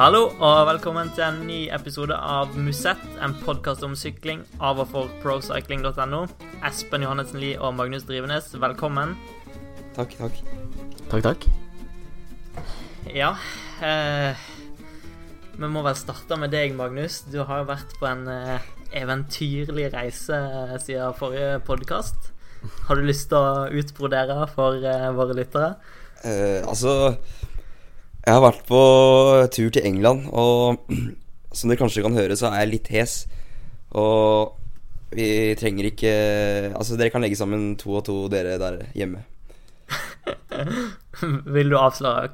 Hallo 0.00 0.30
og 0.40 0.62
velkommen 0.64 1.10
til 1.12 1.26
en 1.26 1.42
ny 1.44 1.56
episode 1.76 2.16
av 2.16 2.54
Musett, 2.56 3.02
en 3.20 3.34
podkast 3.42 3.82
om 3.84 3.92
sykling 3.92 4.40
av 4.56 4.78
og 4.80 4.86
for 4.88 5.10
procycling.no. 5.20 6.22
Espen 6.64 7.04
Johannessen 7.04 7.36
Lie 7.42 7.58
og 7.60 7.74
Magnus 7.76 8.06
Drivenes, 8.08 8.48
velkommen. 8.62 9.12
Takk, 9.98 10.16
takk. 10.16 10.40
Takk, 11.10 11.26
takk. 11.26 11.44
Ja 13.12 13.34
eh, 13.84 14.40
Vi 15.58 15.68
må 15.68 15.84
vel 15.84 16.00
starte 16.00 16.40
med 16.40 16.56
deg, 16.56 16.72
Magnus. 16.80 17.20
Du 17.28 17.42
har 17.44 17.60
jo 17.60 17.68
vært 17.68 17.92
på 18.00 18.08
en 18.08 18.24
eh, 18.32 18.72
eventyrlig 19.02 19.90
reise 19.92 20.40
siden 20.80 21.12
forrige 21.20 21.60
podkast. 21.68 22.32
Har 22.88 22.96
du 22.96 23.04
lyst 23.04 23.28
til 23.28 23.36
å 23.36 23.68
utbrodere 23.68 24.48
for 24.56 24.80
eh, 24.80 25.10
våre 25.12 25.36
lyttere? 25.36 25.74
Eh, 26.24 26.64
altså 26.64 27.16
Jeg 28.30 28.36
har 28.36 28.44
vært 28.44 28.60
på 28.68 28.80
tur 29.50 29.72
til 29.74 29.86
England, 29.88 30.28
og 30.30 30.84
som 31.56 31.66
dere 31.66 31.80
kanskje 31.80 32.04
kan 32.04 32.14
høre, 32.14 32.36
så 32.38 32.46
er 32.46 32.60
jeg 32.62 32.70
litt 32.70 32.90
hes. 32.94 33.14
Og 33.98 34.52
vi 35.10 35.56
trenger 35.58 35.88
ikke 35.88 36.12
Altså, 36.78 36.94
dere 36.94 37.10
kan 37.10 37.24
legge 37.24 37.34
sammen 37.40 37.72
to 37.80 37.96
og 37.98 38.04
to, 38.06 38.14
dere 38.30 38.54
der 38.62 38.76
hjemme. 38.94 39.24
Vil 41.56 41.74
du 41.74 41.78
avsløre 41.80 42.30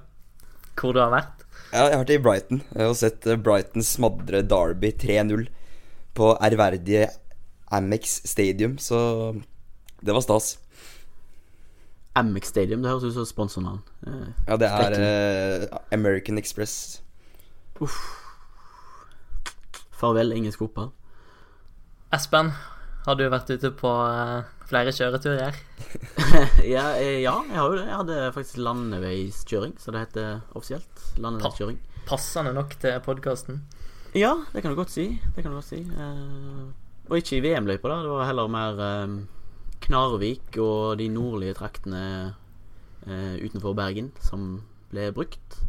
hvor 0.76 0.92
du 0.92 1.00
har 1.00 1.14
vært? 1.14 1.46
Ja, 1.70 1.86
jeg 1.86 1.94
har 1.94 2.02
vært 2.02 2.12
i 2.12 2.20
Brighton 2.26 2.60
og 2.84 2.92
sett 3.00 3.24
eh, 3.24 3.40
Brighton 3.40 3.84
smadre 3.84 4.42
Derby 4.44 4.92
3-0 5.00 5.46
på 6.12 6.34
ærverdige 6.44 7.08
Amex 7.72 8.18
Stadium, 8.28 8.76
så 8.76 9.32
det 10.04 10.12
var 10.12 10.28
stas. 10.28 10.58
Amex 12.16 12.48
Stadium, 12.52 12.80
det 12.82 12.90
høres 12.90 13.04
ut 13.10 13.14
som 13.18 13.26
sponsornavn. 13.28 13.82
Eh, 14.06 14.28
Ja, 14.48 14.56
det 14.56 14.68
er 14.72 14.96
eh, 15.00 15.66
American 15.92 16.38
Express. 16.40 17.02
farvel, 19.96 20.32
engelsk 20.36 20.60
fotball. 20.60 20.90
Espen, 22.16 22.52
har 23.06 23.16
du 23.18 23.24
vært 23.32 23.50
ute 23.52 23.70
på 23.76 23.90
eh, 24.06 24.48
flere 24.68 24.92
kjøreturer? 24.94 25.56
ja, 26.74 26.86
eh, 27.00 27.20
ja, 27.24 27.34
jeg 27.48 27.56
har 27.58 27.68
jo 27.70 27.76
det. 27.78 27.86
Jeg 27.86 28.00
hadde 28.00 28.18
faktisk 28.36 28.60
landeveiskjøring, 28.64 29.76
så 29.82 29.94
det 29.94 30.04
heter 30.06 30.40
offisielt. 30.56 31.04
Landeveiskjøring. 31.22 31.78
Passende 32.06 32.52
nok 32.54 32.76
til 32.80 32.96
podkasten. 33.04 33.62
Ja, 34.16 34.32
det 34.54 34.62
kan 34.64 34.72
du 34.72 34.78
godt 34.78 34.94
si. 34.94 35.08
Det 35.34 35.42
kan 35.44 35.52
du 35.52 35.58
godt 35.58 35.68
si. 35.68 35.82
Eh, 35.84 36.66
og 37.06 37.18
ikke 37.20 37.36
i 37.38 37.42
VM-løypa, 37.44 37.90
da. 37.92 38.00
Det 38.02 38.12
var 38.14 38.28
heller 38.30 38.48
mer 38.50 38.80
Knarvik 39.84 40.56
og 40.62 40.98
de 41.00 41.08
nordlige 41.12 41.56
traktene 41.58 42.02
eh, 43.06 43.36
utenfor 43.42 43.76
Bergen 43.78 44.10
som 44.24 44.62
ble 44.92 45.10
brukt. 45.14 45.60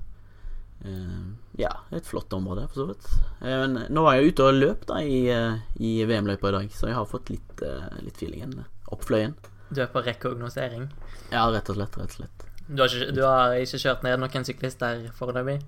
Eh, 0.86 1.28
ja, 1.60 1.72
et 1.92 2.06
flott 2.08 2.34
område, 2.38 2.68
for 2.72 2.84
så 2.84 2.88
vidt. 2.92 3.10
Eh, 3.42 3.58
men 3.66 3.88
nå 3.94 4.06
var 4.06 4.18
jeg 4.18 4.34
ute 4.34 4.48
og 4.48 4.60
løp 4.62 4.88
da 4.90 5.02
i, 5.02 5.26
eh, 5.34 5.60
i 5.82 5.98
VM-løypa 6.08 6.52
i 6.52 6.58
dag, 6.60 6.74
så 6.74 6.92
jeg 6.92 6.98
har 6.98 7.10
fått 7.10 7.32
litt, 7.34 7.64
eh, 7.66 8.02
litt 8.06 8.18
feelingen 8.18 8.66
Oppfløyen. 8.94 9.34
Du 9.74 9.82
er 9.84 9.90
på 9.92 10.00
rekognosering. 10.06 10.88
Ja, 11.34 11.50
rett 11.52 11.68
og 11.70 11.76
slett. 11.76 11.98
Rett 12.00 12.14
og 12.14 12.22
slett. 12.22 12.46
Du 12.68 12.82
har 12.82 12.88
ikke, 12.88 13.12
du 13.16 13.22
har 13.24 13.56
ikke 13.60 13.82
kjørt 13.84 14.04
ned 14.04 14.22
noen 14.22 14.48
syklister 14.48 15.12
foreløpig? 15.16 15.60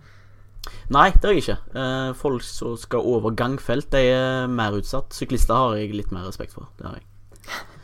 Nei, 0.92 1.10
det 1.12 1.24
har 1.24 1.36
jeg 1.36 1.44
ikke. 1.44 1.58
Eh, 1.80 2.14
folk 2.20 2.44
som 2.44 2.78
skal 2.80 3.06
over 3.08 3.36
gangfelt, 3.36 3.90
de 3.92 4.02
er 4.12 4.48
mer 4.52 4.76
utsatt. 4.80 5.16
Syklister 5.16 5.56
har 5.56 5.78
jeg 5.80 5.96
litt 5.96 6.12
mer 6.16 6.28
respekt 6.28 6.56
for. 6.56 6.68
Det 6.78 6.88
har 6.88 7.00
jeg. 7.00 7.06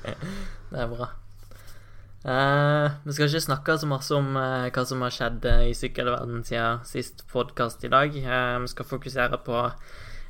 Det 0.71 0.81
er 0.81 0.91
bra. 0.91 1.11
Uh, 2.25 2.89
vi 3.05 3.13
skal 3.13 3.27
ikke 3.29 3.43
snakke 3.43 3.73
så 3.77 3.85
masse 3.85 4.15
om 4.17 4.31
uh, 4.33 4.65
hva 4.73 4.83
som 4.89 5.03
har 5.05 5.13
skjedd 5.13 5.43
eh, 5.45 5.67
i 5.69 5.75
sykkelverden 5.77 6.39
siden 6.47 6.79
sist 6.89 7.21
podkast 7.29 7.85
i 7.85 7.91
dag. 7.93 8.15
Vi 8.17 8.71
skal 8.71 8.87
fokusere 8.89 9.37
på 9.45 9.59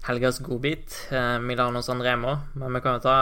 helgas 0.05 0.41
godbit, 0.44 0.91
Milano 1.41 1.81
San 1.81 2.03
Remo. 2.03 2.35
Men 2.59 2.75
vi 2.75 2.81
kan 2.83 2.99
jo 2.99 3.05
ta 3.07 3.16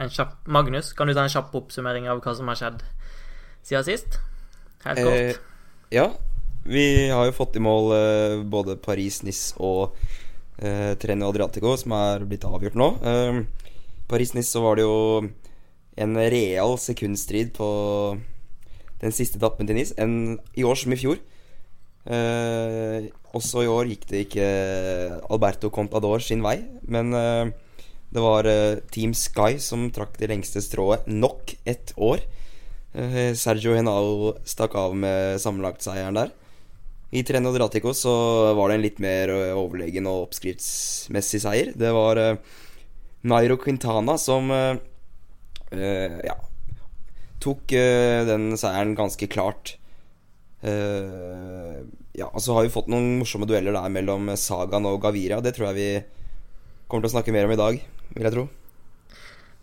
en 0.00 0.10
kjapp 0.10 0.48
Magnus, 0.48 0.94
kan 0.96 1.06
du 1.06 1.14
ta 1.14 1.26
en 1.26 1.30
kjapp 1.30 1.52
oppsummering 1.60 2.08
av 2.08 2.24
hva 2.24 2.34
som 2.34 2.48
har 2.48 2.58
skjedd 2.58 2.80
siden 3.68 3.84
sist? 3.86 4.18
Helt 4.86 5.04
kort. 5.04 5.44
Ja, 5.92 6.08
vi 6.64 6.86
har 7.12 7.28
jo 7.28 7.36
fått 7.36 7.60
i 7.60 7.62
mål 7.62 7.92
både 8.48 8.80
Paris-Nice 8.80 9.60
og 9.60 9.94
eh, 10.56 10.96
Treno 10.98 11.28
Adriatico, 11.30 11.76
som 11.78 11.94
er 12.00 12.24
blitt 12.24 12.48
avgjort 12.48 12.80
nå. 12.80 12.90
Paris-Nice 14.08 14.56
så 14.56 14.64
var 14.64 14.80
det 14.80 14.88
jo 14.88 14.96
en 15.96 16.16
real 16.16 16.76
sekundstrid 16.80 17.54
på 17.56 17.68
den 19.00 19.14
siste 19.14 19.40
etappen 19.40 19.68
til 19.68 19.78
NIS. 19.78 19.94
En, 20.00 20.38
I 20.56 20.64
år 20.64 20.78
som 20.80 20.94
i 20.94 21.00
fjor. 21.00 21.20
Eh, 22.06 23.08
også 23.36 23.64
i 23.64 23.70
år 23.70 23.90
gikk 23.90 24.06
det 24.10 24.24
ikke 24.26 24.48
Alberto 25.32 25.72
Contador 25.74 26.22
sin 26.22 26.44
vei, 26.44 26.60
men 26.86 27.12
eh, 27.16 27.50
det 28.14 28.22
var 28.22 28.46
eh, 28.48 28.78
Team 28.94 29.12
Sky 29.16 29.58
som 29.60 29.88
trakk 29.92 30.14
det 30.20 30.30
lengste 30.30 30.62
strået 30.64 31.08
nok 31.10 31.56
ett 31.66 31.92
år. 31.96 32.22
Eh, 32.94 33.34
Sergio 33.36 33.74
Henao 33.76 34.36
stakk 34.46 34.76
av 34.78 34.96
med 34.96 35.40
sammenlagtseieren 35.42 36.20
der. 36.20 36.34
I 37.10 37.22
Treno 37.22 37.52
Dratico 37.54 37.92
så 37.94 38.12
var 38.54 38.68
det 38.68 38.76
en 38.76 38.84
litt 38.84 38.98
mer 39.02 39.30
ø, 39.30 39.40
overlegen 39.54 40.08
og 40.10 40.26
oppskriftsmessig 40.26 41.40
seier. 41.44 41.70
Det 41.78 41.92
var 41.94 42.18
eh, 42.18 42.38
Nairo 43.30 43.56
Quintana 43.62 44.16
som 44.18 44.50
eh, 44.50 44.74
eh, 44.74 44.80
ja, 45.70 46.36
tok 47.42 47.72
eh, 47.76 48.24
den 48.26 48.52
seieren 48.58 48.94
ganske 48.98 49.28
klart. 49.30 49.76
Eh, 50.66 51.80
ja, 52.16 52.28
og 52.30 52.40
så 52.42 52.56
har 52.56 52.66
vi 52.66 52.72
fått 52.72 52.90
noen 52.90 53.18
morsomme 53.20 53.48
dueller 53.48 53.76
der 53.76 53.92
mellom 53.92 54.30
Sagaen 54.40 54.88
og 54.88 55.02
Gavira. 55.04 55.42
Det 55.44 55.54
tror 55.56 55.70
jeg 55.70 55.78
vi 55.78 55.90
kommer 56.86 57.04
til 57.04 57.12
å 57.12 57.16
snakke 57.18 57.34
mer 57.34 57.48
om 57.48 57.54
i 57.54 57.60
dag, 57.60 57.82
vil 58.14 58.28
jeg 58.28 58.36
tro. 58.36 58.46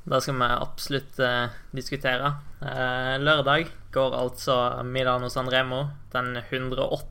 Da 0.03 0.19
skal 0.19 0.35
vi 0.35 0.49
absolutt 0.51 1.19
eh, 1.23 1.55
diskutere. 1.75 2.33
Eh, 2.59 3.15
lørdag 3.23 3.69
går 3.93 4.17
altså 4.19 4.57
Milano 4.87 5.29
San 5.31 5.51
Remo, 5.51 5.85
den 6.13 6.35
108. 6.43 7.09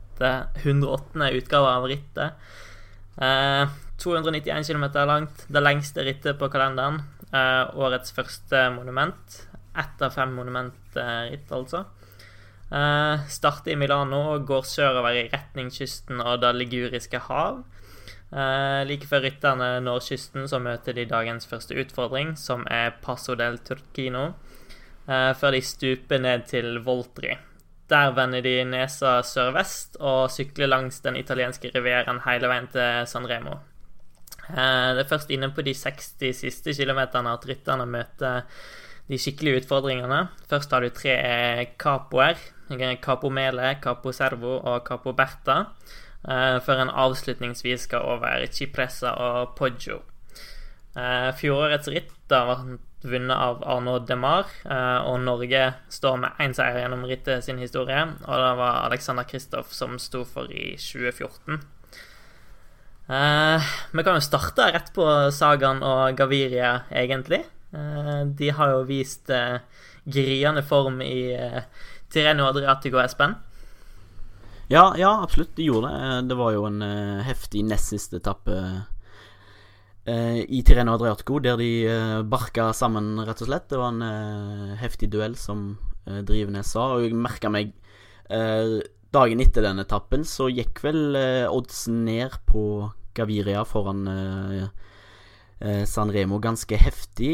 108. 0.61 1.31
utgave 1.39 1.71
av 1.73 1.87
rittet. 1.89 2.51
Eh, 3.17 3.65
291 4.03 4.67
km 4.67 4.85
langt, 5.09 5.45
det 5.47 5.61
lengste 5.63 6.05
rittet 6.05 6.37
på 6.37 6.49
kalenderen. 6.53 7.01
Eh, 7.33 7.75
årets 7.81 8.13
første 8.13 8.59
monument. 8.75 9.37
Ett 9.73 10.01
av 10.05 10.13
fem 10.13 10.33
monumentritt, 10.37 11.49
altså. 11.51 11.85
Eh, 12.69 13.23
starter 13.27 13.73
i 13.73 13.77
Milano 13.77 14.19
og 14.35 14.45
går 14.49 14.67
sørover 14.69 15.17
i 15.17 15.29
retning 15.31 15.71
kysten 15.73 16.21
og 16.21 16.41
det 16.43 16.53
liguriske 16.59 17.23
hav. 17.25 17.63
Eh, 18.33 18.81
like 18.89 19.09
før 19.09 19.25
rytterne 19.25 19.71
når 19.81 20.05
kysten, 20.09 20.45
så 20.49 20.61
møter 20.61 20.93
de 20.93 21.09
dagens 21.09 21.49
første 21.49 21.77
utfordring, 21.77 22.35
som 22.37 22.67
er 22.69 22.93
Passo 23.01 23.35
del 23.35 23.57
Turquino, 23.65 24.33
før 25.05 25.51
de 25.51 25.59
stuper 25.59 26.21
ned 26.23 26.45
til 26.47 26.77
Voltri. 26.79 27.33
Der 27.89 28.13
vender 28.15 28.41
de 28.41 28.63
nesa 28.63 29.17
sørvest 29.27 29.97
og 29.99 30.31
sykler 30.31 30.71
langs 30.71 31.01
den 31.03 31.17
italienske 31.19 31.73
rivieraen 31.75 32.23
hele 32.23 32.47
veien 32.47 32.69
til 32.71 33.03
San 33.11 33.27
Remo. 33.27 33.57
Eh, 33.57 33.72
det 34.49 35.03
er 35.03 35.09
først 35.09 35.31
inne 35.31 35.51
på 35.55 35.63
de 35.63 35.73
60 35.77 36.33
siste 36.35 36.73
kilometerne 36.75 37.31
at 37.31 37.45
rytterne 37.47 37.85
møter 37.87 38.43
de 39.07 39.19
skikkelige 39.19 39.63
utfordringene. 39.63 40.27
Først 40.49 40.71
har 40.71 40.83
du 40.83 40.89
tre 40.89 41.15
capoer. 41.79 42.39
Capo 43.01 43.29
Mele, 43.29 43.75
Capo 43.81 44.11
Servo 44.11 44.57
og 44.57 44.83
Capo 44.87 45.13
Berta. 45.13 45.65
eh, 46.27 46.59
før 46.63 46.81
en 46.81 46.89
avslutningsvis 46.89 47.81
skal 47.81 47.99
over 47.99 48.45
Cipressa 48.51 49.09
og 49.11 49.55
Poggio. 49.57 50.01
Eh, 50.95 51.33
fjorårets 51.35 51.87
ritt 51.87 52.11
var 52.29 52.63
vunnet 53.03 53.35
av 53.35 53.63
Arnaud 53.63 54.07
Demar, 54.07 54.45
eh, 54.63 54.99
og 55.03 55.19
Norge 55.19 55.73
står 55.89 56.17
med 56.17 56.31
én 56.39 56.53
seier 56.53 56.79
gjennom 56.79 57.03
rittet 57.03 57.43
sin 57.43 57.57
historie. 57.57 58.01
Og 58.01 58.35
det 58.39 58.57
var 58.57 58.85
Alexander 58.85 59.23
Kristoff 59.23 59.73
som 59.73 59.99
sto 59.99 60.23
for 60.23 60.45
i 60.45 60.77
2014. 60.77 61.59
Eh, 63.03 63.73
vi 63.91 64.03
kan 64.03 64.15
jo 64.15 64.23
starte 64.23 64.69
rett 64.71 64.93
på 64.95 65.07
Sagaen 65.35 65.83
og 65.83 66.15
Gaviria, 66.15 66.85
egentlig. 66.91 67.43
Eh, 67.73 68.25
de 68.25 68.51
har 68.53 68.75
jo 68.75 68.85
vist 68.85 69.31
eh, 69.33 69.57
gryende 70.05 70.63
form 70.65 71.01
i 71.01 71.33
eh, 71.33 71.63
Tireno 72.13 72.45
Adriatico 72.47 73.01
Espen. 73.01 73.35
Ja, 74.69 74.93
ja, 74.97 75.11
absolutt. 75.23 75.55
De 75.57 75.67
gjorde 75.67 75.91
det. 75.91 76.29
Det 76.29 76.37
var 76.39 76.53
jo 76.55 76.65
en 76.69 76.81
heftig 77.25 77.65
nest 77.67 77.91
siste 77.91 78.21
etappe 78.21 78.55
i 80.03 80.59
Tireno 80.65 80.95
Adriatico, 80.97 81.37
der 81.39 81.59
de 81.59 82.23
barka 82.27 82.71
sammen, 82.75 83.19
rett 83.23 83.43
og 83.43 83.47
slett. 83.47 83.67
Det 83.69 83.77
var 83.79 83.91
en 83.91 84.73
heftig 84.79 85.11
duell, 85.13 85.35
som 85.39 85.75
Drivenes 86.05 86.71
sa. 86.73 86.87
Og 86.95 87.05
jeg 87.05 87.15
merka 87.15 87.51
meg 87.53 87.75
Dagen 89.13 89.43
etter 89.43 89.65
den 89.67 89.81
etappen 89.83 90.23
så 90.25 90.49
gikk 90.49 90.81
vel 90.85 91.17
eh, 91.19 91.45
oddsen 91.45 92.01
ned 92.07 92.33
på 92.49 92.89
Gaviria 93.13 93.61
foran 93.69 94.07
eh, 94.09 94.63
eh, 95.61 95.83
San 95.89 96.09
Remo 96.11 96.39
ganske 96.41 96.77
heftig. 96.81 97.33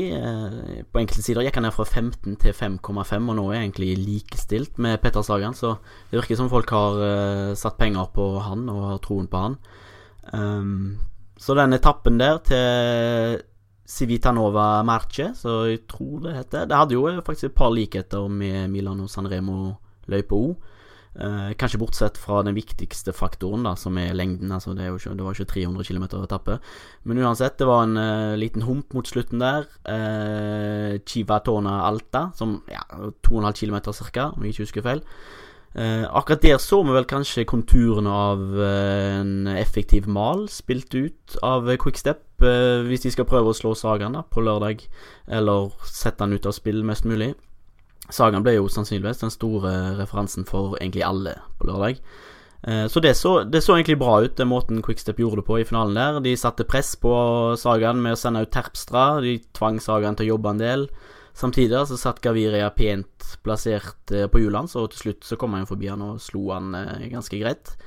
På 0.92 1.00
enkelte 1.00 1.24
sider 1.24 1.46
gikk 1.46 1.60
han 1.60 1.68
ned 1.70 1.76
fra 1.76 1.86
15 1.88 2.36
til 2.44 2.56
5,5, 2.56 3.30
og 3.32 3.38
nå 3.38 3.46
er 3.48 3.56
jeg 3.56 3.68
egentlig 3.70 3.92
likestilt 4.04 4.82
med 4.82 5.00
Petter 5.04 5.24
Sagan. 5.24 5.56
Så 5.56 5.78
det 6.12 6.20
virker 6.20 6.40
som 6.40 6.52
folk 6.52 6.72
har 6.76 7.00
eh, 7.06 7.54
satt 7.60 7.80
penger 7.80 8.12
på 8.16 8.32
han 8.44 8.68
og 8.74 8.82
har 8.90 9.06
troen 9.06 9.30
på 9.32 9.46
han. 9.46 9.56
Um, 10.30 11.00
så 11.40 11.56
den 11.58 11.74
etappen 11.74 12.20
der 12.20 12.42
til 12.46 13.40
Civitanova 13.90 14.84
Merce, 14.86 15.32
så 15.34 15.64
jeg 15.72 15.88
tror 15.90 16.20
det 16.22 16.36
heter 16.36 16.68
Det 16.70 16.78
hadde 16.78 16.94
jo 16.94 17.08
faktisk 17.26 17.48
et 17.48 17.56
par 17.56 17.72
likheter 17.74 18.28
med 18.28 18.68
Milano 18.70 19.08
Sanremo-løypa 19.08 20.36
òg. 20.38 20.76
Eh, 21.20 21.52
kanskje 21.60 21.82
bortsett 21.82 22.18
fra 22.18 22.40
den 22.48 22.56
viktigste 22.56 23.12
faktoren, 23.12 23.66
da, 23.68 23.74
som 23.76 23.98
er 24.00 24.16
lengden. 24.16 24.54
Altså 24.56 24.72
det, 24.72 24.86
er 24.86 24.96
ikke, 24.96 25.18
det 25.20 25.26
var 25.26 25.36
ikke 25.36 25.52
300 25.52 25.84
km 25.90 26.06
å. 26.16 26.56
Men 27.04 27.20
uansett, 27.26 27.58
det 27.60 27.68
var 27.68 27.84
en 27.84 28.00
uh, 28.00 28.38
liten 28.40 28.64
hump 28.64 28.96
mot 28.96 29.08
slutten 29.08 29.44
der. 29.44 29.68
Eh, 29.84 31.02
Chivatona 31.04 31.82
Alta, 31.90 32.30
som 32.40 32.62
ja, 32.72 32.86
2,5 33.28 33.52
km 33.60 33.82
ca., 33.92 34.30
om 34.32 34.48
jeg 34.48 34.56
ikke 34.56 34.68
husker 34.70 34.88
feil. 34.88 35.04
Uh, 35.76 36.08
akkurat 36.18 36.42
der 36.42 36.58
så 36.58 36.80
vi 36.82 36.96
vel 36.96 37.06
kanskje 37.06 37.44
konturene 37.46 38.10
av 38.10 38.40
uh, 38.58 39.20
en 39.20 39.52
effektiv 39.52 40.08
mal 40.10 40.48
spilt 40.50 40.96
ut 40.96 41.36
av 41.46 41.70
Quickstep, 41.84 42.24
uh, 42.42 42.82
hvis 42.88 43.04
de 43.06 43.12
skal 43.14 43.28
prøve 43.30 43.52
å 43.52 43.58
slå 43.58 43.76
Sagan 43.78 44.18
på 44.32 44.42
lørdag, 44.42 44.88
eller 45.28 45.70
sette 45.86 46.26
han 46.26 46.34
ut 46.34 46.48
av 46.50 46.56
spill 46.58 46.82
mest 46.88 47.06
mulig. 47.06 47.36
Sagan 48.14 48.46
ble 48.46 48.56
jo 48.58 48.68
sannsynligvis 48.72 49.24
den 49.24 49.34
store 49.34 49.72
referansen 50.00 50.48
for 50.48 50.78
egentlig 50.80 51.06
alle 51.06 51.36
på 51.60 51.70
lørdag. 51.70 52.02
Så 52.92 53.00
det, 53.00 53.14
så 53.16 53.46
det, 53.48 53.62
så 53.64 53.78
egentlig 53.78 53.96
bra 54.02 54.18
ut, 54.20 54.34
den 54.36 54.50
måten 54.52 54.82
Quickstep 54.84 55.22
gjorde 55.22 55.40
det 55.40 55.46
på 55.48 55.62
i 55.62 55.64
finalen 55.64 55.96
der. 55.96 56.18
De 56.26 56.34
satte 56.36 56.66
press 56.68 56.90
på 57.00 57.14
Sagan 57.56 58.02
med 58.04 58.18
å 58.18 58.20
sende 58.20 58.42
ut 58.44 58.52
Terpstra. 58.52 59.22
De 59.24 59.38
tvang 59.56 59.80
Sagan 59.80 60.18
til 60.20 60.28
å 60.28 60.34
jobbe 60.34 60.52
en 60.52 60.60
del. 60.60 60.84
Samtidig 61.40 61.86
så 61.88 61.96
satt 61.96 62.20
Gaviria 62.20 62.68
pent 62.76 63.30
plassert 63.46 64.10
på 64.10 64.28
på 64.34 64.42
hjulene, 64.42 64.68
så 64.68 64.84
til 64.92 65.04
slutt 65.06 65.24
så 65.24 65.38
kom 65.40 65.56
han 65.56 65.70
forbi 65.70 65.88
han 65.88 66.04
og 66.04 66.20
slo 66.20 66.50
han 66.52 66.74
eh, 66.76 67.08
ganske 67.14 67.40
greit. 67.40 67.78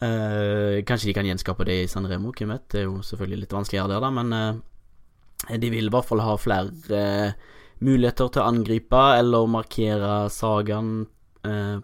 Eh, 0.00 0.84
kanskje 0.84 1.08
de 1.08 1.14
kan 1.16 1.26
gjenskape 1.26 1.64
det 1.64 1.76
i 1.84 1.88
San 1.88 2.06
Remo, 2.08 2.32
hvem 2.36 2.52
vet. 2.52 2.66
Det 2.72 2.82
er 2.82 2.88
jo 2.88 3.00
selvfølgelig 3.06 3.44
litt 3.44 3.54
vanskeligere 3.56 3.94
der, 3.94 4.02
da, 4.04 4.10
men 4.12 4.32
eh, 4.36 5.56
de 5.62 5.70
vil 5.72 5.88
i 5.88 5.94
hvert 5.94 6.08
fall 6.08 6.20
ha 6.24 6.36
flere 6.40 7.00
eh, 7.00 7.54
muligheter 7.84 8.30
til 8.32 8.42
å 8.42 8.48
angripe 8.48 9.02
eller 9.18 9.50
markere 9.50 10.14
sagaen 10.32 11.06
eh, 11.44 11.76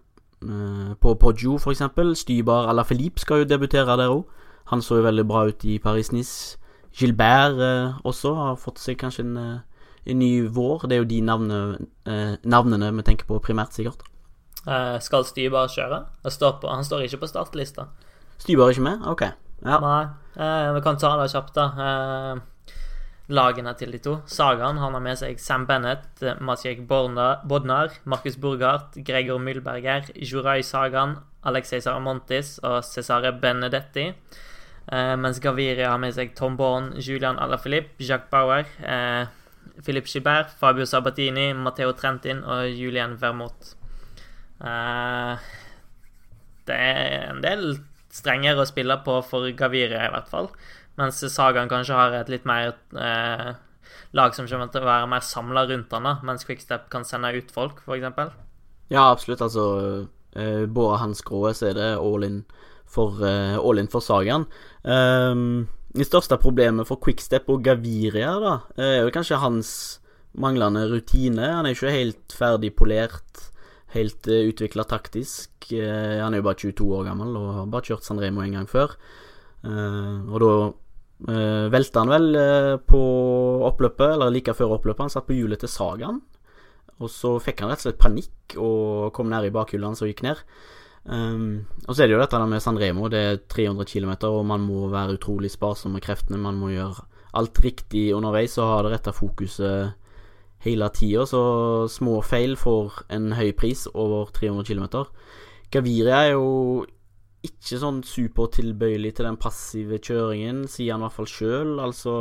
på 0.42 1.16
Poggio, 1.22 1.58
f.eks. 1.58 1.84
Stybar 2.18 2.70
à 2.70 2.72
la 2.74 2.82
Philippe 2.82 3.22
skal 3.22 3.42
jo 3.42 3.50
debutere 3.50 3.96
der 3.96 4.10
òg. 4.10 4.24
Han 4.72 4.82
så 4.82 4.98
jo 4.98 5.04
veldig 5.06 5.26
bra 5.28 5.44
ut 5.46 5.64
i 5.68 5.78
Paris-Nice. 5.78 6.58
Gilbert 6.92 7.60
også 8.04 8.34
har 8.36 8.58
fått 8.60 8.80
seg 8.82 8.98
kanskje 9.00 9.22
en 9.24 9.36
en 10.06 10.18
ny 10.18 10.48
vår. 10.50 10.86
Det 10.88 10.96
er 10.96 11.02
jo 11.02 11.10
de 11.10 11.20
navnene, 11.24 11.86
eh, 12.06 12.34
navnene 12.44 12.90
vi 12.96 13.04
tenker 13.06 13.28
på 13.28 13.40
primært, 13.42 13.74
sikkert. 13.76 14.02
Eh, 14.66 14.98
skal 15.00 15.24
Stybar 15.24 15.68
kjøre? 15.68 16.06
Står 16.30 16.60
på, 16.60 16.70
han 16.70 16.84
står 16.84 17.06
ikke 17.06 17.22
på 17.22 17.30
startlista. 17.30 17.88
Stybar 18.38 18.68
er 18.68 18.74
ikke 18.74 18.88
med? 18.88 19.06
Ok. 19.06 19.22
Ja. 19.62 19.78
Nei, 19.78 20.04
eh, 20.36 20.72
vi 20.74 20.80
kan 20.80 20.96
ta 20.96 21.16
det 21.22 21.30
kjapt, 21.30 21.54
da. 21.54 22.40
Lagene 23.30 23.72
til 23.78 23.92
de 23.94 24.00
to. 24.02 24.16
Sagan 24.26 24.80
han 24.82 24.96
har 24.96 25.02
med 25.02 25.18
seg 25.20 25.38
Sam 25.40 25.66
Bennett, 25.68 26.22
Maciek 26.42 26.82
Bodnar, 26.88 27.94
Markus 28.04 28.36
Burghardt, 28.36 28.98
Gregor 29.06 29.38
Mühlberger, 29.38 30.10
Jurai 30.16 30.62
Sagan, 30.66 31.20
Alexei 31.46 31.80
Saramontis 31.80 32.58
og 32.66 32.82
Cesare 32.84 33.32
Benedetti. 33.32 34.08
Eh, 34.90 35.14
mens 35.16 35.38
Gaviria 35.40 35.92
har 35.92 36.00
med 36.02 36.16
seg 36.16 36.34
Tom 36.34 36.56
Born, 36.58 36.92
Julian 36.98 37.38
Alaphilippe, 37.38 38.02
Jacques 38.02 38.30
Bauer. 38.30 38.66
Eh, 38.82 39.26
Philip 39.84 40.06
Gilbert, 40.06 40.50
Fabio 40.58 40.84
Sabatini, 40.84 41.52
Matteo 41.54 41.92
Trentin 41.92 42.42
og 42.44 42.66
Julian 42.74 43.14
Vermont. 43.20 43.74
Eh, 44.60 45.48
det 46.66 46.76
er 46.78 47.30
en 47.30 47.40
del 47.42 47.66
strengere 48.12 48.62
å 48.62 48.68
spille 48.68 48.98
på 49.06 49.16
for 49.24 49.48
Gaviria, 49.56 50.06
i 50.06 50.12
hvert 50.12 50.30
fall. 50.30 50.50
Mens 51.00 51.20
Sagaen 51.32 51.70
kanskje 51.72 51.96
har 51.96 52.16
et 52.18 52.32
litt 52.32 52.44
mer 52.48 52.74
eh, 52.98 53.52
lag 54.12 54.34
som 54.36 54.48
kommer 54.48 54.68
til 54.72 54.84
å 54.84 54.88
være 54.88 55.08
mer 55.10 55.24
samla 55.24 55.64
rundt 55.70 55.94
han, 55.96 56.08
da, 56.08 56.16
mens 56.26 56.44
Quickstep 56.48 56.88
kan 56.92 57.06
sende 57.08 57.32
ut 57.36 57.52
folk, 57.54 57.80
f.eks. 57.86 58.34
Ja, 58.92 59.06
absolutt. 59.08 59.44
Altså, 59.44 59.64
eh, 60.36 60.64
både 60.68 61.00
hans 61.00 61.24
gråe, 61.24 61.54
så 61.56 61.70
er 61.70 61.78
det 61.78 61.88
all 61.96 62.26
in 62.26 62.42
for, 62.92 63.22
eh, 63.24 63.56
all 63.56 63.80
in 63.80 63.88
for 63.88 64.04
Sagaen. 64.04 64.44
Um, 64.84 65.68
det 65.96 66.08
største 66.08 66.38
problemet 66.40 66.88
for 66.88 67.00
Quickstep 67.00 67.48
og 67.52 67.64
Gaviria 67.64 68.34
da, 68.40 68.52
er 68.76 69.02
jo 69.02 69.12
kanskje 69.14 69.40
hans 69.40 69.72
manglende 70.32 70.86
rutine. 70.90 71.48
Han 71.56 71.68
er 71.68 71.76
ikke 71.76 71.92
helt 71.92 72.36
ferdig 72.36 72.74
polert, 72.76 73.48
helt 73.96 74.28
uh, 74.28 74.36
eh, 74.36 74.52
utvikla 74.52 74.84
taktisk. 74.88 75.50
Uh, 75.72 76.20
han 76.20 76.32
er 76.32 76.40
jo 76.40 76.48
bare 76.48 76.60
22 76.60 76.92
år 77.00 77.08
gammel 77.08 77.36
og 77.40 77.50
har 77.56 77.72
bare 77.72 77.88
kjørt 77.88 78.08
San 78.08 78.20
Remo 78.20 78.44
en 78.44 78.60
gang 78.60 78.68
før. 78.68 78.96
Og 79.62 80.38
da 80.42 80.54
uh, 81.28 81.70
velta 81.72 82.02
han 82.02 82.12
vel 82.12 82.28
på 82.88 83.00
oppløpet, 83.68 84.14
eller 84.14 84.34
like 84.34 84.54
før 84.58 84.76
oppløpet. 84.78 85.06
Han 85.06 85.14
satt 85.14 85.28
på 85.28 85.38
hjulet 85.38 85.62
til 85.62 85.70
Sagaen, 85.72 86.20
og 87.02 87.10
så 87.10 87.36
fikk 87.42 87.62
han 87.62 87.72
rett 87.72 87.82
og 87.82 87.88
slett 87.88 88.02
panikk 88.02 88.56
og 88.60 89.10
kom 89.16 89.30
ned 89.32 89.48
i 89.48 89.54
bakhjulet 89.54 89.90
hans 89.90 90.04
og 90.04 90.10
gikk 90.12 90.22
ned. 90.26 90.42
Um, 91.04 91.66
og 91.88 91.96
så 91.96 92.04
er 92.04 92.10
det 92.10 92.14
jo 92.14 92.20
dette 92.22 92.38
med 92.46 92.62
San 92.62 92.78
Remo. 92.78 93.08
Det 93.10 93.22
er 93.22 93.40
300 93.50 93.88
km, 93.90 94.12
og 94.30 94.44
man 94.46 94.62
må 94.62 94.86
være 94.92 95.16
utrolig 95.18 95.50
sparsom 95.50 95.96
med 95.96 96.04
kreftene. 96.04 96.38
Man 96.38 96.60
må 96.60 96.70
gjøre 96.70 97.06
alt 97.38 97.58
riktig 97.64 98.10
underveis 98.14 98.58
og 98.60 98.68
ha 98.68 98.78
det 98.84 98.94
rette 98.94 99.14
fokuset 99.16 99.98
hele 100.62 100.88
tida. 100.94 101.26
Så 101.26 101.42
små 101.90 102.20
feil 102.26 102.56
får 102.60 103.04
en 103.14 103.32
høy 103.38 103.50
pris 103.58 103.86
over 103.92 104.30
300 104.36 104.68
km. 104.68 105.08
Gaviria 105.72 106.26
er 106.26 106.34
jo 106.36 106.84
ikke 107.42 107.78
sånn 107.82 108.02
supertilbøyelig 108.06 109.16
til 109.18 109.26
den 109.26 109.38
passive 109.40 109.98
kjøringen, 109.98 110.64
sier 110.70 110.94
han 110.94 111.02
i 111.02 111.06
hvert 111.08 111.16
fall 111.16 111.30
sjøl. 111.30 111.72
Altså 111.82 112.16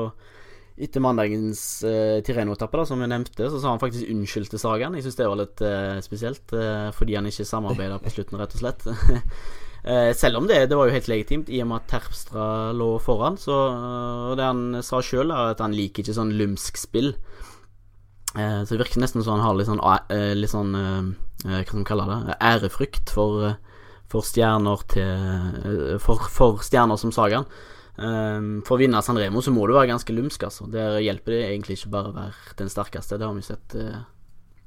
etter 0.82 1.04
mandagens 1.04 1.62
uh, 1.86 2.20
Tireno-etappe, 2.26 2.86
som 2.90 3.02
jeg 3.04 3.12
nevnte, 3.12 3.50
så 3.52 3.60
sa 3.62 3.74
han 3.74 3.82
faktisk 3.82 4.10
unnskyld 4.10 4.50
til 4.50 4.62
Sagan. 4.62 4.96
Jeg 4.98 5.06
syns 5.06 5.20
det 5.20 5.28
var 5.30 5.42
litt 5.42 5.64
uh, 5.66 5.98
spesielt, 6.04 6.46
uh, 6.56 6.90
fordi 6.96 7.18
han 7.18 7.28
ikke 7.30 7.46
samarbeida 7.48 8.00
på 8.02 8.14
slutten, 8.14 8.40
rett 8.42 8.56
og 8.58 8.64
slett. 8.64 8.88
uh, 8.90 10.12
selv 10.22 10.42
om 10.42 10.50
det, 10.50 10.64
det 10.72 10.80
var 10.80 10.90
jo 10.90 10.96
helt 10.96 11.12
legitimt, 11.12 11.52
i 11.54 11.62
og 11.62 11.70
med 11.70 11.84
at 11.84 11.90
Terpstra 11.92 12.48
lå 12.78 12.96
foran. 13.04 13.38
Så 13.42 13.58
det 14.40 14.48
han 14.48 14.82
sa 14.86 15.04
sjøl, 15.06 15.34
er 15.36 15.54
at 15.54 15.62
han 15.62 15.76
liker 15.78 16.06
ikke 16.06 16.18
sånn 16.18 16.34
lumsk 16.40 16.82
spill. 16.82 17.14
så 18.32 18.70
det 18.70 18.80
virker 18.80 19.02
nesten 19.04 19.22
som 19.22 19.36
han 19.36 19.44
har 19.44 19.58
litt 19.60 19.68
sånn, 19.68 19.82
litt 20.40 20.54
sånn 20.54 20.72
hva 20.72 21.64
skal 21.66 21.82
man 21.82 21.88
kalle 21.90 22.06
det, 22.08 22.38
ærefrykt 22.40 23.12
for, 23.12 23.58
for 24.12 24.28
stjerner 24.28 24.84
til 24.92 26.00
for, 26.04 26.28
for 26.32 26.60
stjerner 26.66 27.00
som 27.00 27.14
Sagaen. 27.16 27.48
Um, 28.02 28.62
for 28.66 28.78
å 28.78 28.82
vinne 28.82 29.02
San 29.06 29.20
Remo 29.20 29.44
så 29.44 29.52
må 29.54 29.66
du 29.68 29.76
være 29.76 29.92
ganske 29.92 30.14
lumsk, 30.16 30.48
altså. 30.48 30.66
Der 30.72 31.02
hjelper 31.04 31.36
det 31.36 31.42
egentlig 31.50 31.78
ikke 31.78 31.92
bare 31.94 32.12
å 32.12 32.16
være 32.16 32.56
den 32.62 32.72
sterkeste. 32.72 33.20
Det 33.20 33.28
har 33.28 33.36
vi 33.36 33.46
sett 33.46 33.76
uh, 33.78 34.00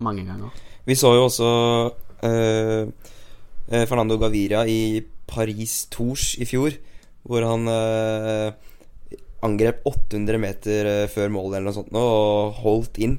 mange 0.05 0.27
ganger. 0.29 0.53
Vi 0.85 0.97
så 0.99 1.15
jo 1.17 1.25
også 1.27 1.49
uh, 2.23 2.85
Fernando 3.89 4.21
Gaviria 4.21 4.63
i 4.69 5.01
Paris 5.27 5.87
Tours 5.91 6.35
i 6.39 6.47
fjor, 6.47 6.77
hvor 7.25 7.49
han 7.49 7.67
uh, 7.67 8.53
angrep 9.45 9.83
800 9.89 10.41
meter 10.41 10.93
før 11.13 11.33
målet 11.33 11.59
eller 11.59 11.69
noe 11.69 11.77
sånt 11.77 11.97
og 12.01 12.61
holdt 12.63 13.01
inn. 13.05 13.19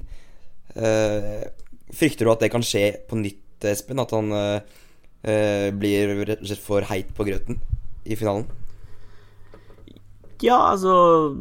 frykter 1.93 2.25
du 2.25 2.31
at 2.31 2.41
det 2.41 2.49
kan 2.49 2.65
skje 2.65 2.87
på 3.05 3.19
nytt, 3.19 3.67
Espen? 3.69 4.01
At 4.01 4.15
han 4.15 4.33
blir 5.25 6.11
rett 6.27 6.43
og 6.43 6.49
slett 6.51 6.61
for 6.61 6.85
heit 6.85 7.09
på 7.17 7.25
grøten 7.25 7.57
i 8.05 8.17
finalen? 8.19 8.45
Ja, 10.43 10.57
altså 10.71 11.33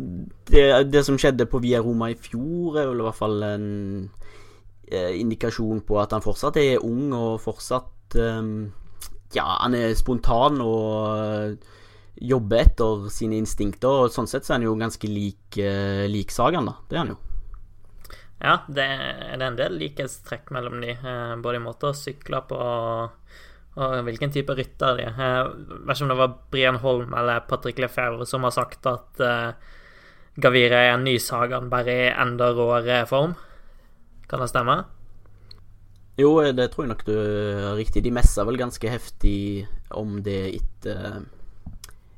det, 0.48 0.92
det, 0.92 1.02
som 1.06 1.18
skjedde 1.18 1.48
på 1.50 1.60
Via 1.64 1.80
Roma 1.82 2.12
i 2.12 2.18
fjor, 2.18 2.78
er 2.78 2.88
vel 2.90 3.02
i 3.02 3.06
hvert 3.06 3.18
fall 3.18 3.42
en 3.46 3.68
eh, 4.86 5.16
indikasjon 5.18 5.82
på 5.86 5.98
at 6.00 6.14
han 6.14 6.24
fortsatt 6.24 6.58
er 6.62 6.84
ung 6.84 7.12
og 7.16 7.42
fortsatt 7.42 8.18
eh, 8.20 8.42
Ja, 9.34 9.48
han 9.64 9.74
er 9.74 9.96
spontan 9.98 10.60
og 10.62 11.18
eh, 11.18 11.72
jobber 12.22 12.62
etter 12.62 13.08
sine 13.10 13.40
instinkter. 13.40 14.04
Og 14.06 14.14
sånn 14.14 14.30
sett 14.30 14.46
så 14.46 14.54
er 14.54 14.60
han 14.60 14.68
jo 14.68 14.76
ganske 14.78 15.10
lik, 15.10 15.58
eh, 15.58 16.06
lik 16.10 16.30
Sagan, 16.30 16.70
da. 16.70 16.76
Det 16.86 16.98
er 16.98 17.02
han 17.02 17.14
jo. 17.16 17.20
Ja, 18.44 18.58
det 18.68 18.84
er 18.84 19.42
en 19.42 19.58
del 19.58 19.78
likhetstrekk 19.80 20.52
mellom 20.54 20.78
de, 20.84 20.94
eh, 20.94 21.34
både 21.42 21.58
i 21.58 21.64
måte 21.64 21.90
å 21.90 21.98
sykle 21.98 22.44
på 22.46 22.60
og 22.60 23.34
og 23.74 23.94
hvilken 24.06 24.30
type 24.34 24.54
rytter 24.54 24.98
de 24.98 25.06
er. 25.08 25.16
Jeg 25.18 25.46
vet 25.86 25.96
ikke 25.96 26.06
om 26.06 26.12
det 26.12 26.20
var 26.20 26.34
Brian 26.52 26.80
Holm 26.82 27.14
eller 27.18 27.46
Patrick 27.48 27.80
Lefebvre 27.82 28.26
som 28.28 28.46
har 28.46 28.54
sagt 28.54 28.86
at 28.86 29.22
uh, 29.22 29.56
Gavire 30.38 30.82
er 30.88 30.94
en 30.94 31.06
ny 31.06 31.16
Sagan, 31.22 31.70
bare 31.70 31.94
i 31.94 32.12
enda 32.12 32.52
råere 32.54 33.04
form. 33.10 33.34
Kan 34.30 34.42
det 34.42 34.50
stemme? 34.50 34.82
Jo, 36.18 36.38
det 36.54 36.68
tror 36.70 36.84
jeg 36.84 36.92
nok 36.92 37.06
du 37.06 37.14
er 37.18 37.74
riktig. 37.78 38.04
De 38.06 38.14
messa 38.14 38.44
vel 38.46 38.58
ganske 38.58 38.90
heftig 38.90 39.66
om 39.94 40.20
det 40.26 40.40
etter, 40.52 41.24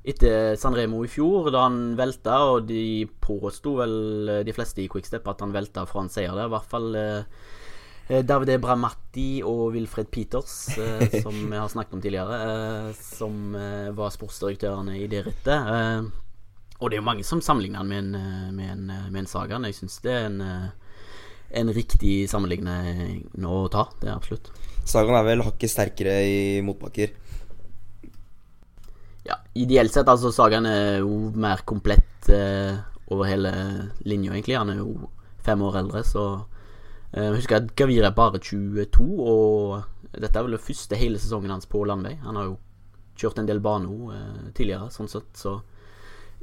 etter 0.04 0.56
San 0.60 0.76
Remo 0.76 1.02
i 1.04 1.10
fjor, 1.12 1.48
da 1.52 1.64
han 1.64 1.96
velta, 1.96 2.38
og 2.52 2.68
de 2.68 3.06
påsto 3.25 3.78
vel, 3.80 3.96
de 4.44 4.56
fleste 4.56 4.84
i 4.84 4.88
Quickstep, 4.92 5.25
at 5.28 5.44
han 5.44 5.56
velta 5.56 5.84
fra 5.88 6.04
en 6.04 6.12
seier 6.12 6.36
der. 6.36 6.48
I 6.48 6.54
hvert 6.56 6.72
fall 6.72 6.92
Eh, 7.00 7.22
Davide 8.06 8.60
Bramatti 8.62 9.40
og 9.42 9.72
Wilfred 9.75 10.06
Peters, 10.14 10.54
eh, 10.78 11.18
som 11.25 11.34
vi 11.34 11.58
har 11.58 11.70
snakket 11.72 11.96
om 11.96 12.04
tidligere, 12.04 12.38
eh, 12.44 12.90
som 12.94 13.56
eh, 13.58 13.90
var 13.96 14.14
sportsdirektørene 14.14 14.94
i 15.00 15.08
det 15.10 15.25
rittet. 15.26 15.72
Eh, 15.75 16.06
og 16.78 16.90
det 16.90 16.98
er 16.98 17.00
jo 17.00 17.08
mange 17.08 17.25
som 17.26 17.42
sammenligner 17.42 17.80
han 17.80 17.90
med 17.90 18.02
en, 18.04 18.14
eh, 18.14 18.48
med 18.54 18.70
en, 18.70 18.90
eh, 18.90 19.10
med 19.10 19.25
en 19.25 19.30
Sagaen. 19.30 19.66
Jeg 19.66 19.78
syns 19.80 19.98
det 20.04 20.12
er 20.12 20.26
en, 20.28 20.40
eh, 20.40 20.68
en 21.62 21.72
riktig 21.75 22.14
sammenligning 22.30 23.26
å 23.42 23.60
ta. 23.72 23.88
Det 24.00 24.10
er 24.10 24.16
absolutt. 24.16 24.50
Sagaen 24.86 25.18
er 25.18 25.26
vel 25.26 25.42
hakket 25.46 25.72
sterkere 25.72 26.18
i 26.22 26.60
motbakker. 26.62 27.10
Ja, 29.26 29.40
ideelt 29.58 29.90
sett, 29.90 30.06
altså 30.06 30.30
Sagaen 30.30 30.66
er 30.70 31.00
jo 31.00 31.32
mer 31.34 31.64
komplett 31.66 32.28
eh, 32.30 32.76
over 33.10 33.26
hele 33.26 33.50
linja, 34.04 34.30
egentlig. 34.36 34.58
Han 34.58 34.70
er 34.70 34.78
jo 34.84 35.08
fem 35.42 35.62
år 35.66 35.80
eldre, 35.82 36.04
så 36.06 36.26
eh, 36.36 36.55
Jeg 37.16 37.32
husker 37.32 37.56
at 37.56 37.70
Gavir 37.78 38.04
er 38.04 38.12
bare 38.12 38.38
22, 38.42 39.04
og 39.25 40.11
dette 40.12 40.37
er 40.37 40.44
vel 40.44 40.56
den 40.56 40.62
første 40.62 40.99
hele 41.00 41.20
sesongen 41.20 41.54
hans 41.54 41.68
på 41.68 41.80
landvei. 41.88 42.18
Han 42.26 42.37
har 42.37 42.50
jo 42.50 42.58
kjørt 43.16 43.40
en 43.40 43.49
del 43.49 43.62
bane 43.64 43.88
eh, 44.12 44.50
tidligere, 44.56 44.90
sånn 44.92 45.08
sett, 45.08 45.30
så 45.40 45.56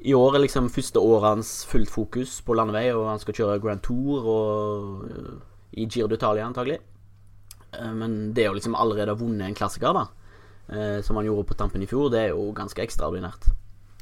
i 0.04 0.16
år 0.18 0.36
er 0.36 0.44
liksom 0.44 0.72
første 0.74 1.00
året 1.00 1.30
hans 1.30 1.52
fullt 1.70 1.92
fokus 1.94 2.40
på 2.44 2.56
landevei, 2.58 2.88
og 2.92 3.06
han 3.08 3.22
skal 3.22 3.38
kjøre 3.38 3.60
Grand 3.64 3.84
Tour 3.86 4.26
og 4.34 5.06
eh, 5.08 5.36
i 5.80 5.86
Giro 5.86 6.10
d'Italia, 6.12 6.48
antagelig. 6.50 6.80
Eh, 7.72 7.94
men 7.94 8.34
det 8.36 8.50
å 8.50 8.56
liksom 8.58 8.76
allerede 8.76 9.14
ha 9.14 9.20
vunnet 9.20 9.48
en 9.48 9.58
klassiker, 9.58 9.94
da, 9.96 10.08
eh, 10.74 10.98
som 11.06 11.22
han 11.22 11.30
gjorde 11.30 11.48
på 11.52 11.60
tampen 11.62 11.86
i 11.86 11.90
fjor, 11.90 12.10
det 12.12 12.26
er 12.26 12.34
jo 12.34 12.50
ganske 12.58 12.84
ekstraordinært. 12.84 13.48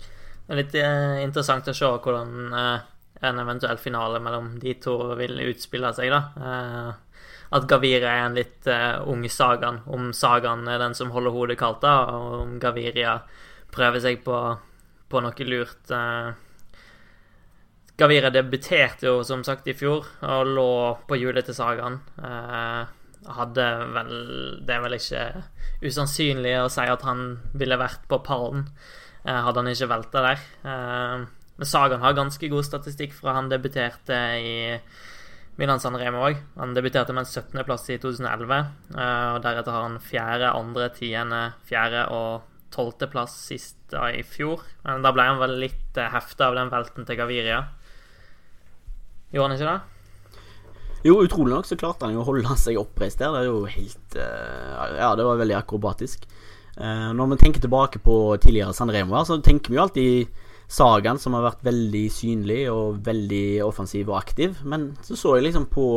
Det 0.01 0.56
er 0.56 0.62
litt 0.63 0.80
eh, 0.80 1.20
interessant 1.28 1.70
å 1.70 1.75
se 1.75 1.92
hvordan 1.92 2.58
eh, 2.63 2.90
en 3.22 3.40
eventuell 3.44 3.80
finale 3.82 4.20
mellom 4.24 4.54
de 4.62 4.75
to 4.82 4.96
vil 5.20 5.40
utspille 5.50 5.94
seg, 5.98 6.12
da. 6.13 6.22
Eh, 6.42 6.92
at 7.51 7.68
Gaviria 7.68 8.12
er 8.16 8.25
en 8.25 8.38
litt 8.38 8.68
eh, 8.72 9.01
ung 9.12 9.25
Sagan. 9.30 9.82
Om 9.86 10.12
Sagan 10.16 10.68
er 10.72 10.80
den 10.82 10.96
som 10.98 11.12
holder 11.13 11.36
hodet 11.36 11.60
kaldt, 11.60 11.84
da, 11.84 11.96
og 12.16 12.46
om 12.46 12.56
Gaviria 12.63 13.20
prøver 13.72 14.04
seg 14.04 14.24
på, 14.25 14.38
på 15.12 15.22
noe 15.24 15.48
lurt. 15.48 15.84
Gavira 15.92 16.34
Gaviria 18.01 18.32
debuterte 18.34 19.06
jo 19.06 19.20
som 19.28 19.44
sagt 19.46 19.68
i 19.70 19.75
fjor 19.78 20.08
og 20.25 20.48
lå 20.56 20.72
på 21.08 21.20
hjulet 21.22 21.46
til 21.46 21.58
Sagan. 21.58 22.00
Eh, 22.18 22.82
hadde 23.22 23.66
vel 23.94 24.16
Det 24.66 24.74
er 24.74 24.82
vel 24.82 24.96
ikke 24.98 25.25
usannsynlig 25.86 26.56
å 26.58 26.72
si 26.74 26.88
at 26.90 27.04
han 27.06 27.38
ville 27.54 27.78
vært 27.78 28.08
på 28.10 28.18
pallen 28.25 28.63
eh, 29.25 29.38
hadde 29.46 29.62
han 29.62 29.70
ikke 29.72 29.92
velta 29.92 30.24
der. 30.25 30.44
Eh, 30.66 31.28
men 31.60 31.70
Sagan 31.70 32.01
har 32.01 32.17
ganske 32.17 32.50
god 32.51 32.65
statistikk 32.65 33.13
fra 33.17 33.36
han 33.38 33.50
debuterte 33.51 34.17
i 34.41 34.53
Milan 35.60 35.81
San 35.84 35.98
Remo 36.00 36.24
òg. 36.25 36.39
Han 36.58 36.74
debuterte 36.74 37.13
med 37.13 37.25
en 37.25 37.29
17.-plass 37.29 37.89
i 37.93 38.00
2011, 38.01 38.62
eh, 38.96 39.27
og 39.36 39.43
deretter 39.43 39.75
har 39.75 39.86
han 39.86 40.00
fjerde, 40.01 40.53
andre, 40.58 40.89
tiende, 40.96 41.43
fjerde 41.70 42.08
og 42.15 42.48
tolvteplass 42.72 43.36
sist 43.50 43.77
da 43.91 44.08
i 44.15 44.24
fjor. 44.24 44.63
Men 44.86 45.03
da 45.05 45.12
ble 45.13 45.27
han 45.27 45.41
vel 45.41 45.58
litt 45.65 46.00
eh, 46.00 46.12
hefta 46.13 46.50
av 46.50 46.58
den 46.58 46.72
velten 46.72 47.08
til 47.08 47.20
Gaviria. 47.20 47.65
Gjorde 49.31 49.48
han 49.48 49.58
ikke 49.58 49.74
det? 49.74 49.79
Jo, 51.01 51.17
utrolig 51.25 51.55
nok 51.55 51.65
så 51.65 51.77
klarte 51.79 52.05
han 52.05 52.13
jo 52.15 52.22
å 52.22 52.27
holde 52.27 52.55
seg 52.62 52.79
oppreist 52.79 53.22
der. 53.22 53.34
Det 53.34 53.41
er 53.43 53.50
jo 53.50 53.65
helt 53.65 54.17
eh, 54.22 54.98
Ja, 55.00 55.12
det 55.17 55.27
var 55.27 55.39
veldig 55.41 55.58
akrobatisk. 55.60 56.25
Eh, 56.77 57.10
når 57.17 57.34
vi 57.34 57.41
tenker 57.41 57.63
tilbake 57.63 58.01
på 58.03 58.17
tidligere 58.41 58.75
San 58.77 58.91
Remo, 58.93 59.20
så 59.27 59.39
tenker 59.43 59.74
vi 59.74 59.79
jo 59.79 59.86
alltid 59.86 60.48
Sagaen, 60.72 61.20
som 61.20 61.36
har 61.36 61.44
vært 61.50 61.66
veldig 61.68 62.06
synlig 62.13 62.62
og 62.72 63.01
veldig 63.06 63.62
offensiv 63.66 64.12
og 64.12 64.22
aktiv. 64.22 64.62
Men 64.63 64.92
så 65.04 65.18
så 65.20 65.36
jeg 65.36 65.50
liksom 65.50 65.68
på, 65.72 65.88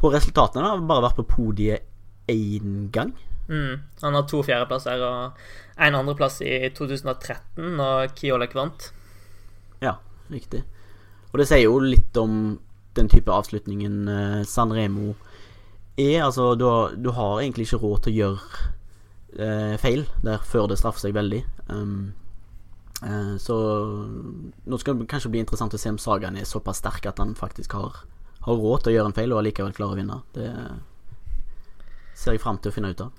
på 0.00 0.12
resultatene. 0.12 0.66
da, 0.66 0.88
Bare 0.90 1.06
vært 1.06 1.20
på 1.20 1.28
podiet 1.36 1.86
én 2.30 2.88
gang. 2.94 3.14
Mm. 3.50 3.78
Han 4.02 4.18
har 4.18 4.26
to 4.30 4.42
fjerdeplasser 4.46 5.02
og 5.02 5.40
en 5.80 5.98
andreplass 5.98 6.40
i 6.46 6.68
2013, 6.74 7.70
når 7.78 8.12
Kiolek 8.18 8.54
vant. 8.58 8.90
Ja, 9.82 9.96
riktig. 10.30 10.64
Og 11.30 11.38
det 11.40 11.46
sier 11.50 11.64
jo 11.64 11.78
litt 11.82 12.16
om 12.18 12.58
den 12.98 13.10
type 13.10 13.30
avslutningen 13.30 14.02
Sanremo 14.06 14.46
San 14.50 14.74
Remo 14.74 15.14
er. 15.96 16.22
Altså, 16.24 16.54
du 16.54 16.66
har, 16.66 16.94
du 16.96 17.10
har 17.14 17.40
egentlig 17.40 17.68
ikke 17.68 17.82
råd 17.84 18.02
til 18.04 18.12
å 18.12 18.18
gjøre 18.20 18.64
eh, 19.38 19.76
feil 19.82 20.06
der 20.26 20.42
før 20.46 20.70
det 20.70 20.80
straffer 20.80 21.06
seg 21.06 21.14
veldig. 21.16 21.42
Um, 21.70 21.94
eh, 22.10 22.19
så 23.40 23.56
nå 24.68 24.78
skal 24.80 24.98
det 24.98 25.06
kanskje 25.08 25.30
bli 25.32 25.40
interessant 25.40 25.72
å 25.72 25.78
se 25.80 25.88
om 25.88 25.96
Sagaen 26.00 26.36
er 26.36 26.48
såpass 26.48 26.82
sterk 26.82 27.06
at 27.08 27.22
han 27.22 27.32
faktisk 27.38 27.72
har, 27.78 28.02
har 28.44 28.60
råd 28.60 28.84
til 28.84 28.92
å 28.92 28.94
gjøre 28.98 29.12
en 29.12 29.16
feil 29.16 29.32
og 29.32 29.40
allikevel 29.40 29.72
klarer 29.76 29.96
å 29.96 30.00
vinne. 30.02 30.18
Det 30.36 30.50
ser 32.20 32.36
jeg 32.36 32.42
fram 32.42 32.60
til 32.60 32.72
å 32.72 32.76
finne 32.76 32.92
ut 32.92 33.00
av. 33.06 33.14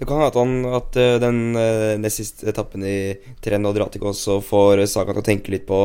Det 0.00 0.08
kan 0.08 0.18
hende 0.18 0.32
at, 0.32 0.78
at 0.78 0.96
eh, 0.98 1.18
den 1.22 1.40
uh, 1.54 1.92
nest 2.00 2.18
siste 2.22 2.48
etappen 2.50 2.82
i 2.88 3.12
Treno 3.44 3.70
Adriatico 3.70 4.08
også 4.10 4.40
får 4.42 4.86
Sagan 4.90 5.14
til 5.18 5.22
å 5.22 5.28
tenke 5.28 5.52
litt 5.52 5.68
på 5.68 5.84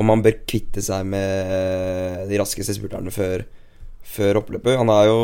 om 0.00 0.08
han 0.08 0.22
bør 0.24 0.38
kvitte 0.48 0.80
seg 0.80 1.04
med 1.04 1.50
eh, 1.52 2.22
de 2.30 2.38
raskeste 2.40 2.78
spurterne 2.78 3.12
før, 3.12 3.44
før 4.08 4.40
oppløpet. 4.40 4.78
Han 4.80 4.88
er 4.94 5.10
jo 5.10 5.18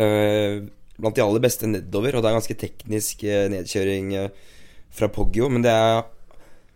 øh, 0.00 0.62
blant 0.96 1.18
de 1.18 1.24
aller 1.26 1.44
beste 1.44 1.68
nedover, 1.68 2.16
og 2.16 2.24
det 2.24 2.30
er 2.30 2.38
ganske 2.38 2.56
teknisk 2.62 3.26
nedkjøring. 3.26 4.14
nedkjøring 4.14 4.63
fra 4.94 5.10
Poggio. 5.12 5.50
Men 5.52 5.64
det 5.64 5.72
er 5.74 6.04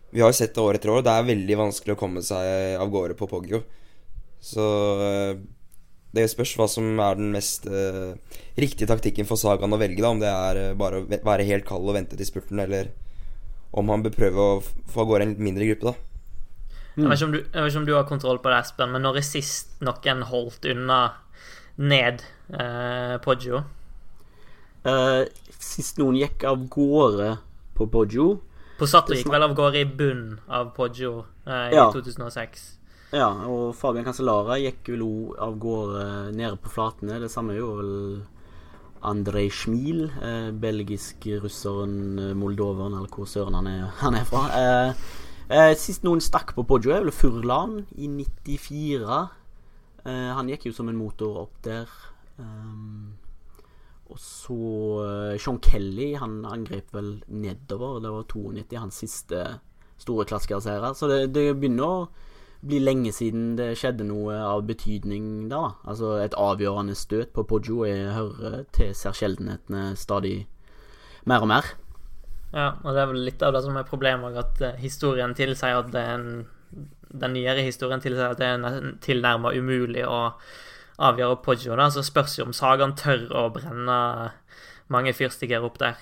Vi 0.09 0.23
har 0.23 0.31
jo 0.31 0.39
sett 0.39 0.55
det 0.55 0.61
år 0.63 0.79
etter 0.79 0.89
år, 0.89 1.03
det 1.05 1.13
er 1.13 1.27
veldig 1.27 1.55
vanskelig 1.59 1.93
å 1.93 1.99
komme 1.99 2.23
seg 2.25 2.79
av 2.81 2.89
gårde 2.89 3.13
på 3.13 3.27
Poggio. 3.29 3.59
Så 4.41 4.63
det 6.15 6.25
spørs 6.31 6.55
hva 6.57 6.65
som 6.71 6.97
er 6.97 7.19
den 7.19 7.29
mest 7.35 7.67
uh, 7.69 8.17
riktige 8.57 8.89
taktikken 8.89 9.27
for 9.29 9.37
Sagaen 9.37 9.75
å 9.75 9.77
velge. 9.77 10.01
da 10.01 10.09
Om 10.09 10.21
det 10.23 10.31
er 10.31 10.61
uh, 10.71 10.77
bare 10.77 11.03
å 11.03 11.05
være 11.05 11.45
helt 11.45 11.67
kald 11.67 11.85
og 11.85 11.93
vente 11.93 12.17
til 12.17 12.25
spurten, 12.25 12.61
eller 12.63 12.89
om 13.69 13.91
han 13.93 14.01
bør 14.01 14.15
prøve 14.15 14.45
å 14.45 14.61
få 14.63 15.03
av 15.03 15.11
gårde 15.11 15.27
en 15.27 15.35
litt 15.35 15.43
mindre 15.45 15.67
gruppe. 15.69 15.93
da 15.93 15.97
jeg, 16.97 17.09
vet 17.11 17.19
du, 17.21 17.37
jeg, 17.43 17.61
vet 17.61 17.69
ikke 17.69 17.81
om 17.83 17.89
du, 17.91 17.93
har 17.99 18.07
kontroll 18.09 18.41
på 18.41 18.49
det, 18.49 18.63
Espen, 18.63 18.95
men 18.95 19.05
når 19.05 19.21
er 19.21 19.27
sist 19.27 19.77
noen 19.85 20.25
holdt 20.31 20.65
unna 20.71 21.01
ned 21.77 22.25
eh, 22.49 23.19
Poggio? 23.23 23.61
sist 25.59 25.99
noen 25.99 26.17
gikk 26.17 26.43
av 26.47 26.63
gårde 26.71 27.33
på 27.79 27.87
Poggio 27.91 28.27
Posato 28.79 29.15
gikk 29.15 29.27
vel 29.31 29.43
av 29.43 29.55
gårde 29.57 29.81
i 29.81 29.87
bunnen 29.87 30.37
av 30.47 30.69
Poggio 30.75 31.25
i 31.47 31.75
Ja. 31.75 31.89
2006. 31.91 32.67
Ja, 33.11 33.27
og 33.49 33.73
Fabian 33.75 34.05
Cancellara 34.05 34.55
gikk 34.61 34.91
vel 34.93 35.01
òg 35.03 35.33
av 35.41 35.55
gårde 35.59 36.03
nede 36.37 36.55
på 36.61 36.69
flatene. 36.71 37.17
Det 37.19 37.31
samme 37.33 37.57
gjorde 37.57 37.81
vel 37.81 38.21
Andrej 39.09 39.49
Schmil, 39.51 40.03
eh, 40.21 40.51
belgisk-russeren, 40.51 42.19
eh, 42.19 42.33
moldoveren, 42.35 42.93
eller 42.93 43.07
hvor 43.09 43.25
søren 43.27 43.55
han 43.55 43.67
er, 43.67 43.87
han 43.99 44.15
er 44.15 44.25
fra. 44.27 44.45
Eh, 44.53 44.93
eh, 45.49 45.73
sist 45.75 46.03
noen 46.03 46.21
stakk 46.21 46.53
på 46.55 46.65
Poggio, 46.67 46.91
er 46.93 47.03
vel 47.03 47.11
Furlan 47.15 47.85
i 47.97 48.07
94. 48.07 49.29
Eh, 50.05 50.33
han 50.35 50.47
gikk 50.47 50.65
jo 50.69 50.73
som 50.73 50.89
en 50.89 50.99
motor 50.99 51.41
opp 51.47 51.61
der. 51.63 51.87
Um, 52.39 53.15
og 54.09 54.17
så 54.21 54.59
eh, 55.05 55.39
Sean 55.41 55.59
Kelly, 55.61 56.15
han 56.17 56.41
angrep 56.49 56.93
vel 56.95 57.19
nedover. 57.27 57.99
Det 58.01 58.13
var 58.13 58.25
92, 58.33 58.79
hans 58.81 59.01
siste 59.03 59.43
store 59.99 60.25
klassikerseier. 60.25 60.93
Så 60.97 61.09
det, 61.11 61.19
det 61.35 61.45
begynner 61.59 61.85
å 61.85 62.09
bli 62.59 62.79
lenge 62.83 63.11
siden 63.15 63.53
det 63.55 63.71
skjedde 63.79 64.07
noe 64.09 64.35
av 64.43 64.65
betydning 64.67 65.47
der, 65.47 65.53
da. 65.53 65.91
Altså 65.91 66.17
et 66.19 66.35
avgjørende 66.35 66.95
støt 66.97 67.31
på 67.35 67.45
Poggio 67.47 67.85
jeg 67.87 68.15
hører 68.15 68.65
til 68.75 68.91
ser 68.97 69.15
sjeldenhetene 69.15 69.93
stadig 69.99 70.41
mer 71.29 71.45
og 71.45 71.51
mer. 71.53 71.69
Ja, 72.49 72.71
og 72.81 72.95
det 72.95 73.03
er 73.03 73.11
vel 73.11 73.21
litt 73.27 73.43
av 73.45 73.53
det 73.53 73.61
som 73.61 73.77
er 73.77 73.87
problemet, 73.87 74.37
at 74.41 74.63
eh, 74.65 74.79
historien 74.81 75.35
tilsier 75.37 75.83
at 75.83 75.93
det 75.93 76.05
er 76.05 76.15
en 76.17 76.31
Den 77.09 77.33
nyere 77.33 77.63
historien 77.65 77.97
tilsier 77.97 78.35
at 78.35 78.37
det 78.37 78.45
er 78.45 78.91
tilnærma 79.01 79.49
umulig 79.57 80.03
å 80.05 80.33
avgjøre 80.99 81.39
Poggio, 81.45 81.77
da. 81.79 81.89
Så 81.93 82.03
spørs 82.05 82.37
jo 82.39 82.47
om 82.47 82.55
Sagan 82.55 82.95
tør 82.99 83.27
å 83.31 83.47
brenne 83.55 83.97
mange 84.91 85.13
fyrstikker 85.15 85.65
opp 85.65 85.79
der. 85.81 85.99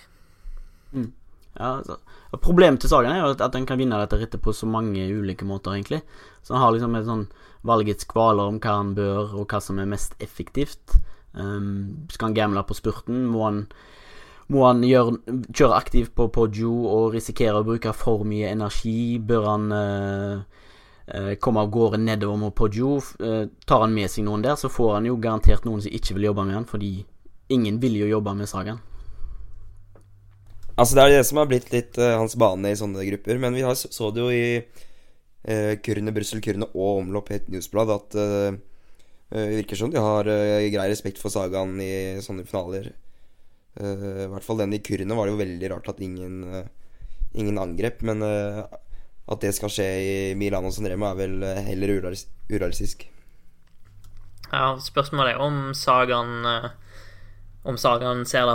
Mm. 0.94 1.12
Ja, 1.58 1.78
altså. 1.80 1.98
Problemet 2.44 2.84
til 2.84 2.92
Sagan 2.92 3.14
er 3.16 3.24
jo 3.24 3.34
at 3.34 3.56
han 3.56 3.66
kan 3.68 3.80
vinne 3.80 4.00
dette 4.02 4.20
rittet 4.20 4.44
på 4.44 4.54
så 4.54 4.68
mange 4.70 5.06
ulike 5.10 5.48
måter, 5.48 5.78
egentlig. 5.78 6.02
Så 6.44 6.56
han 6.56 6.64
har 6.64 6.74
liksom 6.76 6.98
et 6.98 7.08
sånn 7.08 7.28
valgets 7.68 8.08
kvaler 8.10 8.52
om 8.52 8.60
hva 8.64 8.80
han 8.82 8.94
bør, 8.98 9.38
og 9.40 9.48
hva 9.52 9.62
som 9.64 9.80
er 9.82 9.90
mest 9.90 10.18
effektivt. 10.24 10.98
Um, 11.34 12.08
skal 12.12 12.30
han 12.32 12.38
gamble 12.38 12.64
på 12.68 12.78
spurten? 12.78 13.26
Må 13.32 13.46
han, 13.46 13.64
må 14.54 14.66
han 14.68 14.84
gjøre, 14.86 15.18
kjøre 15.50 15.80
aktivt 15.80 16.14
på 16.18 16.30
Poggio 16.34 16.74
og 16.92 17.16
risikere 17.16 17.62
å 17.62 17.68
bruke 17.68 17.94
for 17.96 18.28
mye 18.28 18.52
energi? 18.52 19.18
Bør 19.24 19.50
han 19.54 19.68
uh, 19.74 20.64
komme 21.40 21.62
av 21.64 21.70
gårde 21.72 21.98
nedover 22.02 22.36
mot 22.40 22.56
Poggio? 22.56 22.98
Uh, 23.22 23.48
tar 23.66 23.86
han 23.86 23.94
med 23.96 24.12
seg 24.12 24.26
noen 24.28 24.44
der, 24.44 24.58
så 24.60 24.68
får 24.72 24.98
han 24.98 25.08
jo 25.08 25.16
garantert 25.24 25.64
noen 25.68 25.80
som 25.84 25.94
ikke 25.94 26.18
vil 26.18 26.28
jobbe 26.30 26.44
med 26.50 26.58
han, 26.58 26.68
fordi 26.68 26.92
ingen 27.54 27.80
vil 27.80 27.96
jo 28.02 28.10
jobbe 28.12 28.34
med 28.36 28.50
Sagan. 28.50 28.82
Altså 30.78 30.94
Det 30.94 31.04
er 31.04 31.16
det 31.16 31.26
som 31.26 31.40
har 31.42 31.50
blitt 31.50 31.72
litt 31.74 31.98
uh, 31.98 32.20
hans 32.20 32.36
bane 32.38 32.70
i 32.70 32.78
sånne 32.78 33.06
grupper. 33.08 33.40
Men 33.42 33.56
vi 33.58 33.66
har, 33.66 33.78
så 33.78 34.12
det 34.14 34.22
jo 34.22 34.30
i 34.34 34.60
uh, 34.62 35.74
Kurne, 35.82 36.14
Brussel, 36.14 36.44
Kurne 36.44 36.70
og 36.74 37.04
omlopp 37.04 37.32
i 37.32 37.40
et 37.40 37.48
newsblad 37.50 37.94
at 37.96 38.18
uh, 38.20 38.58
det 39.28 39.48
virker 39.58 39.80
som 39.80 39.90
de 39.92 40.00
har 40.00 40.30
uh, 40.30 40.68
grei 40.72 40.88
respekt 40.92 41.20
for 41.20 41.34
sagaen 41.34 41.80
i 41.84 41.92
sånne 42.24 42.46
finaler. 42.48 42.94
I 43.78 44.26
hvert 44.32 44.42
fall 44.42 44.58
den 44.58 44.72
i 44.74 44.80
Kyrne 44.82 45.14
var 45.14 45.28
det 45.28 45.36
jo 45.36 45.38
veldig 45.38 45.68
rart 45.70 45.90
at 45.92 46.00
ingen, 46.02 46.40
ingen 47.38 47.60
angrep. 47.62 48.00
Men 48.10 48.24
at 49.28 49.44
det 49.44 49.54
skal 49.56 49.72
skje 49.74 49.88
i 50.00 50.18
Milano 50.40 50.72
og 50.72 50.90
Remo, 50.90 51.12
er 51.12 51.20
vel 51.20 51.46
heller 51.68 51.96
urealistisk. 51.98 53.08
Ja, 54.48 54.78
spørsmålet 54.80 55.36
er 55.36 55.42
om 55.44 55.74
sagaen 55.76 56.46
om 57.68 57.76
Sagaen 57.76 58.24
ser, 58.26 58.48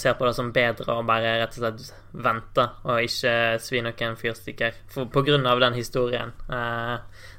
ser 0.00 0.14
på 0.16 0.24
det 0.24 0.32
som 0.36 0.48
bedre 0.54 0.94
å 0.94 1.04
bare 1.06 1.34
rett 1.42 1.58
og 1.58 1.60
slett 1.60 2.22
vente 2.24 2.64
og 2.86 3.04
ikke 3.04 3.34
svi 3.60 3.82
noen 3.84 4.16
fyrstikker. 4.16 4.78
For 4.92 5.10
på 5.12 5.22
grunn 5.26 5.44
av 5.48 5.60
den 5.60 5.76
historien. 5.76 6.32
Eh, 6.48 6.94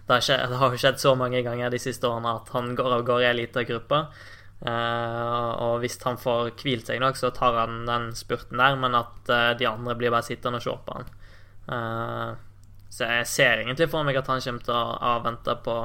det, 0.05 0.11
har 0.11 0.21
skjedd, 0.27 0.43
det 0.51 0.59
har 0.61 0.77
skjedd 0.77 1.01
så 1.01 1.15
mange 1.17 1.41
ganger 1.45 1.73
de 1.73 1.81
siste 1.81 2.05
årene 2.09 2.35
at 2.37 2.51
han 2.53 2.75
går 2.77 2.99
av 2.99 3.05
gårde 3.07 3.25
i 3.25 3.29
ei 3.31 3.37
lita 3.39 3.65
gruppe. 3.65 4.03
Eh, 4.61 5.49
og 5.65 5.81
hvis 5.81 5.97
han 6.05 6.21
får 6.21 6.51
hvilt 6.61 6.91
seg 6.91 7.01
nok, 7.01 7.17
så 7.17 7.33
tar 7.33 7.63
han 7.63 7.81
den 7.89 8.11
spurten 8.17 8.61
der, 8.61 8.77
men 8.77 8.97
at 9.01 9.33
eh, 9.33 9.53
de 9.57 9.69
andre 9.71 9.97
blir 9.97 10.13
bare 10.13 10.27
sittende 10.27 10.61
og 10.61 10.67
se 10.67 10.77
på 10.85 10.99
han. 10.99 11.15
Eh, 12.87 12.93
så 12.93 13.09
jeg 13.11 13.27
ser 13.27 13.61
egentlig 13.61 13.89
for 13.91 14.07
meg 14.07 14.17
at 14.17 14.29
han 14.31 14.41
kommer 14.41 14.63
til 14.63 14.73
å 14.73 14.97
avvente 15.15 15.53
på, 15.65 15.75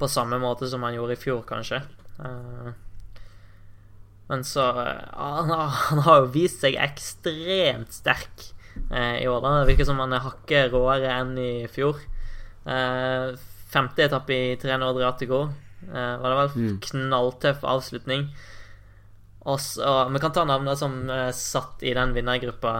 på 0.00 0.08
samme 0.10 0.40
måte 0.42 0.68
som 0.70 0.82
han 0.86 0.96
gjorde 0.96 1.16
i 1.16 1.20
fjor, 1.20 1.44
kanskje. 1.46 1.82
Uh, 2.16 2.72
men 4.26 4.44
så 4.44 4.64
han 5.12 5.50
har, 5.50 5.66
han 5.90 5.98
har, 6.02 6.24
jo 6.24 6.32
vist 6.34 6.64
seg 6.64 6.78
ekstremt 6.82 7.94
sterk 7.94 8.48
eh, 8.90 9.22
i 9.22 9.28
år. 9.30 9.44
Det 9.44 9.68
virker 9.70 9.86
som 9.86 10.00
han 10.02 10.16
er 10.16 10.24
hakket 10.24 10.72
råere 10.72 11.12
enn 11.20 11.36
i 11.38 11.52
fjor. 11.70 12.00
Eh, 12.66 13.36
femte 13.70 14.06
etappe 14.08 14.34
i 14.34 14.58
Treno 14.58 14.90
Adriatico. 14.90 15.44
Eh, 15.86 16.12
var 16.18 16.26
det 16.26 16.40
vel 16.40 16.52
mm. 16.56 16.76
knalltøff 16.88 17.62
avslutning. 17.62 18.26
Og 19.46 19.60
så, 19.62 19.94
Vi 20.10 20.22
kan 20.22 20.34
ta 20.34 20.42
navnet 20.48 20.80
som 20.80 21.04
eh, 21.06 21.30
satt 21.30 21.86
i 21.86 21.94
den 21.94 22.16
vinnergruppa. 22.16 22.74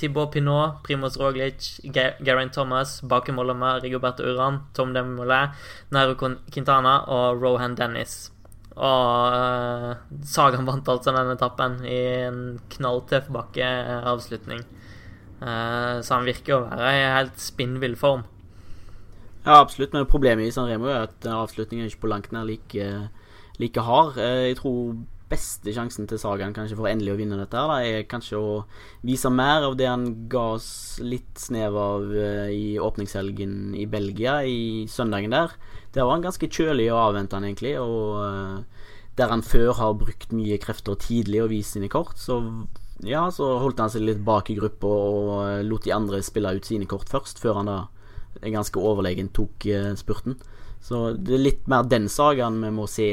Thibaut 0.00 0.32
Pinot, 0.32 0.80
Primoz 0.82 1.18
Roglic, 1.20 1.68
Geraint 1.92 2.52
Thomas, 2.56 3.00
Bake 3.02 3.32
Mollema, 3.36 3.76
Rigoberto 3.82 4.24
Uran, 4.24 4.62
Tom 4.72 4.94
Demolé, 4.96 5.50
Nairo 5.92 6.16
Quintana 6.16 7.02
og 7.12 7.42
Rohan 7.42 7.76
Dennis. 7.76 8.30
Og 8.80 9.34
uh, 9.36 9.94
Sagan 10.24 10.64
vant 10.64 10.88
altså 10.88 11.12
denne 11.12 11.36
etappen 11.36 11.80
i 11.84 12.00
en 12.24 12.42
knalltøff 12.72 13.28
bakkeavslutning. 13.34 14.64
Uh, 15.40 16.00
så 16.00 16.16
han 16.16 16.28
virker 16.28 16.56
å 16.56 16.64
være 16.64 16.92
i 16.96 17.06
helt 17.18 17.40
spinnvill 17.42 17.96
form. 18.00 18.24
Ja, 19.44 19.58
absolutt. 19.58 19.92
Men 19.92 20.08
problemet 20.08 20.48
i 20.48 20.54
San 20.54 20.68
Remo 20.70 20.88
er 20.88 21.08
at 21.08 21.28
avslutningen 21.28 21.84
er 21.84 21.92
ikke 21.92 22.06
på 22.06 22.12
langt 22.12 22.32
nær 22.32 22.48
like, 22.48 22.88
like 23.60 23.84
hard. 23.84 24.16
Uh, 24.16 24.48
jeg 24.48 24.60
tror 24.62 25.00
beste 25.30 25.72
sjansen 25.74 26.08
til 26.10 26.18
Sagaen 26.18 26.54
kanskje 26.56 26.76
for 26.78 26.90
endelig 26.90 27.14
å 27.14 27.18
vinne 27.20 27.38
dette 27.38 27.56
her, 27.56 27.70
da, 27.70 27.78
er 27.86 28.08
kanskje 28.10 28.38
å 28.38 28.54
vise 29.06 29.30
mer 29.30 29.68
av 29.68 29.76
det 29.78 29.86
han 29.86 30.08
ga 30.32 30.46
oss 30.56 30.70
litt 31.02 31.38
snev 31.38 31.78
av 31.78 32.08
i 32.50 32.74
åpningshelgen 32.82 33.76
i 33.78 33.86
Belgia 33.90 34.40
i 34.42 34.88
søndagen 34.90 35.36
der. 35.36 35.54
Der 35.94 36.06
var 36.06 36.16
han 36.16 36.24
ganske 36.24 36.46
kjølig 36.46 36.90
og 36.92 37.00
avventende, 37.08 37.50
egentlig. 37.50 37.74
Og 37.82 38.20
uh, 38.22 38.90
der 39.18 39.32
han 39.32 39.42
før 39.42 39.72
har 39.78 39.96
brukt 39.98 40.34
mye 40.34 40.58
krefter 40.62 40.98
tidlig 41.00 41.42
og 41.44 41.50
vist 41.52 41.74
sine 41.74 41.90
kort, 41.90 42.18
så 42.20 42.40
ja, 43.06 43.24
så 43.32 43.54
holdt 43.62 43.80
han 43.80 43.90
seg 43.92 44.04
litt 44.04 44.20
bak 44.24 44.52
i 44.52 44.58
gruppa 44.58 44.90
og 44.90 45.30
uh, 45.40 45.62
lot 45.66 45.86
de 45.86 45.94
andre 45.96 46.22
spille 46.24 46.52
ut 46.56 46.68
sine 46.68 46.88
kort 46.90 47.10
først, 47.10 47.42
før 47.42 47.62
han 47.62 47.70
da 47.70 47.80
ganske 48.40 48.78
overlegen 48.78 49.32
tok 49.34 49.66
spurten. 49.98 50.36
Så 50.80 51.12
det 51.12 51.36
er 51.36 51.44
litt 51.44 51.66
mer 51.70 51.84
den 51.88 52.08
sagaen 52.10 52.58
vi 52.64 52.70
må 52.74 52.86
se 52.90 53.08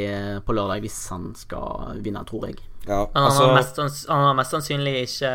på 0.45 0.56
lørdag 0.56 0.86
hvis 0.86 0.97
han 1.12 1.30
skal 1.38 1.99
vinne, 2.03 2.23
tror 2.27 2.47
jeg. 2.47 2.62
Ja, 2.88 3.03
altså... 3.03 3.17
han, 3.19 3.25
har 3.25 3.58
altså- 3.60 3.84
mest, 3.84 4.08
han, 4.10 4.23
har 4.23 4.38
mest, 4.38 4.56
sannsynlig 4.56 4.93
ikke 5.03 5.34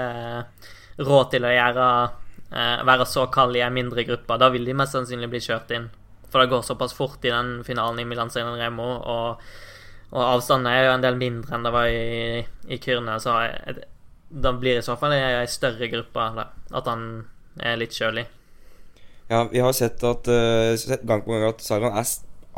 råd 1.04 1.32
til 1.34 1.44
å 1.44 1.52
gjøre, 1.52 1.88
være 2.88 3.08
så 3.08 3.26
kald 3.32 3.56
i 3.56 3.64
en 3.64 3.76
mindre 3.76 4.06
gruppe. 4.08 4.38
Da 4.40 4.48
vil 4.52 4.64
de 4.64 4.76
mest 4.76 4.96
sannsynlig 4.96 5.28
bli 5.32 5.42
kjørt 5.44 5.74
inn. 5.76 5.90
For 6.32 6.40
det 6.40 6.48
går 6.48 6.64
såpass 6.64 6.96
fort 6.96 7.24
i 7.28 7.32
den 7.32 7.60
finalen 7.64 8.00
i 8.00 8.08
Milan 8.08 8.32
San 8.32 8.54
Remo, 8.56 8.88
og, 8.96 9.42
og 10.12 10.22
avstanden 10.24 10.70
er 10.72 10.86
jo 10.86 10.94
en 10.94 11.04
del 11.04 11.18
mindre 11.20 11.56
enn 11.56 11.66
det 11.66 11.72
var 11.74 11.92
i, 11.92 12.40
i 12.72 12.78
Kyrne, 12.80 13.18
så 13.20 13.36
da 14.32 14.52
blir 14.56 14.80
i 14.80 14.84
så 14.84 14.96
fall 14.96 15.12
ei 15.12 15.44
større 15.52 15.90
gruppe 15.92 16.30
da, 16.38 16.46
at 16.72 16.88
han 16.88 17.04
er 17.60 17.76
litt 17.80 17.92
kjølig. 17.92 18.24
Ja, 19.32 19.46
vi 19.48 19.62
har 19.64 19.72
sett 19.72 20.02
at 20.04 20.28
uh, 20.28 20.74
sett 20.76 21.06
gang 21.08 21.22
på 21.24 21.32
gang 21.32 21.46
at 21.48 21.62
Sagan 21.64 21.94
er 21.96 22.08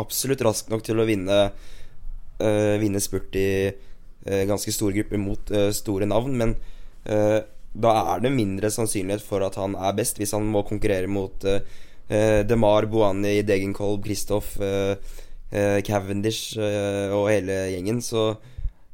absolutt 0.02 0.40
rask 0.42 0.70
nok 0.72 0.82
til 0.82 0.98
å 0.98 1.06
vinne 1.06 1.36
uh, 1.46 2.74
Vinne 2.82 3.02
spurt 3.02 3.36
i 3.38 3.48
uh, 3.70 4.42
ganske 4.48 4.74
store 4.74 4.96
grupper 4.96 5.20
mot 5.22 5.52
store 5.76 6.08
navn, 6.10 6.34
men 6.40 6.56
da 7.04 7.90
er 8.14 8.22
det 8.24 8.30
mindre 8.32 8.70
sannsynlighet 8.72 9.20
for 9.20 9.44
at 9.44 9.58
han 9.60 9.74
er 9.76 9.92
best 9.98 10.16
hvis 10.16 10.32
han 10.32 10.46
må 10.48 10.62
konkurrere 10.64 11.04
mot 11.10 11.42
DeMar, 12.08 12.86
Boani, 12.88 13.42
Degenkolb, 13.44 14.06
Kristoff, 14.06 14.54
Cavendish 15.84 16.56
og 16.56 17.28
hele 17.28 17.58
gjengen, 17.74 18.00
så 18.00 18.30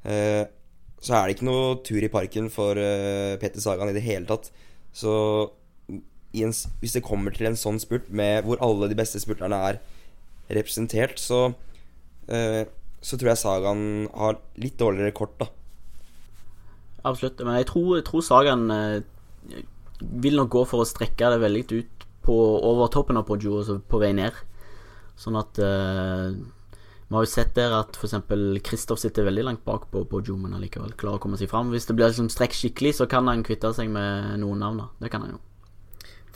så 0.02 1.14
er 1.14 1.22
det 1.22 1.36
ikke 1.36 1.46
noe 1.46 1.78
tur 1.86 2.02
i 2.02 2.10
parken 2.10 2.50
for 2.50 2.82
Petter 3.38 3.62
Sagan 3.62 3.92
i 3.92 3.94
det 3.94 4.02
hele 4.08 4.26
tatt. 4.26 4.50
Så 4.90 5.14
en, 6.32 6.54
hvis 6.80 6.96
det 6.96 7.04
kommer 7.06 7.34
til 7.34 7.50
en 7.50 7.58
sånn 7.58 7.80
spurt 7.82 8.10
med, 8.14 8.44
hvor 8.46 8.60
alle 8.62 8.90
de 8.90 8.98
beste 8.98 9.20
spurterne 9.22 9.58
er 9.70 9.80
representert, 10.50 11.18
så, 11.22 11.48
uh, 12.30 12.62
så 13.00 13.18
tror 13.18 13.32
jeg 13.32 13.42
Sagan 13.42 13.82
har 14.14 14.38
litt 14.60 14.78
dårligere 14.80 15.14
kort, 15.16 15.34
da. 15.40 15.50
Absolutt. 17.08 17.40
Men 17.40 17.60
jeg 17.60 17.70
tror, 17.70 17.96
jeg 17.98 18.06
tror 18.08 18.24
Sagan 18.24 18.70
uh, 18.70 19.00
vil 20.22 20.38
nok 20.38 20.52
gå 20.52 20.64
for 20.68 20.84
å 20.84 20.88
strekke 20.88 21.32
det 21.32 21.42
veldig 21.42 21.66
ut 21.72 22.06
på, 22.24 22.36
over 22.36 22.90
toppen 22.92 23.18
av 23.18 23.26
Poggio, 23.28 23.58
altså 23.60 23.80
på 23.80 24.00
vei 24.02 24.12
ned. 24.16 24.36
Sånn 25.20 25.36
at 25.36 25.58
uh, 25.60 26.30
Vi 26.30 27.16
har 27.16 27.26
jo 27.26 27.28
sett 27.28 27.56
der 27.56 27.74
at 27.74 27.96
f.eks. 27.98 28.14
Kristoff 28.64 29.00
sitter 29.02 29.26
veldig 29.26 29.48
langt 29.48 29.64
bak 29.66 29.88
på 29.90 30.04
Poggio, 30.08 30.36
men 30.38 30.54
allikevel 30.56 30.94
klarer 30.94 31.18
å 31.18 31.22
komme 31.22 31.40
seg 31.40 31.50
fram. 31.50 31.72
Hvis 31.74 31.88
det 31.88 31.96
blir 31.98 32.12
liksom 32.12 32.30
strekk 32.32 32.54
skikkelig, 32.56 32.94
så 33.00 33.08
kan 33.10 33.28
han 33.28 33.44
kvitte 33.46 33.72
seg 33.76 33.90
med 33.92 34.38
noen 34.44 34.62
navn. 34.62 34.84
Det 35.02 35.10
kan 35.10 35.26
han 35.26 35.34
jo. 35.34 35.40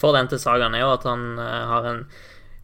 Fordelen 0.05 0.31
til 0.31 0.43
Sagaen 0.43 0.77
er 0.77 0.85
jo 0.85 0.93
at 0.95 1.09
han 1.09 1.27
uh, 1.41 1.51
har 1.73 1.91
en 1.91 2.07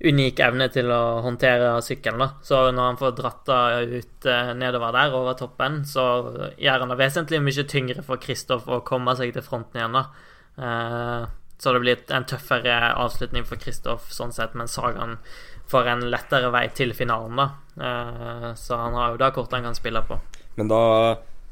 unik 0.00 0.38
evne 0.40 0.70
til 0.72 0.88
å 0.92 1.20
håndtere 1.24 1.74
sykkelen. 1.85 2.22
da 2.22 2.31
Så 2.44 2.62
når 2.72 2.87
han 2.92 3.00
får 3.00 3.16
dratt 3.18 3.50
ut 3.50 4.31
uh, 4.31 4.55
nedover 4.57 4.94
der, 4.96 5.16
over 5.16 5.37
toppen, 5.40 5.83
så 5.88 6.07
gjør 6.61 6.85
han 6.85 6.94
det 6.94 7.00
vesentlig 7.00 7.42
mye 7.44 7.66
tyngre 7.68 8.07
for 8.07 8.22
Kristoff 8.22 8.68
å 8.68 8.85
komme 8.87 9.16
seg 9.18 9.35
til 9.37 9.44
fronten 9.44 9.81
igjen. 9.81 9.98
da 9.98 10.07
uh, 10.61 11.29
så 11.61 11.72
det 11.72 11.81
blir 11.83 12.12
en 12.16 12.24
tøffere 12.24 12.76
avslutning 12.96 13.44
for 13.44 13.61
Kristoff 13.61 14.07
sånn 14.16 14.33
sett, 14.33 14.55
men 14.57 14.68
Sagan 14.70 15.18
får 15.68 15.90
en 15.92 16.07
lettere 16.09 16.48
vei 16.55 16.64
til 16.72 16.94
finalen, 16.96 17.37
da. 17.37 17.48
Eh, 17.76 18.46
så 18.57 18.79
han 18.81 18.96
har 18.96 19.12
jo 19.12 19.20
da 19.20 19.29
kortet 19.35 19.59
han 19.59 19.68
kan 19.68 19.76
spille 19.76 20.00
på. 20.09 20.16
Men 20.57 20.70
da, 20.72 20.81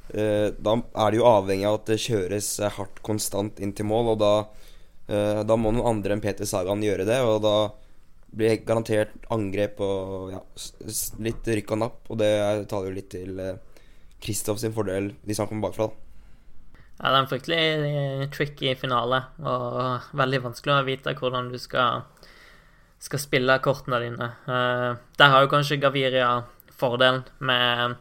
eh, 0.09 0.49
da 0.57 0.79
er 0.81 1.13
det 1.13 1.21
jo 1.21 1.29
avhengig 1.29 1.69
av 1.69 1.83
at 1.83 1.93
det 1.93 2.01
kjøres 2.07 2.49
hardt 2.79 3.03
konstant 3.05 3.61
inn 3.61 3.75
til 3.77 3.89
mål, 3.91 4.15
og 4.15 4.19
da, 4.25 4.33
eh, 4.41 4.68
da 5.09 5.57
må 5.57 5.71
noen 5.73 5.87
andre 5.89 6.13
enn 6.13 6.21
Peter 6.21 6.45
Sagan 6.45 6.83
gjøre 6.85 7.07
det, 7.09 7.17
og 7.25 7.39
da 7.41 7.55
blir 8.37 8.59
garantert 8.61 9.15
angrep 9.33 9.81
og 9.81 10.35
ja, 10.35 10.43
litt 11.25 11.49
rykk 11.49 11.73
og 11.73 11.81
napp, 11.81 12.03
og 12.13 12.21
det 12.21 12.33
taler 12.69 12.91
jo 12.91 12.99
litt 12.99 13.09
til 13.15 13.41
Kristoff 14.21 14.61
sin 14.61 14.77
fordel 14.77 15.15
hvis 15.25 15.41
han 15.41 15.49
kommer 15.49 15.71
bakfra. 15.71 15.89
da 15.89 16.09
ja, 16.99 17.13
det 17.13 17.15
er 17.15 17.21
en 17.23 17.31
fryktelig 17.31 17.59
eh, 17.87 18.29
tricky 18.35 18.73
finale, 18.79 19.21
og 19.39 20.09
veldig 20.19 20.41
vanskelig 20.49 20.75
å 20.75 20.87
vite 20.87 21.15
hvordan 21.21 21.53
du 21.53 21.59
skal, 21.63 22.09
skal 22.99 23.23
spille 23.23 23.59
kortene 23.63 24.01
dine. 24.03 24.33
Der 24.49 25.31
har 25.31 25.45
jo 25.45 25.53
kanskje 25.53 25.79
Gaviria 25.79 26.33
fordelen 26.79 27.23
med, 27.39 27.95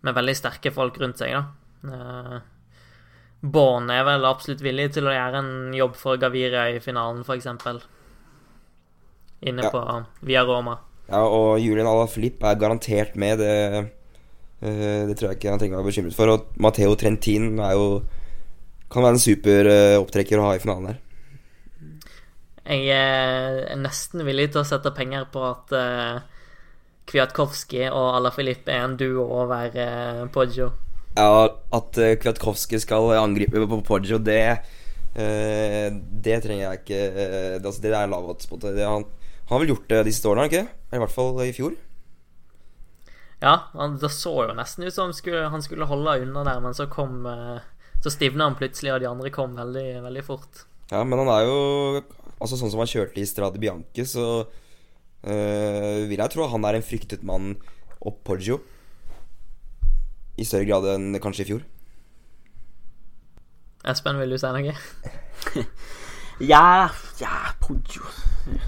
med, 0.00 0.14
veldig 0.14 0.36
sterke 0.38 0.70
folk 0.74 1.00
rundt 1.02 1.18
seg, 1.18 1.34
da. 1.34 2.40
Born 3.40 3.88
er 3.88 4.04
vel 4.04 4.26
absolutt 4.28 4.60
villig 4.60 4.90
til 4.94 5.08
å 5.08 5.14
gjøre 5.14 5.40
en 5.40 5.72
jobb 5.72 5.96
for 5.96 6.20
Gaviria 6.20 6.66
i 6.74 6.80
finalen, 6.84 7.22
f.eks. 7.24 7.48
Inne 9.48 9.64
ja. 9.64 9.70
på 9.72 9.80
Via 10.28 10.44
Roma. 10.44 10.76
Ja, 11.08 11.22
og 11.24 11.56
Julian 11.62 11.88
Alaphilippe 11.88 12.50
er 12.50 12.58
garantert 12.60 13.16
med. 13.18 13.40
Det, 13.40 13.84
uh, 14.60 15.08
det 15.08 15.16
tror 15.16 15.30
jeg 15.30 15.40
ikke 15.40 15.54
han 15.54 15.62
trenger 15.62 15.78
å 15.78 15.80
være 15.80 15.88
bekymret 15.88 16.18
for. 16.18 16.34
Og 16.34 16.60
Matheo 16.60 16.92
Trentin 17.00 17.54
er 17.58 17.78
jo 17.78 17.86
kan 18.90 19.06
være 19.06 19.16
en 19.16 19.22
super 19.22 19.70
uh, 19.70 19.96
opptrekker 20.02 20.36
å 20.36 20.50
ha 20.50 20.52
i 20.58 20.60
finalen 20.60 20.92
her. 20.92 21.00
Jeg 22.70 22.92
er 22.92 23.80
nesten 23.80 24.22
villig 24.26 24.50
til 24.52 24.60
å 24.60 24.68
sette 24.68 24.92
penger 24.94 25.24
på 25.32 25.42
at 25.48 25.72
uh, 25.74 26.44
Kwiatkowski 27.08 27.86
og 27.88 28.20
Alaphilippe 28.20 28.76
er 28.76 28.84
en 28.84 29.00
duo 29.00 29.24
over 29.40 29.72
Poggio. 30.30 30.68
Ja, 31.18 31.48
at 31.74 31.98
uh, 31.98 32.12
Kwiatkowski 32.22 32.78
skal 32.82 33.10
angripe 33.18 33.64
på 33.66 33.80
Poggio, 33.86 34.20
det 34.22 34.44
uh, 35.18 35.88
Det 36.22 36.36
trenger 36.44 36.64
jeg 36.64 36.82
ikke 36.82 37.00
det, 37.16 37.64
altså, 37.64 37.80
det 37.82 37.94
er 37.94 38.10
lav. 38.10 38.30
Han, 38.30 39.06
han 39.50 39.54
har 39.54 39.62
vel 39.64 39.72
gjort 39.74 39.88
det 39.90 40.04
de 40.06 40.14
siste 40.14 40.30
årene, 40.30 40.46
ikke 40.46 40.66
I 40.68 41.02
hvert 41.02 41.14
fall 41.14 41.40
i 41.42 41.54
fjor. 41.56 41.74
Ja, 43.40 43.54
han, 43.72 43.96
det 44.00 44.10
så 44.12 44.32
jo 44.44 44.54
nesten 44.56 44.84
ut 44.84 44.94
som 44.94 45.08
han 45.08 45.16
skulle, 45.16 45.46
han 45.52 45.62
skulle 45.64 45.88
holde 45.88 46.18
unna 46.26 46.44
der, 46.44 46.60
men 46.60 46.76
så 46.76 46.86
kom 46.92 47.24
eh, 47.26 47.60
Så 48.04 48.12
stivna 48.12 48.46
han 48.48 48.56
plutselig, 48.56 48.92
og 48.92 49.00
de 49.00 49.08
andre 49.08 49.32
kom 49.32 49.56
veldig, 49.56 50.02
veldig 50.04 50.24
fort. 50.24 50.64
Ja, 50.92 51.02
men 51.04 51.20
han 51.22 51.30
er 51.32 51.46
jo 51.48 51.56
Altså 52.40 52.56
Sånn 52.56 52.72
som 52.72 52.82
han 52.82 52.90
kjørte 52.90 53.20
i 53.20 53.28
Strade 53.28 53.60
Bianche, 53.60 54.04
så 54.08 54.26
øh, 54.44 55.98
vil 56.08 56.20
jeg 56.20 56.32
tro 56.32 56.44
at 56.46 56.52
han 56.54 56.64
er 56.64 56.78
en 56.78 56.84
fryktet 56.84 57.24
mann 57.26 57.50
opp 58.00 58.22
Poggio. 58.24 58.62
I 60.38 60.46
større 60.46 60.68
grad 60.68 60.86
enn 60.94 61.18
kanskje 61.22 61.44
i 61.44 61.48
fjor. 61.50 61.64
Espen, 63.90 64.18
vil 64.20 64.34
du 64.34 64.38
si 64.40 64.52
noe? 64.52 64.76
Ja, 66.40 66.88
ja 67.20 67.30
Poggio 67.60 68.06
Jeg 68.48 68.60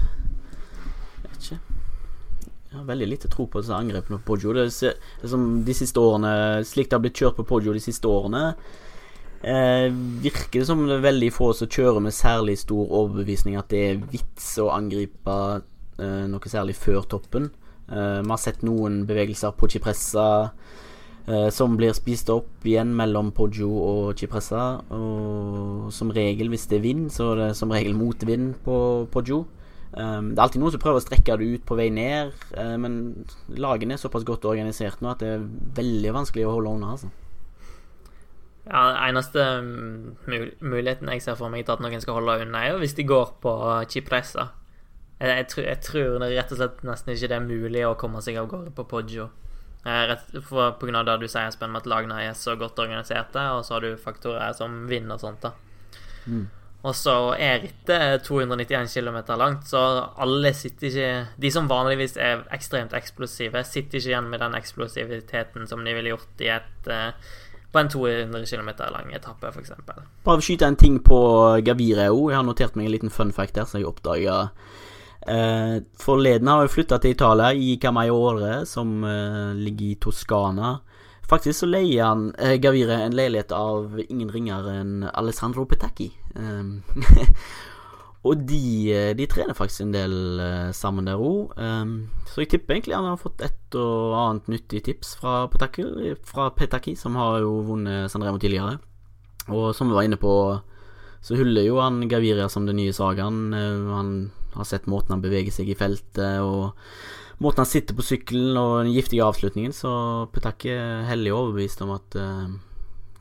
vet 1.25 1.37
ikke. 1.39 1.57
Jeg 2.69 2.77
har 2.77 2.85
veldig 2.85 3.07
lite 3.09 3.29
tro 3.33 3.47
på 3.49 3.61
disse 3.61 3.73
angrepene 3.73 4.19
på 4.19 4.33
Poggio. 4.33 4.53
Det, 4.53 4.67
det 4.81 5.25
er 5.25 5.31
som 5.31 5.47
de 5.65 5.75
siste 5.77 6.01
årene 6.01 6.33
Slik 6.69 6.89
det 6.91 6.97
har 6.97 7.03
blitt 7.05 7.17
kjørt 7.21 7.39
på 7.39 7.47
Poggio 7.49 7.73
de 7.73 7.81
siste 7.81 8.09
årene, 8.09 8.53
eh, 9.41 9.87
virker 10.21 10.61
det 10.61 10.69
som 10.69 10.85
det 10.85 10.99
er 10.99 11.05
veldig 11.07 11.31
få 11.33 11.51
som 11.57 11.69
kjører 11.69 12.05
med 12.05 12.13
særlig 12.17 12.59
stor 12.61 12.93
overbevisning 13.01 13.57
at 13.57 13.73
det 13.73 13.83
er 13.89 14.01
vits 14.13 14.51
å 14.61 14.69
angripe 14.73 15.37
eh, 15.97 16.23
noe 16.29 16.53
særlig 16.53 16.77
før 16.77 17.05
toppen. 17.09 17.49
Eh, 17.89 18.21
Vi 18.21 18.33
har 18.33 18.41
sett 18.41 18.61
noen 18.65 19.03
bevegelser 19.09 19.53
på 19.57 19.69
Cipressa 19.73 20.27
eh, 21.27 21.49
som 21.53 21.77
blir 21.79 21.95
spist 21.95 22.29
opp 22.33 22.65
igjen 22.67 22.93
mellom 22.95 23.31
Poggio 23.35 23.71
og 23.71 24.13
Cipressa. 24.19 24.83
Og 24.93 25.91
som 25.93 26.13
regel, 26.13 26.51
hvis 26.53 26.67
det 26.71 26.79
er 26.79 26.87
vind, 26.87 27.09
så 27.13 27.33
er 27.33 27.41
det 27.41 27.49
som 27.59 27.73
regel 27.73 27.97
motvind 27.97 28.55
på 28.65 28.77
Poggio. 29.13 29.43
Um, 29.93 30.31
det 30.33 30.39
er 30.39 30.47
alltid 30.47 30.61
noen 30.63 30.73
som 30.73 30.81
prøver 30.81 30.97
å 30.97 31.03
strekke 31.03 31.35
det 31.37 31.47
ut 31.53 31.65
på 31.69 31.75
vei 31.77 31.91
ned, 31.93 32.31
uh, 32.57 32.77
men 32.81 33.25
lagene 33.61 33.93
er 33.93 34.01
såpass 34.01 34.23
godt 34.25 34.47
organisert 34.49 35.03
nå 35.05 35.11
at 35.11 35.21
det 35.21 35.35
er 35.35 35.43
veldig 35.77 36.13
vanskelig 36.15 36.47
å 36.49 36.55
holde 36.55 36.71
unna. 36.79 36.95
Altså. 36.95 37.11
Ja, 38.63 38.81
eneste 39.05 39.43
mm, 39.61 40.09
mul 40.31 40.49
muligheten 40.63 41.11
jeg 41.13 41.21
ser 41.21 41.37
for 41.37 41.53
meg 41.53 41.67
til 41.67 41.75
at 41.75 41.83
noen 41.83 42.01
skal 42.01 42.17
holde 42.17 42.39
unna, 42.47 42.63
er 42.65 42.81
hvis 42.81 42.97
de 42.97 43.05
går 43.05 43.35
på 43.43 43.53
Cipressa. 43.93 44.49
Jeg, 45.19 45.29
jeg, 45.29 45.47
tror, 45.51 45.63
jeg 45.67 45.81
tror 45.85 46.17
det 46.23 46.31
rett 46.33 46.55
og 46.55 46.61
slett 46.63 46.83
nesten 46.89 47.13
ikke 47.13 47.29
det 47.29 47.37
er 47.37 47.45
mulig 47.45 47.85
å 47.85 47.93
komme 47.99 48.23
seg 48.25 48.41
av 48.41 48.49
gårde 48.49 48.73
på 48.73 48.87
Poggio. 48.89 49.29
Eh, 49.85 50.03
rett, 50.13 50.27
for, 50.47 50.71
på 50.79 50.87
grunn 50.87 51.01
av 51.01 51.07
det 51.07 51.19
du 51.23 51.27
sier, 51.27 51.49
Espen, 51.51 51.73
med 51.73 51.83
at 51.83 51.91
lagene 51.91 52.21
er 52.23 52.35
så 52.39 52.55
godt 52.59 52.79
organiserte, 52.79 53.41
og 53.57 53.65
så 53.67 53.77
har 53.77 53.85
du 53.85 53.99
faktorer 53.99 54.53
som 54.55 54.83
vind 54.87 55.11
og 55.11 55.19
sånt. 55.23 55.43
da. 55.43 55.53
Mm. 56.25 56.45
Og 56.83 56.95
så 56.99 57.13
er 57.39 57.61
rittet 57.63 58.25
291 58.27 58.91
km 58.91 59.17
langt, 59.39 59.67
så 59.67 59.79
alle 60.19 60.51
sitter 60.55 60.89
ikke 60.89 61.11
De 61.39 61.51
som 61.51 61.69
vanligvis 61.71 62.17
er 62.19 62.43
ekstremt 62.51 62.95
eksplosive, 62.97 63.63
sitter 63.63 63.99
ikke 63.99 64.11
igjen 64.11 64.27
med 64.31 64.43
den 64.43 64.57
eksplosiviteten 64.59 65.67
som 65.67 65.83
de 65.85 65.95
ville 65.95 66.11
gjort 66.11 66.43
i 66.43 66.51
et 66.51 66.91
eh, 66.91 67.31
på 67.73 67.79
en 67.79 67.89
200 67.89 68.45
km 68.45 68.69
lang 68.93 69.13
etappe, 69.15 69.49
f.eks. 69.49 69.71
Bare 70.23 70.43
skyte 70.45 70.67
en 70.67 70.77
ting 70.77 70.99
på 71.01 71.17
Gavire 71.65 72.11
òg. 72.11 72.27
Jeg 72.29 72.37
har 72.37 72.45
notert 72.45 72.75
meg 72.77 72.85
en 72.85 72.93
liten 72.93 73.13
fun 73.13 73.31
fact 73.33 73.55
der 73.57 73.65
som 73.65 73.79
jeg 73.79 73.89
oppdaga. 73.89 74.35
Eh, 75.27 75.75
forleden 75.99 76.49
har 76.51 76.65
jeg 76.65 76.73
flytta 76.73 76.99
til 76.99 77.15
Italia, 77.15 77.51
i 77.53 77.77
Camaiore, 77.81 78.65
som 78.69 79.03
eh, 79.07 79.53
ligger 79.55 79.91
i 79.91 79.99
Toskana. 80.01 80.77
Faktisk 81.29 81.63
så 81.63 81.69
leier 81.69 82.03
han 82.05 82.25
eh, 82.37 82.57
Gaviria 82.61 82.99
en 83.05 83.15
leilighet 83.15 83.53
av 83.55 83.95
ingen 84.03 84.31
ringere 84.31 84.75
enn 84.81 85.05
Alessandro 85.13 85.63
Petacchi. 85.69 86.09
Um, 86.35 86.83
og 88.27 88.43
de, 88.49 88.59
eh, 88.91 89.11
de 89.15 89.27
trener 89.31 89.55
faktisk 89.57 89.85
en 89.85 89.95
del 89.95 90.15
eh, 90.43 90.71
sammen 90.75 91.07
der 91.07 91.21
òg. 91.23 91.55
Um, 91.55 91.95
så 92.27 92.43
jeg 92.43 92.51
tipper 92.53 92.75
egentlig 92.75 92.99
han 92.99 93.07
har 93.07 93.21
fått 93.21 93.41
et 93.45 93.79
og 93.79 94.17
annet 94.19 94.51
nyttig 94.51 94.83
tips 94.85 95.15
fra 95.21 95.45
Petacchi, 95.49 96.13
fra 96.27 96.51
Petacchi 96.53 96.93
som 96.99 97.15
har 97.17 97.39
jo 97.41 97.55
vunnet 97.71 98.11
Sandremo 98.11 98.41
tidligere. 98.41 98.77
Og 99.47 99.71
som 99.75 99.89
vi 99.89 99.95
var 99.95 100.05
inne 100.07 100.19
på, 100.19 100.35
så 101.23 101.39
hyller 101.39 101.65
jo 101.65 101.79
han 101.79 102.03
Gaviria 102.11 102.49
som 102.51 102.67
den 102.67 102.77
nye 102.79 102.93
sagaen. 102.95 103.53
Eh, 103.55 103.91
Han 103.95 104.15
har 104.59 104.67
sett 104.69 104.89
måten 104.91 105.15
han 105.15 105.23
beveger 105.23 105.53
seg 105.55 105.71
i 105.71 105.77
feltet, 105.77 106.39
og 106.43 107.41
måten 107.43 107.63
han 107.63 107.69
sitter 107.69 107.97
på 107.97 108.05
sykkelen, 108.05 108.57
og 108.59 108.83
den 108.83 108.93
giftige 108.93 109.25
avslutningen. 109.25 109.73
Så 109.75 109.91
Petacchi 110.33 110.71
er 110.75 111.07
hellig 111.09 111.33
overbevist 111.35 111.83
om 111.85 111.95
at 111.95 112.17
uh, 112.19 112.47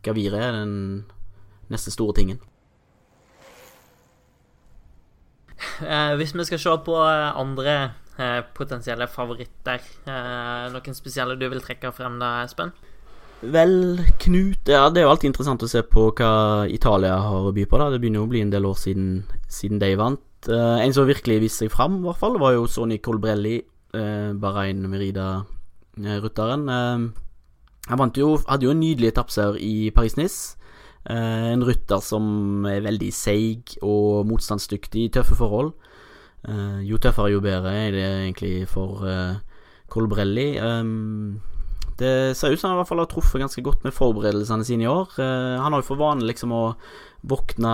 Gavire 0.02 0.40
er 0.42 0.56
den 0.60 0.74
neste 1.72 1.94
store 1.94 2.16
tingen. 2.18 2.40
Eh, 5.82 6.14
hvis 6.18 6.34
vi 6.34 6.44
skal 6.44 6.60
se 6.60 6.76
på 6.86 6.94
eh, 7.06 7.28
andre 7.38 7.74
eh, 8.18 8.40
potensielle 8.54 9.06
favoritter, 9.10 9.84
eh, 10.06 10.64
noen 10.74 10.96
spesielle 10.96 11.38
du 11.38 11.46
vil 11.48 11.62
trekke 11.62 11.92
frem 11.94 12.18
da, 12.22 12.40
Espen? 12.46 12.74
Vel, 13.42 13.98
Knut 14.22 14.68
Ja, 14.70 14.86
det 14.90 15.00
er 15.00 15.08
jo 15.08 15.12
alltid 15.12 15.32
interessant 15.32 15.64
å 15.66 15.70
se 15.70 15.82
på 15.82 16.10
hva 16.14 16.32
Italia 16.70 17.16
har 17.24 17.48
å 17.48 17.54
by 17.54 17.64
på. 17.66 17.78
da 17.78 17.88
Det 17.90 17.98
begynner 18.02 18.22
jo 18.22 18.28
å 18.28 18.30
bli 18.30 18.42
en 18.44 18.52
del 18.52 18.68
år 18.68 18.78
siden, 18.78 19.08
siden 19.50 19.82
de 19.82 19.94
vant. 19.98 20.22
Eh, 20.48 20.78
en 20.82 20.94
som 20.94 21.06
virkelig 21.06 21.40
viste 21.44 21.64
seg 21.64 21.74
fram, 21.74 22.00
i 22.00 22.06
hvert 22.08 22.18
fall, 22.18 22.38
var 22.42 22.56
jo 22.56 22.66
Sonny 22.70 22.98
Colbrelli, 22.98 23.60
uh, 23.94 24.32
Bahrain 24.34 24.82
Merida-rutteren. 24.90 26.66
Uh, 26.66 27.22
han 27.90 28.12
jo, 28.16 28.36
hadde 28.48 28.66
jo 28.66 28.74
en 28.74 28.82
nydelig 28.82 29.12
etappeseier 29.12 29.58
i 29.60 29.90
Paris-Nice. 29.94 30.58
Eh, 31.10 31.46
en 31.52 31.64
rytter 31.66 31.98
som 31.98 32.66
er 32.70 32.84
veldig 32.84 33.08
seig 33.14 33.74
og 33.82 34.28
motstandsdyktig 34.30 35.08
i 35.08 35.12
tøffe 35.16 35.34
forhold. 35.38 35.72
Eh, 36.46 36.82
jo 36.86 36.98
tøffere, 37.02 37.32
jo 37.34 37.42
bedre 37.42 37.72
er 37.74 37.90
det 37.94 38.04
egentlig 38.04 38.68
for 38.70 39.02
uh, 39.02 39.40
Colbrelli. 39.90 40.54
Um, 40.62 41.40
det 41.98 42.36
ser 42.38 42.54
ut 42.54 42.60
som 42.60 42.70
han 42.70 42.78
i 42.78 42.80
hvert 42.80 42.90
fall 42.90 43.02
har 43.02 43.10
truffet 43.10 43.42
ganske 43.42 43.62
godt 43.62 43.84
med 43.84 43.94
forberedelsene 43.94 44.66
sine 44.66 44.86
i 44.86 44.90
år. 44.90 45.10
Eh, 45.18 45.58
han 45.62 45.74
har 45.74 45.82
jo 45.82 45.90
for 45.90 46.00
vane 46.00 46.26
liksom 46.26 46.54
å 46.54 46.64
våkne 47.22 47.72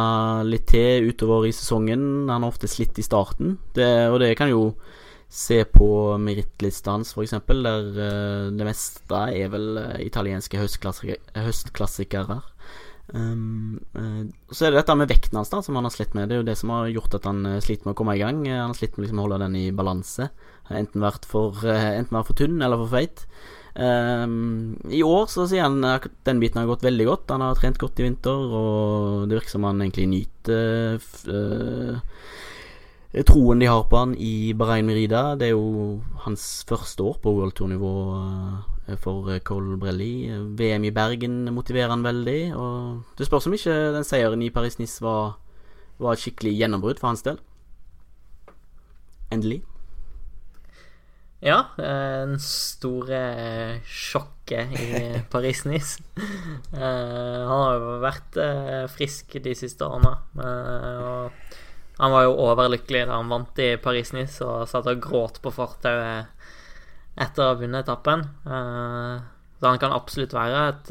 litt 0.49 0.69
til 0.73 1.09
utover 1.09 1.49
i 1.49 1.55
sesongen. 1.57 2.29
Han 2.29 2.45
har 2.45 2.51
ofte 2.53 2.71
slitt 2.71 2.99
i 3.01 3.07
starten, 3.07 3.57
det, 3.77 3.89
og 4.13 4.21
det 4.23 4.35
kan 4.39 4.53
jo 4.53 4.73
se 5.29 5.61
på 5.69 6.17
merittlista 6.21 6.95
hans, 6.97 7.13
f.eks., 7.13 7.35
der 7.49 7.89
uh, 7.93 8.49
det 8.55 8.65
meste 8.65 9.25
er 9.29 9.51
vel 9.53 9.77
eh, 9.77 10.07
italienske 10.07 10.57
høstklassikere. 10.57 11.21
høstklassikere. 11.45 12.39
Um, 13.13 13.77
uh, 13.97 14.25
så 14.53 14.67
er 14.67 14.73
det 14.73 14.83
dette 14.83 14.97
med 14.97 15.13
vekten 15.13 15.37
hans 15.37 15.53
da 15.53 15.61
som 15.65 15.77
han 15.77 15.85
har 15.85 15.93
slitt 15.93 16.17
med. 16.17 16.31
Det 16.31 16.39
er 16.39 16.43
jo 16.43 16.49
det 16.49 16.57
som 16.61 16.73
har 16.73 16.89
gjort 16.95 17.19
at 17.21 17.29
han 17.29 17.45
sliter 17.65 17.89
med 17.89 17.93
å 17.93 18.01
komme 18.01 18.17
i 18.17 18.23
gang. 18.25 18.41
Han 18.49 18.73
har 18.73 18.81
slitt 18.81 18.97
med 18.97 19.05
liksom 19.05 19.21
å 19.21 19.29
holde 19.29 19.43
den 19.45 19.61
i 19.61 19.69
balanse. 19.77 20.31
Enten 20.73 21.05
vært 21.05 21.29
for, 21.29 21.61
uh, 21.61 21.93
enten 21.93 22.17
vært 22.17 22.33
for 22.33 22.41
tynn 22.41 22.65
eller 22.65 22.81
for 22.87 22.97
feit. 22.97 23.27
Um, 23.75 24.77
I 24.91 25.03
år 25.07 25.29
så 25.31 25.45
sier 25.47 25.67
han 25.67 25.85
at 25.87 26.09
den 26.27 26.41
biten 26.43 26.63
har 26.63 26.71
gått 26.71 26.87
veldig 26.87 27.07
godt. 27.09 27.31
Han 27.35 27.45
har 27.45 27.59
trent 27.59 27.79
godt 27.79 28.01
i 28.01 28.07
vinter, 28.09 28.35
og 28.35 29.29
det 29.29 29.39
virker 29.39 29.55
som 29.55 29.67
han 29.69 29.83
egentlig 29.85 30.09
nyter 30.11 30.99
eh, 31.35 32.01
troen 33.29 33.63
de 33.63 33.69
har 33.71 33.85
på 33.89 34.01
han 34.03 34.15
i 34.19 34.53
Bahrain 34.59 34.87
Merida. 34.87 35.37
Det 35.39 35.49
er 35.49 35.55
jo 35.55 36.01
hans 36.25 36.65
første 36.69 37.07
år 37.07 37.21
på 37.23 37.35
World 37.39 37.57
Tour-nivå 37.59 37.95
eh, 38.89 38.99
for 39.01 39.31
Cole 39.47 39.79
Brelli. 39.81 40.29
VM 40.59 40.89
i 40.89 40.95
Bergen 40.95 41.41
motiverer 41.55 41.95
han 41.95 42.07
veldig, 42.07 42.41
og 42.59 43.19
det 43.19 43.29
spørs 43.29 43.47
om 43.47 43.57
ikke 43.57 43.79
den 43.97 44.07
seieren 44.07 44.43
i 44.43 44.53
Paris-Nice 44.55 45.05
var, 45.05 45.39
var 45.99 46.17
et 46.17 46.25
skikkelig 46.25 46.57
gjennombrudd 46.59 47.01
for 47.01 47.13
hans 47.13 47.27
del. 47.27 47.41
Endelig. 49.31 49.63
Ja, 51.39 51.59
den 51.79 52.35
store 52.43 53.19
eh, 53.19 53.75
sjokket 53.87 54.73
i 54.75 54.89
Paris-Nice. 55.33 56.03
Eh, 56.19 57.43
han 57.47 57.53
har 57.63 57.77
jo 57.77 57.99
vært 58.03 58.39
eh, 58.43 58.87
frisk 58.91 59.37
de 59.45 59.55
siste 59.55 59.87
årene. 59.87 60.17
og 60.43 61.55
han 61.99 62.15
var 62.15 62.25
jo 62.27 62.35
overlykkelig 62.43 63.05
da 63.07 63.19
han 63.19 63.31
vant 63.31 63.59
i 63.63 63.73
Paris-Nice 63.83 64.47
og 64.47 64.67
satt 64.71 64.87
og 64.91 65.03
gråt 65.03 65.39
på 65.43 65.51
fortauet 65.55 66.35
etter 67.19 67.43
å 67.43 67.53
ha 67.53 67.59
vunnet 67.59 67.87
etappen. 67.87 68.25
Eh, 68.47 69.15
så 69.59 69.67
han 69.67 69.83
kan 69.83 69.95
absolutt 69.95 70.35
være 70.35 70.65
et, 70.73 70.91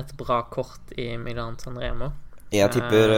et 0.00 0.16
bra 0.16 0.42
kort 0.52 0.96
i 0.96 1.14
Milan 1.20 1.58
San 1.60 1.76
Remo. 1.80 2.10
Jeg 2.52 2.72
tipper 2.72 3.12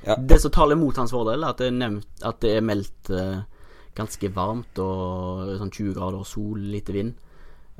ja. 0.00 0.14
Det 0.16 0.38
som 0.40 0.52
taler 0.52 0.78
mot 0.80 0.96
hans 0.96 1.12
fordel, 1.12 1.44
er 1.44 1.52
at 1.52 1.60
det 1.60 1.68
er, 1.68 1.74
nevnt, 1.76 2.08
at 2.24 2.38
det 2.40 2.54
er 2.56 2.64
meldt 2.64 3.10
ganske 3.98 4.30
varmt 4.34 4.78
og 4.82 5.56
sånn 5.60 5.72
20 5.72 5.96
grader 5.96 6.20
og 6.22 6.28
sol, 6.28 6.60
lite 6.72 6.94
vind. 6.94 7.16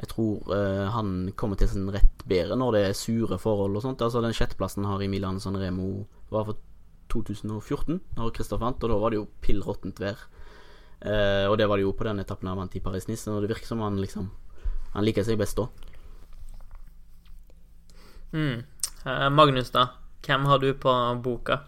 Jeg 0.00 0.08
tror 0.14 0.52
eh, 0.56 0.86
han 0.94 1.30
kommer 1.36 1.58
til 1.60 1.68
sin 1.68 1.90
rett 1.92 2.24
bedre 2.28 2.56
når 2.56 2.76
det 2.76 2.82
er 2.86 2.96
sure 2.96 3.36
forhold 3.40 3.76
og 3.76 3.84
sånt. 3.84 4.02
Altså 4.02 4.22
Den 4.24 4.34
sjetteplassen 4.36 4.86
har 4.88 5.02
i 5.02 5.10
Milan 5.12 5.40
San 5.42 5.58
Remo 5.60 6.06
var 6.32 6.48
for 6.48 6.60
2014, 7.10 7.98
når 8.16 8.34
Christoph 8.36 8.62
vant, 8.62 8.82
og 8.86 8.92
da 8.92 8.98
var 9.02 9.10
det 9.10 9.18
jo 9.18 9.28
pill 9.42 9.60
råttent 9.66 10.00
vær. 10.00 10.20
Eh, 11.00 11.46
og 11.50 11.58
det 11.58 11.66
var 11.68 11.80
det 11.80 11.84
jo 11.84 11.94
på 11.96 12.06
den 12.06 12.22
etappen 12.22 12.48
han 12.48 12.60
vant 12.60 12.76
i 12.78 12.82
Paris-Nice, 12.84 13.28
og 13.32 13.42
det 13.44 13.52
virker 13.52 13.68
som 13.68 13.82
han 13.84 13.98
liksom 14.00 14.30
Han 14.90 15.04
liker 15.06 15.22
seg 15.22 15.38
best 15.38 15.54
da. 15.54 15.68
Mm. 18.34 18.64
Magnus, 19.30 19.70
da? 19.70 19.84
Hvem 20.26 20.48
har 20.50 20.58
du 20.58 20.72
på 20.74 20.92
boka? 21.22 21.60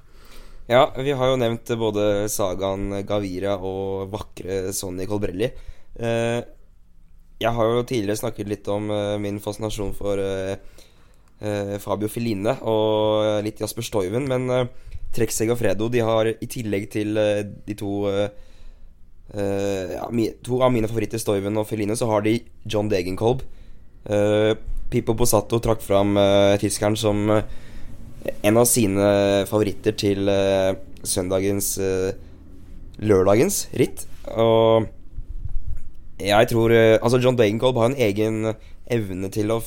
Ja, 0.70 0.92
vi 0.94 1.11
har 1.11 1.33
jo 1.33 1.38
nevnt 1.40 1.66
både 1.75 2.29
sagaen 2.31 3.03
Gavira 3.07 3.57
og 3.59 4.12
vakre 4.12 4.70
Sonny 4.75 5.09
Colbrelli. 5.11 5.48
Eh, 5.98 6.38
jeg 7.42 7.53
har 7.57 7.66
jo 7.66 7.83
tidligere 7.83 8.20
snakket 8.20 8.46
litt 8.46 8.68
om 8.70 8.87
uh, 8.94 9.18
min 9.18 9.40
fascinasjon 9.42 9.90
for 9.98 10.20
Fabio 11.83 12.07
Feline 12.07 12.53
og 12.70 13.42
litt 13.42 13.59
Jasper 13.59 13.83
Stoiven, 13.83 14.29
men 14.31 14.46
Trekseg 15.11 15.51
og 15.51 15.59
Fredo 15.59 15.88
de 15.90 15.98
har 16.07 16.31
i 16.31 16.46
tillegg 16.46 16.87
til 16.92 17.18
de 17.18 17.75
to 17.75 18.07
ja, 18.07 18.29
To 20.46 20.61
av 20.62 20.70
mine 20.70 20.87
favoritter, 20.87 21.18
Stoiven 21.18 21.59
og 21.59 21.66
Feline, 21.66 21.98
så 21.98 22.07
har 22.12 22.22
de 22.22 22.37
John 22.62 22.87
Degenkolb. 22.87 23.42
Pippo 24.94 25.18
Posato 25.18 25.59
trakk 25.59 25.83
fram 25.83 26.14
tyskeren 26.62 26.94
som 27.01 27.27
en 28.42 28.58
av 28.61 28.66
sine 28.70 29.06
favoritter 29.50 29.96
til 29.98 30.30
søndagens 31.02 31.74
Lørdagens 33.02 33.66
ritt. 33.78 34.04
Og 34.30 34.87
jeg 36.22 36.48
tror 36.52 36.70
uh, 36.74 36.98
Altså, 37.00 37.20
John 37.22 37.38
Dagenkolb 37.38 37.78
har 37.80 37.90
en 37.90 37.98
egen 37.98 38.52
evne 38.92 39.30
til 39.32 39.52
å 39.54 39.62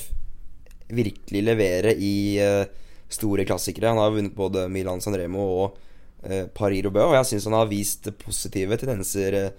virkelig 0.96 1.42
levere 1.44 1.96
i 1.98 2.38
uh, 2.40 2.64
store 3.12 3.46
klassikere. 3.48 3.92
Han 3.92 4.02
har 4.02 4.14
vunnet 4.14 4.38
både 4.38 4.68
Milan 4.72 5.02
San 5.04 5.18
Remo 5.18 5.48
og 5.64 5.80
uh, 6.28 6.46
Paris 6.56 6.86
Roubais, 6.86 7.10
og 7.10 7.18
jeg 7.20 7.32
syns 7.32 7.50
han 7.50 7.58
har 7.58 7.72
vist 7.72 8.10
positive 8.22 8.78
tendenser 8.82 9.40
uh, 9.40 9.50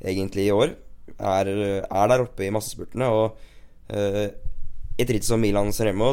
egentlig 0.00 0.48
i 0.48 0.54
år. 0.54 0.76
Er, 1.16 1.48
er 1.86 2.08
der 2.10 2.24
oppe 2.24 2.44
i 2.44 2.50
massespurtene, 2.52 3.06
og 3.06 3.36
et 3.86 5.10
ritt 5.14 5.22
som 5.22 5.38
Milan 5.38 5.70
San 5.72 5.86
Remo 5.86 6.08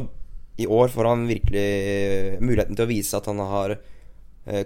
I 0.62 0.68
år 0.70 0.92
får 0.94 1.10
han 1.10 1.26
virkelig 1.26 1.68
muligheten 2.44 2.78
til 2.78 2.86
å 2.86 2.92
vise 2.92 3.18
at 3.18 3.26
han 3.26 3.40
har 3.42 3.74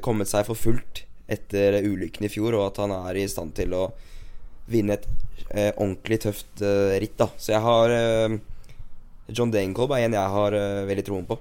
kommet 0.04 0.28
seg 0.28 0.44
for 0.48 0.60
fullt 0.60 1.04
etter 1.32 1.78
ulykken 1.84 2.26
i 2.28 2.32
fjor, 2.32 2.56
og 2.58 2.66
at 2.70 2.82
han 2.82 2.94
er 2.96 3.20
i 3.20 3.28
stand 3.32 3.54
til 3.56 3.76
å 3.78 3.86
vinne 4.72 4.98
et 4.98 5.08
eh, 5.52 5.72
ordentlig 5.76 6.22
tøft 6.24 6.64
eh, 6.64 6.96
ritt. 7.02 7.18
da 7.20 7.30
Så 7.38 7.54
jeg 7.54 7.64
har 7.64 7.94
eh, 7.94 8.38
John 9.28 9.52
Dancolb 9.52 9.96
er 9.96 10.06
en 10.06 10.18
jeg 10.18 10.36
har 10.36 10.58
eh, 10.58 10.86
veldig 10.88 11.06
troen 11.08 11.28
på. 11.28 11.40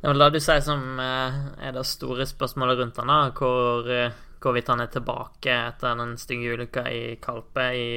Det 0.00 0.10
er 0.10 0.14
vel 0.14 0.34
du 0.34 0.40
sier 0.42 0.62
som 0.64 1.00
eh, 1.00 1.40
er 1.64 1.74
det 1.74 1.86
store 1.88 2.26
spørsmålet 2.28 2.80
rundt 2.80 3.00
han 3.00 3.12
da 3.12 3.20
Hvor, 3.36 3.88
eh, 3.90 4.18
hvorvidt 4.42 4.68
han 4.72 4.84
er 4.84 4.92
tilbake 4.92 5.60
etter 5.70 5.96
den 6.00 6.18
stygge 6.20 6.58
ulykka 6.58 6.84
i 6.92 7.04
Kalpe 7.22 7.70
i 7.74 7.88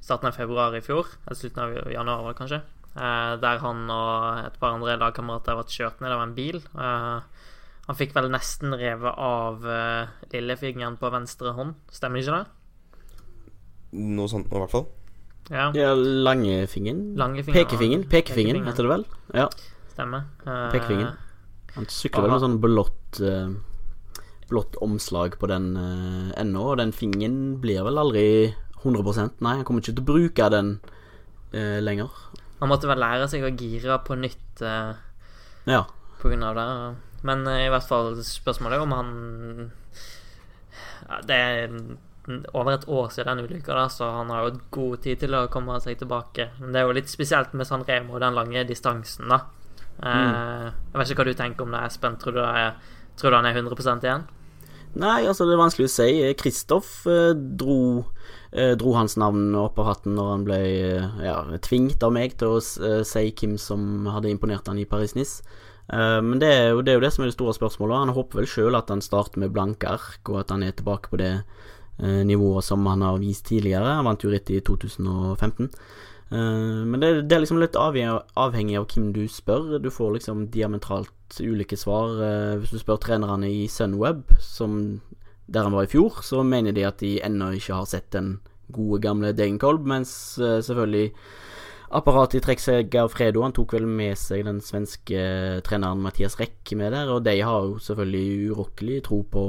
starten 0.00 0.30
av 0.30 0.36
februar 0.36 0.76
i 0.76 0.84
fjor. 0.84 1.08
Eller 1.24 1.38
slutten 1.38 1.64
av 1.64 1.94
januar, 1.94 2.36
kanskje. 2.38 2.62
Der 2.94 3.60
han 3.62 3.84
og 3.94 4.46
et 4.48 4.56
par 4.58 4.74
andre 4.74 4.96
lagkamerater 4.98 5.52
har 5.52 5.60
vært 5.60 5.74
kjørt 5.76 6.00
ned 6.02 6.10
av 6.10 6.24
en 6.24 6.34
bil. 6.34 6.56
han 6.74 7.98
fikk 7.98 8.16
vel 8.16 8.26
nesten 8.32 8.74
revet 8.74 9.14
av 9.14 9.62
lillefingeren 10.32 10.98
på 10.98 11.12
venstre 11.14 11.54
hånd, 11.54 11.76
stemmer 11.94 12.18
ikke 12.18 12.40
det? 12.40 12.42
Noe 14.10 14.30
sånt 14.30 14.50
i 14.50 14.58
hvert 14.58 14.74
fall. 14.74 14.88
Ja. 15.50 15.70
ja 15.74 15.94
langefingeren? 15.94 17.14
Langefingeren 17.18 17.62
Pekefingeren, 17.62 18.04
pekefingeren 18.10 18.66
heter 18.66 18.86
det 18.86 18.92
vel? 18.96 19.06
Ja. 19.38 19.48
Stemmer. 19.94 20.26
Pekefingeren. 20.44 21.14
Han 21.76 21.90
sykler 21.90 22.26
vel 22.26 22.34
med 22.34 22.42
sånn 22.42 22.60
blått 22.62 23.22
Blått 24.50 24.74
omslag 24.82 25.36
på 25.38 25.46
den 25.46 25.76
uh, 25.78 26.30
ennå, 26.40 26.72
og 26.72 26.80
den 26.80 26.90
fingeren 26.90 27.60
blir 27.62 27.84
vel 27.86 28.00
aldri 28.02 28.24
100% 28.82 29.38
Nei, 29.44 29.60
han 29.60 29.66
kommer 29.66 29.84
ikke 29.84 29.92
til 29.92 30.02
å 30.02 30.08
bruke 30.08 30.48
den 30.50 30.72
uh, 31.54 31.78
lenger. 31.78 32.10
Han 32.60 32.70
måtte 32.70 32.90
vel 32.90 33.00
lære 33.00 33.28
seg 33.32 33.46
å 33.46 33.52
gire 33.52 33.98
på 34.04 34.18
nytt 34.20 34.62
uh, 34.64 34.92
ja. 35.68 35.84
på 36.20 36.30
grunn 36.30 36.46
av 36.46 36.58
det. 36.58 36.68
Men 37.28 37.44
i 37.52 37.68
hvert 37.72 37.88
fall 37.88 38.14
spørsmålet 38.24 38.78
er 38.78 38.84
om 38.84 38.94
han 38.96 39.10
ja, 41.04 41.18
Det 41.28 41.36
er 41.36 41.74
over 42.54 42.74
et 42.74 42.86
år 42.88 43.08
siden 43.12 43.40
den 43.40 43.48
ulykka, 43.48 43.88
så 43.92 44.10
han 44.20 44.30
har 44.32 44.46
jo 44.46 44.58
god 44.72 45.02
tid 45.04 45.22
til 45.24 45.36
å 45.36 45.46
komme 45.52 45.78
seg 45.82 45.98
tilbake. 46.00 46.50
Men 46.60 46.72
det 46.72 46.80
er 46.80 46.88
jo 46.88 46.96
litt 46.96 47.10
spesielt 47.12 47.54
med 47.56 47.68
San 47.68 47.84
Remo 47.88 48.16
og 48.16 48.24
den 48.24 48.36
lange 48.36 48.64
distansen, 48.68 49.30
da. 49.32 49.40
Uh, 50.00 50.08
mm. 50.08 50.76
Jeg 50.92 51.00
vet 51.00 51.12
ikke 51.12 51.24
hva 51.24 51.30
du 51.30 51.38
tenker 51.38 51.66
om 51.66 51.74
det, 51.74 51.80
Espen. 51.88 52.20
Tror 52.20 52.36
du, 52.36 52.42
er, 52.44 52.76
tror 53.20 53.32
du 53.32 53.40
han 53.40 53.48
er 53.50 53.58
100% 53.60 54.06
igjen? 54.06 54.28
Nei, 54.98 55.20
altså, 55.28 55.46
det 55.46 55.54
er 55.54 55.62
vanskelig 55.62 55.86
å 55.86 55.92
si. 55.92 56.10
Kristoff 56.38 57.04
eh, 57.10 57.32
dro, 57.34 58.06
dro, 58.50 58.94
hans 58.98 59.16
navn 59.20 59.54
opp 59.54 59.78
av 59.78 59.92
hatten 59.92 60.16
når 60.18 60.30
han 60.30 60.46
ble 60.46 60.60
eh, 60.60 61.24
ja, 61.24 61.36
tvingt 61.62 62.02
av 62.02 62.14
meg 62.16 62.34
til 62.40 62.56
å 62.56 62.60
eh, 62.60 63.02
si 63.06 63.28
hvem 63.30 63.58
som 63.62 64.08
hadde 64.10 64.32
imponert 64.32 64.66
han 64.66 64.80
i 64.82 64.88
Paris-Nice. 64.90 65.44
Eh, 65.90 66.20
men 66.26 66.42
det 66.42 66.50
er, 66.50 66.64
jo, 66.74 66.82
det 66.82 66.94
er, 66.94 66.98
jo, 66.98 67.04
det 67.06 67.12
som 67.14 67.24
er 67.24 67.30
det 67.30 67.38
store 67.38 67.54
spørsmålet. 67.54 68.00
Han 68.04 68.16
håper 68.16 68.42
vel 68.42 68.50
sjøl 68.50 68.78
at 68.78 68.90
han 68.90 69.04
starter 69.04 69.42
med 69.42 69.54
blanke 69.54 69.90
ark, 69.90 70.22
og 70.26 70.42
at 70.42 70.54
han 70.54 70.66
er 70.66 70.74
tilbake 70.74 71.12
på 71.12 71.22
det 71.22 71.34
Eh, 72.02 72.24
nivået 72.24 72.64
som 72.64 72.86
han 72.86 73.02
har 73.02 73.18
vist 73.18 73.46
tidligere. 73.46 73.84
Han 73.84 74.06
vant 74.08 74.22
jo 74.24 74.30
ritt 74.32 74.50
i 74.50 74.60
2015. 74.64 75.68
Eh, 76.30 76.84
men 76.88 77.00
det, 77.00 77.10
det, 77.28 77.36
er 77.36 77.42
liksom 77.44 77.60
litt 77.60 77.76
avhengig 77.76 78.78
av 78.80 78.86
hvem 78.88 79.10
du 79.12 79.26
spør. 79.28 79.76
Du 79.82 79.90
får 79.92 80.14
liksom 80.16 80.46
diametralt 80.54 81.40
ulike 81.40 81.76
svar. 81.76 82.16
Eh, 82.24 82.54
hvis 82.60 82.72
du 82.72 82.80
spør 82.80 83.02
trenerne 83.04 83.50
i 83.52 83.66
Sunweb, 83.68 84.24
som 84.40 85.02
der 85.50 85.66
han 85.66 85.74
var 85.74 85.86
i 85.86 85.90
fjor, 85.90 86.20
så 86.22 86.44
mener 86.46 86.74
de 86.76 86.86
at 86.86 87.02
de 87.02 87.18
ennå 87.26 87.50
ikke 87.58 87.74
har 87.74 87.88
sett 87.90 88.10
den 88.14 88.38
gode, 88.70 89.00
gamle 89.02 89.32
Degenkolb, 89.34 89.86
mens 89.90 90.12
selvfølgelig 90.38 91.10
apparatet 91.90 92.38
i 92.38 92.42
trekk 92.44 92.94
av 93.00 93.10
Fredo. 93.10 93.42
Han 93.42 93.54
tok 93.54 93.74
vel 93.74 93.86
med 93.90 94.18
seg 94.18 94.44
den 94.46 94.60
svenske 94.62 95.22
treneren 95.66 96.02
Mathias 96.04 96.38
Reck 96.38 96.70
med 96.78 96.94
der, 96.94 97.10
og 97.10 97.24
de 97.26 97.34
har 97.42 97.66
jo 97.66 97.80
selvfølgelig 97.82 98.50
urokkelig 98.54 98.98
tro 99.08 99.22
på, 99.26 99.44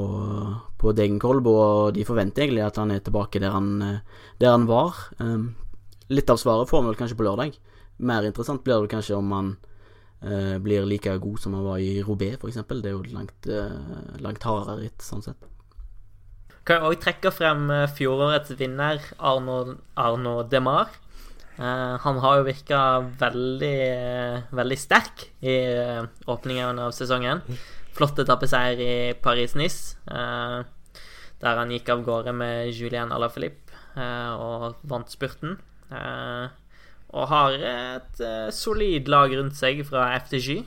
på 0.81 0.93
Degenkolb, 0.97 1.49
og 1.51 1.97
de 1.97 2.05
forventer 2.07 2.47
egentlig 2.47 2.65
at 2.65 2.81
han 2.81 2.95
er 2.95 3.03
tilbake 3.05 3.41
der 3.43 3.53
han, 3.53 3.75
der 4.41 4.55
han 4.55 4.65
var. 4.69 4.97
Um, 5.21 5.51
litt 6.09 6.33
av 6.33 6.41
svaret 6.41 6.69
får 6.71 6.81
vi 6.81 6.91
vel 6.91 7.01
kanskje 7.03 7.19
på 7.19 7.29
lørdag. 7.29 7.61
Mer 8.01 8.25
interessant 8.25 8.65
blir 8.65 8.81
det 8.81 8.95
kanskje 8.95 9.19
om 9.19 9.37
han 9.37 9.59
blir 10.61 10.83
like 10.85 11.15
god 11.17 11.39
som 11.41 11.55
han 11.57 11.63
var 11.65 11.79
i 11.81 11.95
Robé, 12.05 12.35
f.eks. 12.37 12.59
Det 12.69 12.91
er 12.91 12.93
jo 12.93 13.01
langt, 13.09 13.47
langt 14.21 14.43
hardere 14.45 14.83
ritt, 14.83 15.01
sånn 15.01 15.23
sett. 15.25 15.50
Kan 16.65 16.77
jeg 16.77 16.91
òg 16.91 16.99
trekke 17.01 17.31
frem 17.33 17.69
eh, 17.73 17.87
fjorårets 17.89 18.53
vinner, 18.59 19.01
Arno, 19.17 19.77
Arno 19.97 20.41
Demar. 20.45 20.91
Uh, 21.61 21.97
han 22.01 22.17
har 22.23 22.39
jo 22.39 22.45
virka 22.47 22.77
veldig, 23.21 23.77
veldig 24.55 24.77
sterk 24.79 25.27
i 25.45 25.55
uh, 25.77 26.07
åpningen 26.31 26.79
av 26.81 26.93
sesongen. 26.95 27.43
Flott 27.93 28.17
etappeseier 28.23 28.81
i 28.81 28.93
Paris-Nice, 29.21 29.99
uh, 30.09 30.63
der 31.43 31.59
han 31.59 31.73
gikk 31.75 31.91
av 31.93 32.05
gårde 32.07 32.33
med 32.37 32.71
Julien 32.71 33.11
Alaphilippe 33.13 33.69
og 33.91 34.77
vant 34.87 35.09
spurten. 35.11 35.57
og 37.11 37.25
har 37.27 37.55
et 37.59 38.21
solid 38.55 39.09
lag 39.11 39.33
rundt 39.35 39.57
seg 39.57 39.81
fra 39.83 40.05
FTG. 40.21 40.61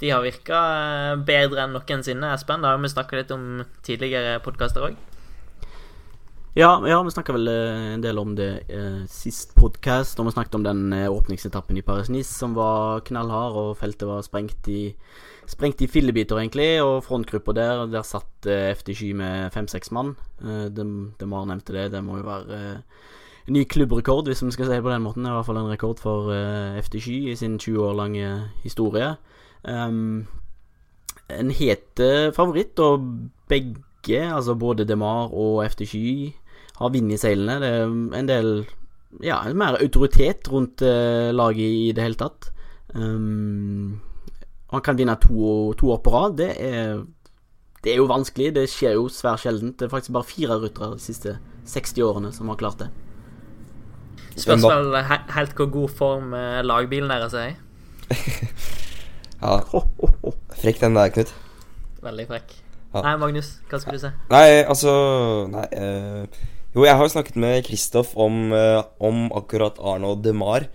De 0.00 0.10
har 0.14 0.24
virka 0.24 0.58
bedre 1.28 1.66
enn 1.66 1.76
noensinne, 1.76 2.32
Espen. 2.34 2.64
Det 2.64 2.72
har 2.72 2.80
vi 2.80 2.92
snakka 2.92 3.18
litt 3.20 3.32
om 3.34 3.62
tidligere 3.86 4.38
podkaster 4.44 4.88
òg. 4.88 4.98
Ja, 6.58 6.70
ja 6.88 6.96
vi 7.06 7.12
snakka 7.14 7.34
vel 7.36 7.46
eh, 7.46 7.92
en 7.94 8.02
del 8.02 8.18
om 8.18 8.32
det 8.34 8.48
eh, 8.74 9.02
sist 9.12 9.52
podkast. 9.54 10.18
Og 10.18 10.26
vi 10.26 10.34
snakket 10.34 10.56
om 10.58 10.64
den 10.66 10.88
eh, 10.96 11.06
åpningsetappen 11.06 11.78
i 11.78 11.84
Paris-Nice 11.86 12.32
som 12.32 12.56
var 12.56 13.04
knallhard, 13.06 13.58
og 13.60 13.78
feltet 13.78 14.08
var 14.08 14.24
sprengt 14.26 14.66
i, 14.72 14.88
sprengt 15.46 15.84
i 15.84 15.90
fillebiter, 15.90 16.40
egentlig. 16.40 16.72
Og 16.82 17.04
frontgruppa 17.06 17.54
der, 17.54 17.84
der 17.92 18.08
satt 18.08 18.50
eh, 18.50 18.72
FT7 18.74 19.12
med 19.20 19.54
fem-seks 19.54 19.92
mann. 19.94 20.16
Eh, 20.42 20.66
de, 20.74 20.88
de 21.20 21.30
nevnte 21.30 21.76
det. 21.76 21.90
Det 21.94 22.02
må 22.02 22.18
jo 22.18 22.26
være 22.26 22.58
eh, 22.58 23.08
en 23.46 23.54
ny 23.54 23.64
klubbrekord, 23.70 24.26
hvis 24.26 24.42
vi 24.42 24.50
skal 24.56 24.66
si 24.66 24.74
det 24.74 24.82
på 24.82 24.90
den 24.90 25.06
måten. 25.06 25.22
Det 25.22 25.30
er 25.30 25.36
i 25.36 25.38
hvert 25.38 25.52
fall 25.52 25.62
en 25.62 25.70
rekord 25.70 26.02
for 26.02 26.34
eh, 26.34 26.80
FT7 26.82 27.30
i 27.30 27.36
sin 27.38 27.58
20 27.58 27.86
år 27.86 27.94
lange 28.02 28.34
historie. 28.64 29.14
Um, 29.64 30.26
en 31.30 31.50
het 31.54 32.02
favoritt, 32.34 32.78
og 32.80 33.06
begge, 33.50 34.22
altså 34.24 34.54
både 34.58 34.86
Demar 34.88 35.30
og 35.34 35.64
FT7 35.66 36.32
har 36.80 36.92
vind 36.94 37.12
i 37.12 37.18
seilene. 37.20 37.58
Det 37.60 37.70
er 37.70 38.20
en 38.20 38.28
del 38.28 38.52
ja, 39.22 39.42
mer 39.52 39.78
autoritet 39.80 40.48
rundt 40.50 40.82
uh, 40.82 41.30
laget 41.34 41.74
i 41.84 41.92
det 41.94 42.04
hele 42.04 42.18
tatt. 42.18 42.50
Um, 42.94 44.00
han 44.70 44.82
kan 44.86 44.98
vinne 44.98 45.16
to, 45.18 45.72
to 45.78 45.90
år 45.90 46.02
på 46.04 46.14
rad. 46.14 46.36
Det 46.38 46.50
er, 46.62 47.02
det 47.84 47.94
er 47.94 48.02
jo 48.02 48.10
vanskelig. 48.10 48.52
Det 48.54 48.68
skjer 48.70 48.96
jo 48.98 49.08
svært 49.10 49.42
sjeldent. 49.42 49.78
Det 49.78 49.88
er 49.88 49.94
faktisk 49.94 50.14
bare 50.14 50.30
fire 50.30 50.58
ryttere 50.62 50.94
de 50.94 51.02
siste 51.02 51.38
60 51.66 52.04
årene 52.06 52.32
som 52.34 52.50
har 52.52 52.60
klart 52.60 52.84
det. 52.84 52.90
Spørs 54.38 54.62
vel 54.62 54.94
helt 55.34 55.56
hvor 55.58 55.66
god 55.74 55.88
form 55.98 56.34
eh, 56.38 56.60
lagbilen 56.62 57.10
deres 57.10 57.34
er 57.34 57.50
i. 57.50 57.56
ja. 59.40 59.60
Frekk 60.62 60.82
den 60.82 60.98
der, 60.98 61.12
Knut. 61.14 61.32
Veldig 62.00 62.26
frekk. 62.30 62.56
Ja. 62.90 63.02
Nei, 63.04 63.12
Magnus, 63.20 63.52
hva 63.70 63.78
skulle 63.78 64.00
du 64.00 64.02
si? 64.02 64.10
Nei, 64.32 64.46
altså 64.64 64.92
Nei. 65.52 65.66
Uh, 65.76 66.48
jo, 66.74 66.84
jeg 66.86 66.96
har 66.96 67.06
jo 67.06 67.12
snakket 67.12 67.38
med 67.42 67.64
Kristoff 67.66 68.12
om, 68.18 68.52
uh, 68.54 68.82
om, 69.02 69.28
akkurat 69.36 69.78
Arno 69.78 70.16
Demar. 70.18 70.66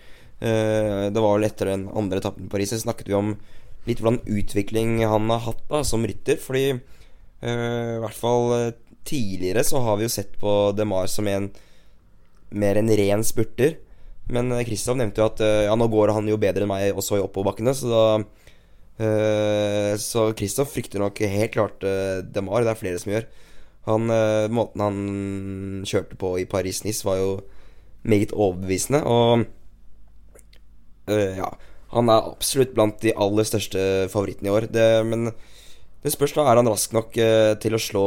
Uh, 0.42 1.12
det 1.12 1.22
var 1.24 1.38
vel 1.38 1.48
etter 1.48 1.72
den 1.72 1.86
andre 1.96 2.22
etappen 2.22 2.48
i 2.48 2.52
Paris. 2.52 2.72
Så 2.72 2.84
snakket 2.84 3.12
vi 3.12 3.18
om 3.18 3.34
litt 3.88 4.02
hvordan 4.02 4.22
utvikling 4.28 4.98
han 5.06 5.30
har 5.34 5.44
hatt 5.48 5.64
da, 5.72 5.84
som 5.88 6.06
rytter. 6.08 6.40
Fordi 6.42 6.66
uh, 6.76 7.92
i 7.96 8.02
hvert 8.04 8.20
fall 8.20 8.76
tidligere 9.06 9.66
så 9.68 9.84
har 9.86 10.00
vi 10.00 10.08
jo 10.08 10.14
sett 10.16 10.38
på 10.42 10.54
Demar 10.78 11.12
som 11.12 11.28
en 11.32 11.50
mer 12.56 12.80
en 12.80 12.96
ren 13.02 13.26
spurter. 13.28 13.80
Men 14.32 14.50
Kristoff 14.66 14.98
nevnte 14.98 15.22
jo 15.22 15.28
at 15.28 15.42
ja, 15.68 15.74
nå 15.78 15.86
går 15.92 16.16
han 16.16 16.26
jo 16.26 16.40
bedre 16.42 16.66
enn 16.66 16.72
meg 16.72 16.98
også 16.98 17.20
i 17.20 17.22
oppoverbakkene, 17.22 17.76
så 17.78 17.92
da 17.92 18.06
uh, 19.00 19.94
Så 20.02 20.30
Kristoff 20.38 20.74
frykter 20.76 21.02
nok 21.02 21.20
helt 21.20 21.54
klart 21.56 21.84
uh, 21.86 22.22
Demar. 22.24 22.66
Det 22.66 22.74
er 22.74 22.80
flere 22.80 23.02
som 23.02 23.14
gjør. 23.14 23.28
Han, 23.90 24.10
uh, 24.10 24.48
måten 24.54 24.82
han 24.82 25.00
kjørte 25.88 26.18
på 26.20 26.36
i 26.42 26.48
Paris-Nice, 26.50 27.06
var 27.06 27.20
jo 27.22 27.30
meget 28.06 28.34
overbevisende. 28.34 29.02
Og 29.06 29.46
ja, 31.06 31.52
han 31.94 32.10
er 32.10 32.28
absolutt 32.32 32.72
blant 32.74 32.98
de 33.04 33.12
aller 33.14 33.46
største 33.46 33.80
favorittene 34.10 34.50
i 34.50 34.54
år. 34.54 34.66
Det, 34.74 34.86
men 35.06 35.28
det 36.02 36.14
spørs 36.14 36.34
da 36.34 36.48
er 36.50 36.58
han 36.58 36.70
rask 36.70 36.94
nok 36.98 37.14
til 37.62 37.78
å 37.78 37.82
slå 37.82 38.06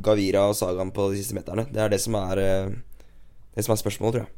Gavira 0.00 0.46
og 0.48 0.56
Sagan 0.56 0.92
på 0.96 1.10
de 1.12 1.20
siste 1.20 1.36
meterne. 1.36 1.66
Det 1.68 1.84
er 1.84 1.92
det 1.92 2.00
som 2.00 2.16
er, 2.16 2.40
det 3.52 3.64
som 3.64 3.76
er 3.76 3.80
spørsmålet, 3.80 4.16
tror 4.16 4.24
jeg. 4.24 4.32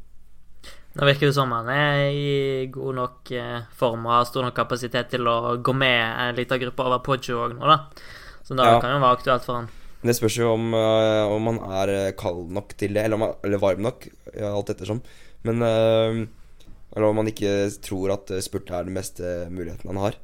Nå 0.93 1.07
virker 1.09 1.31
det 1.31 1.37
som 1.37 1.53
han 1.55 1.69
er 1.73 2.03
i 2.13 2.33
god 2.73 2.99
nok 2.99 3.31
form 3.79 4.09
og 4.09 4.13
har 4.13 4.27
stor 4.29 4.45
nok 4.45 4.57
kapasitet 4.59 5.09
til 5.15 5.29
å 5.31 5.57
gå 5.65 5.73
med 5.73 6.01
en 6.05 6.37
liten 6.37 6.61
gruppe 6.67 6.85
over 6.85 7.01
Poggio 7.07 7.39
òg 7.47 7.55
nå, 7.57 7.65
da. 7.65 7.79
Så 8.45 8.57
da 8.59 8.67
ja. 8.69 8.83
kan 8.83 8.93
jo 8.93 9.01
være 9.01 9.17
aktuelt 9.17 9.47
for 9.47 9.61
han. 9.61 9.71
Det 10.03 10.17
spørs 10.19 10.37
jo 10.37 10.51
om, 10.53 10.75
uh, 10.75 11.31
om 11.31 11.49
han 11.49 11.61
er 11.79 11.93
eh, 11.95 12.13
kald 12.19 12.51
nok 12.53 12.75
til 12.77 12.97
det, 12.97 13.07
eller, 13.07 13.23
han, 13.23 13.37
eller 13.47 13.63
varm 13.63 13.85
nok, 13.87 14.09
alt 14.35 14.73
ettersom. 14.75 15.01
Men 15.47 15.63
Eller 15.63 17.07
om 17.09 17.19
han 17.19 17.31
ikke 17.31 17.71
tror 17.83 18.13
at 18.15 18.29
spurt 18.45 18.69
er 18.71 18.85
den 18.85 18.99
beste 18.99 19.49
muligheten 19.51 19.89
han 19.91 20.03
har. 20.03 20.19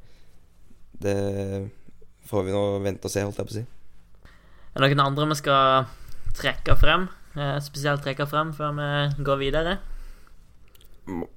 Det 0.93 1.17
får 2.29 2.45
vi 2.45 2.53
nå 2.53 2.63
vente 2.85 3.09
og 3.09 3.15
se, 3.15 3.25
holdt 3.25 3.41
jeg 3.41 3.49
på 3.49 3.55
å 3.55 3.57
si. 3.57 3.65
Er 4.75 4.85
det 4.85 4.91
noen 4.93 5.07
andre 5.07 5.31
vi 5.33 5.39
skal 5.41 5.89
trekke 6.37 6.77
frem? 6.79 7.09
Spesielt 7.65 8.05
trekke 8.05 8.29
frem 8.29 8.53
før 8.57 8.77
vi 8.77 9.25
går 9.25 9.41
videre? 9.41 9.79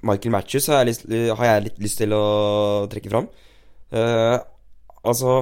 Michael 0.01 0.33
Matches 0.35 0.67
har 0.71 0.81
jeg, 0.81 0.91
lyst, 0.91 1.05
har 1.09 1.47
jeg 1.47 1.67
litt 1.67 1.83
lyst 1.83 2.01
til 2.01 2.15
å 2.15 2.23
trekke 2.91 3.11
fram. 3.11 3.29
Uh, 3.91 4.37
altså 5.01 5.41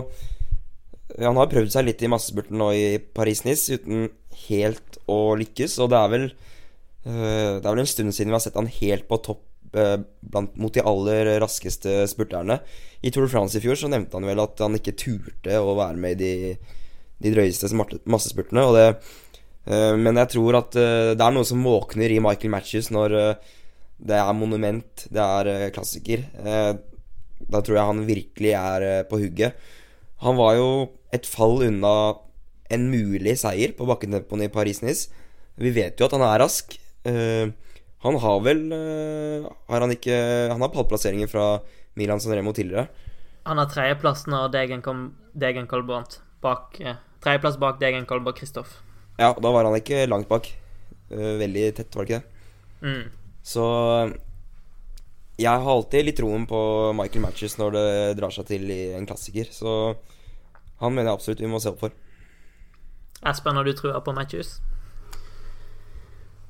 han 1.17 1.39
har 1.39 1.49
prøvd 1.51 1.73
seg 1.73 1.87
litt 1.87 2.01
i 2.05 2.09
massespurten 2.11 2.59
nå 2.59 2.69
i 2.75 2.85
Paris-Nice 3.15 3.79
uten 3.79 4.09
helt 4.45 4.99
å 5.09 5.35
lykkes. 5.39 5.79
Og 5.83 5.91
det 5.91 5.99
er 5.99 6.11
vel 6.13 6.25
uh, 6.29 7.59
Det 7.59 7.65
er 7.65 7.71
vel 7.71 7.83
en 7.83 7.93
stund 7.93 8.15
siden 8.15 8.33
vi 8.33 8.37
har 8.37 8.43
sett 8.45 8.59
han 8.59 8.69
helt 8.79 9.07
på 9.09 9.19
topp 9.25 9.43
uh, 9.77 9.97
blant, 10.21 10.53
mot 10.59 10.73
de 10.73 10.85
aller 10.85 11.33
raskeste 11.41 12.03
spurterne. 12.11 12.59
I 13.01 13.13
Tour 13.13 13.27
de 13.27 13.33
France 13.33 13.57
i 13.57 13.63
fjor 13.63 13.79
så 13.79 13.89
nevnte 13.91 14.19
han 14.19 14.27
vel 14.29 14.43
at 14.43 14.61
han 14.63 14.77
ikke 14.77 14.97
turte 14.99 15.57
å 15.59 15.73
være 15.79 15.99
med 15.99 16.19
i 16.19 16.21
de, 16.21 16.75
de 17.23 17.33
drøyeste 17.33 17.71
massespurtene. 17.73 18.67
Og 18.69 18.77
det, 18.77 18.87
uh, 19.71 19.95
men 19.97 20.21
jeg 20.21 20.35
tror 20.35 20.61
at 20.61 20.77
det 20.77 21.25
er 21.25 21.35
noe 21.35 21.47
som 21.47 21.65
våkner 21.65 22.13
i 22.13 22.21
Michael 22.23 22.53
Matches 22.53 22.93
når 22.93 23.17
det 23.99 24.15
er 24.15 24.38
monument, 24.38 25.05
det 25.12 25.23
er 25.23 25.73
klassiker. 25.75 26.23
da 27.39 27.62
tror 27.62 27.75
jeg 27.75 27.89
han 27.89 28.05
virkelig 28.07 28.53
er 28.55 29.03
på 29.09 29.19
hugget. 29.19 29.55
Han 30.23 30.38
var 30.39 30.55
jo 30.55 30.69
et 31.15 31.27
fall 31.27 31.63
unna 31.65 31.93
en 32.69 32.85
mulig 32.91 33.35
seier 33.41 33.73
på 33.75 33.88
bakketempoen 33.89 34.45
i 34.45 34.51
Paris-Nice. 34.53 35.09
Vi 35.59 35.71
vet 35.75 35.99
jo 35.99 36.07
at 36.07 36.15
han 36.15 36.23
er 36.23 36.39
rask. 36.43 36.77
Han 37.03 38.15
har 38.23 38.39
vel 38.45 38.59
Har 38.71 39.81
han 39.81 39.91
ikke 39.91 40.15
Han 40.51 40.62
har 40.62 40.71
pallplasseringer 40.71 41.27
fra 41.31 41.59
Milan 41.99 42.19
Sanremo 42.19 42.53
tidligere. 42.55 42.88
Han 43.43 43.57
har 43.57 43.69
tredjeplassen 43.71 44.33
av 44.33 44.51
Degen. 44.53 44.83
Bak, 46.41 46.77
uh, 46.79 46.95
tredjeplass 47.23 47.57
bak 47.59 47.79
Degen 47.81 48.05
og 48.07 48.35
Kristoff. 48.38 48.81
Ja, 49.19 49.33
da 49.33 49.51
var 49.51 49.65
han 49.65 49.75
ikke 49.75 50.07
langt 50.07 50.29
bak. 50.29 50.47
veldig 51.09 51.73
tett, 51.73 51.95
var 51.95 52.05
det 52.05 52.12
ikke 52.12 52.19
det? 52.21 52.25
Mm. 52.85 53.18
Så 53.49 53.65
jeg 55.39 55.49
har 55.63 55.71
alltid 55.71 56.05
litt 56.05 56.19
troen 56.19 56.45
på 56.49 56.59
Michael 56.97 57.23
Matches 57.23 57.57
når 57.59 57.75
det 57.75 57.88
drar 58.19 58.33
seg 58.35 58.49
til 58.51 58.69
i 58.73 58.81
en 58.97 59.07
klassiker. 59.09 59.49
Så 59.55 59.95
han 60.83 60.93
mener 60.93 61.09
jeg 61.09 61.17
absolutt 61.17 61.43
vi 61.43 61.51
må 61.51 61.62
se 61.63 61.71
opp 61.71 61.81
for. 61.85 61.95
Espen, 63.29 63.57
har 63.57 63.67
du 63.67 63.73
trua 63.75 63.99
på 64.03 64.15
Matches? 64.15 64.59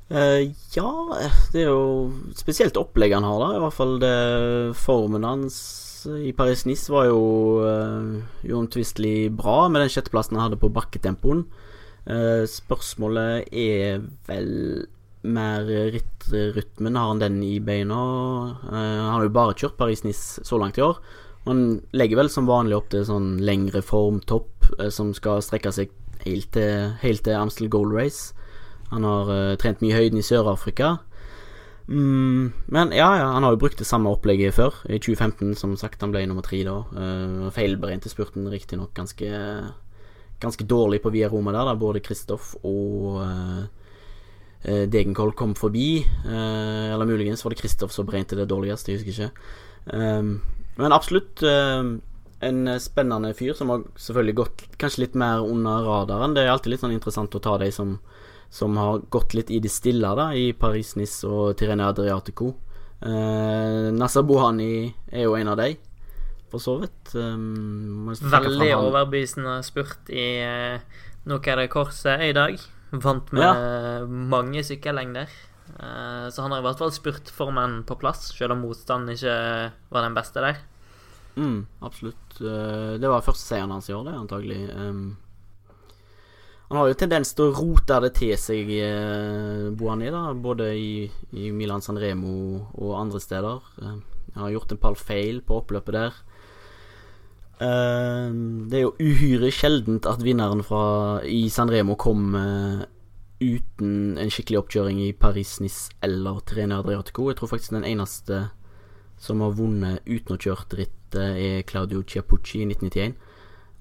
Uh, 0.09 0.49
ja, 0.73 0.89
det 1.53 1.63
er 1.63 1.69
jo 1.69 2.33
spesielt 2.37 2.77
opplegget 2.81 3.19
han 3.19 3.29
har, 3.29 3.41
da. 3.43 3.49
I 3.55 3.63
hvert 3.63 3.77
fall 3.77 3.95
det 4.01 4.15
formen 4.77 5.25
hans 5.25 5.59
i 6.09 6.31
Paris-Nice 6.33 6.89
var 6.93 7.09
jo 7.09 7.23
uh, 7.61 8.21
uomtvistelig 8.47 9.29
bra 9.37 9.67
med 9.69 9.83
den 9.83 9.91
sjetteplassen 9.93 10.37
han 10.37 10.47
hadde 10.47 10.61
på 10.61 10.71
bakketempoen. 10.73 11.45
Uh, 12.09 12.45
spørsmålet 12.49 13.53
er 13.53 14.01
vel 14.29 14.49
mer 15.21 15.65
rytmen 16.55 16.95
Har 16.95 17.07
han 17.07 17.19
den 17.19 17.41
i 17.43 17.59
beina? 17.59 17.95
Uh, 18.63 18.71
han 18.71 19.15
har 19.17 19.25
jo 19.25 19.33
bare 19.35 19.57
kjørt 19.57 19.77
Paris-Nice 19.79 20.45
så 20.47 20.59
langt 20.61 20.79
i 20.79 20.85
år. 20.85 20.99
Han 21.47 21.81
legger 21.95 22.21
vel 22.21 22.31
som 22.31 22.47
vanlig 22.49 22.77
opp 22.77 22.89
til 22.93 23.05
sånn 23.07 23.37
lengre 23.43 23.81
formtopp 23.85 24.69
uh, 24.77 24.89
som 24.93 25.13
skal 25.17 25.43
strekke 25.43 25.73
seg 25.75 25.91
helt 26.25 26.51
til, 26.55 26.95
helt 27.03 27.23
til 27.25 27.37
Amstel 27.39 27.71
Gold 27.71 27.95
Race. 27.95 28.33
Han 28.93 29.05
har 29.07 29.31
uh, 29.31 29.55
trent 29.59 29.83
mye 29.83 29.97
høyden 29.97 30.21
i 30.21 30.25
Sør-Afrika. 30.25 30.97
Mm, 31.89 32.51
men 32.69 32.91
ja, 32.93 33.07
ja, 33.17 33.29
han 33.33 33.43
har 33.43 33.55
jo 33.55 33.61
brukt 33.63 33.79
det 33.81 33.87
samme 33.89 34.11
opplegget 34.13 34.55
før. 34.55 34.75
I 34.85 35.01
2015, 35.01 35.55
som 35.57 35.75
sagt. 35.79 36.01
Han 36.05 36.13
ble 36.13 36.25
nummer 36.29 36.45
tre 36.45 36.61
da. 36.67 36.79
Uh, 36.93 37.49
Feilberegnet 37.55 38.09
spurten 38.11 38.47
riktignok 38.51 38.93
ganske, 38.97 39.29
ganske 40.39 40.67
dårlig 40.69 41.01
på 41.03 41.11
Via 41.13 41.29
Roma 41.31 41.55
der, 41.55 41.71
da 41.71 41.77
både 41.79 42.03
Kristoff 42.05 42.53
og 42.63 43.23
Degenkolb 44.63 45.37
kom 45.39 45.55
forbi. 45.55 46.03
Uh, 46.25 46.91
eller 46.93 47.07
muligens 47.07 47.45
var 47.45 47.55
det 47.55 47.61
Kristoff 47.61 47.93
som 47.95 48.07
brente 48.07 48.35
det 48.35 48.49
dårligst, 48.51 48.89
jeg 48.89 48.99
husker 48.99 49.15
ikke. 49.15 49.49
Um, 49.95 50.33
men 50.79 50.95
absolutt 50.95 51.43
uh, 51.47 51.95
en 52.39 52.79
spennende 52.79 53.33
fyr 53.35 53.53
som 53.57 53.71
har 53.71 53.83
selvfølgelig 53.99 54.35
gått 54.39 54.63
kanskje 54.79 55.05
litt 55.05 55.19
mer 55.19 55.43
under 55.43 55.83
radaren. 55.87 56.35
Det 56.35 56.45
er 56.45 56.53
alltid 56.53 56.73
litt 56.73 56.83
sånn 56.83 56.95
interessant 56.95 57.35
å 57.35 57.43
ta 57.43 57.57
de 57.59 57.69
som, 57.75 57.97
som 58.53 58.77
har 58.79 59.03
gått 59.11 59.35
litt 59.35 59.51
i 59.51 59.59
det 59.63 59.71
stille 59.73 60.13
da, 60.15 60.31
i 60.35 60.51
Paris-Nice 60.55 61.27
og 61.27 61.57
Tirene 61.59 61.89
Adriatico. 61.91 62.53
Eh, 62.99 63.91
Nasser 63.95 64.25
Bohani 64.27 64.89
er 65.11 65.23
jo 65.23 65.35
en 65.39 65.51
av 65.51 65.59
de, 65.59 65.73
for 66.51 66.63
så 66.63 66.77
vidt. 66.81 67.13
Um, 67.15 68.09
Veldig 68.11 68.71
overbevisende 68.75 69.59
spurt 69.67 70.11
i 70.11 70.27
uh, 70.43 71.05
Nokere 71.29 71.67
Korset 71.71 72.23
i 72.29 72.33
dag. 72.35 72.59
Vant 72.89 73.31
med 73.35 73.45
ja. 73.45 74.05
mange 74.05 74.63
sykkellengder. 74.65 75.29
Uh, 75.77 76.27
så 76.33 76.41
han 76.41 76.51
har 76.51 76.63
i 76.63 76.65
hvert 76.65 76.81
fall 76.81 76.91
spurt 76.93 77.29
formen 77.33 77.83
på 77.87 77.97
plass, 78.01 78.31
selv 78.33 78.55
om 78.55 78.63
motstanden 78.65 79.13
ikke 79.13 79.35
var 79.93 80.05
den 80.05 80.17
beste 80.17 80.43
der. 80.43 80.61
Mm, 81.37 81.61
absolutt. 81.85 82.39
Uh, 82.41 82.97
det 82.99 83.09
var 83.11 83.25
første 83.25 83.45
seieren 83.45 83.75
hans 83.75 83.89
i 83.91 83.95
år, 83.95 84.07
det, 84.09 84.15
antagelig. 84.17 84.61
Han 86.69 86.77
har 86.77 86.89
jo 86.89 86.97
tendens 87.01 87.31
til 87.33 87.49
å 87.49 87.53
rote 87.57 87.99
det 88.05 88.11
til 88.17 88.33
seg, 88.41 88.73
uh, 88.81 89.69
Boani, 89.77 90.09
da, 90.13 90.25
både 90.33 90.71
i, 90.77 91.05
i 91.37 91.53
Milan 91.55 91.85
San 91.85 92.01
Remo 92.01 92.33
og 92.73 92.97
andre 92.97 93.21
steder. 93.23 93.69
Han 93.85 94.43
har 94.43 94.55
gjort 94.57 94.73
en 94.73 94.81
par 94.81 94.97
feil 94.97 95.43
på 95.45 95.61
oppløpet 95.61 95.95
der. 95.95 96.19
Uh, 97.59 98.31
det 98.71 98.79
er 98.79 98.85
jo 98.85 98.93
uhyre 99.03 99.51
sjeldent 99.51 100.07
at 100.07 100.23
vinneren 100.23 100.63
fra, 100.63 101.19
i 101.27 101.49
San 101.51 101.71
Remo 101.71 101.97
kom 101.99 102.31
uten 103.39 104.19
en 104.19 104.31
skikkelig 104.31 104.59
oppkjøring 104.61 104.99
i 105.03 105.15
Paris-Nice 105.15 105.95
eller 106.03 106.41
Trene 106.47 106.79
Adriatico. 106.79 107.29
Jeg 107.29 107.39
tror 107.39 107.53
faktisk 107.53 107.75
den 107.75 107.87
eneste 107.87 108.49
som 109.19 109.43
har 109.43 109.55
vunnet 109.55 110.03
uten 110.07 110.35
å 110.35 110.39
kjørt 110.39 110.75
ritt, 110.79 110.95
er 111.15 111.63
Claudio 111.67 112.03
Chiapucci 112.05 112.61
i 112.61 112.67
1991. 112.69 113.15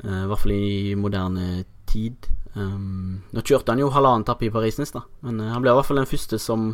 Uh, 0.05 0.25
I 0.25 0.29
hvert 0.31 0.43
fall 0.43 0.55
i 0.57 0.95
moderne 0.99 1.65
tid. 1.89 2.31
Nå 2.59 3.43
kjørte 3.47 3.71
han 3.71 3.79
jo 3.79 3.91
halvannen 3.95 4.27
tappe 4.27 4.49
i 4.49 4.53
Paris-Nice, 4.53 4.95
da, 4.97 5.05
men 5.23 5.39
han 5.47 5.63
ble 5.63 5.71
i 5.71 5.79
hvert 5.79 5.87
fall 5.87 6.01
den 6.01 6.11
første 6.11 6.41
som 6.43 6.73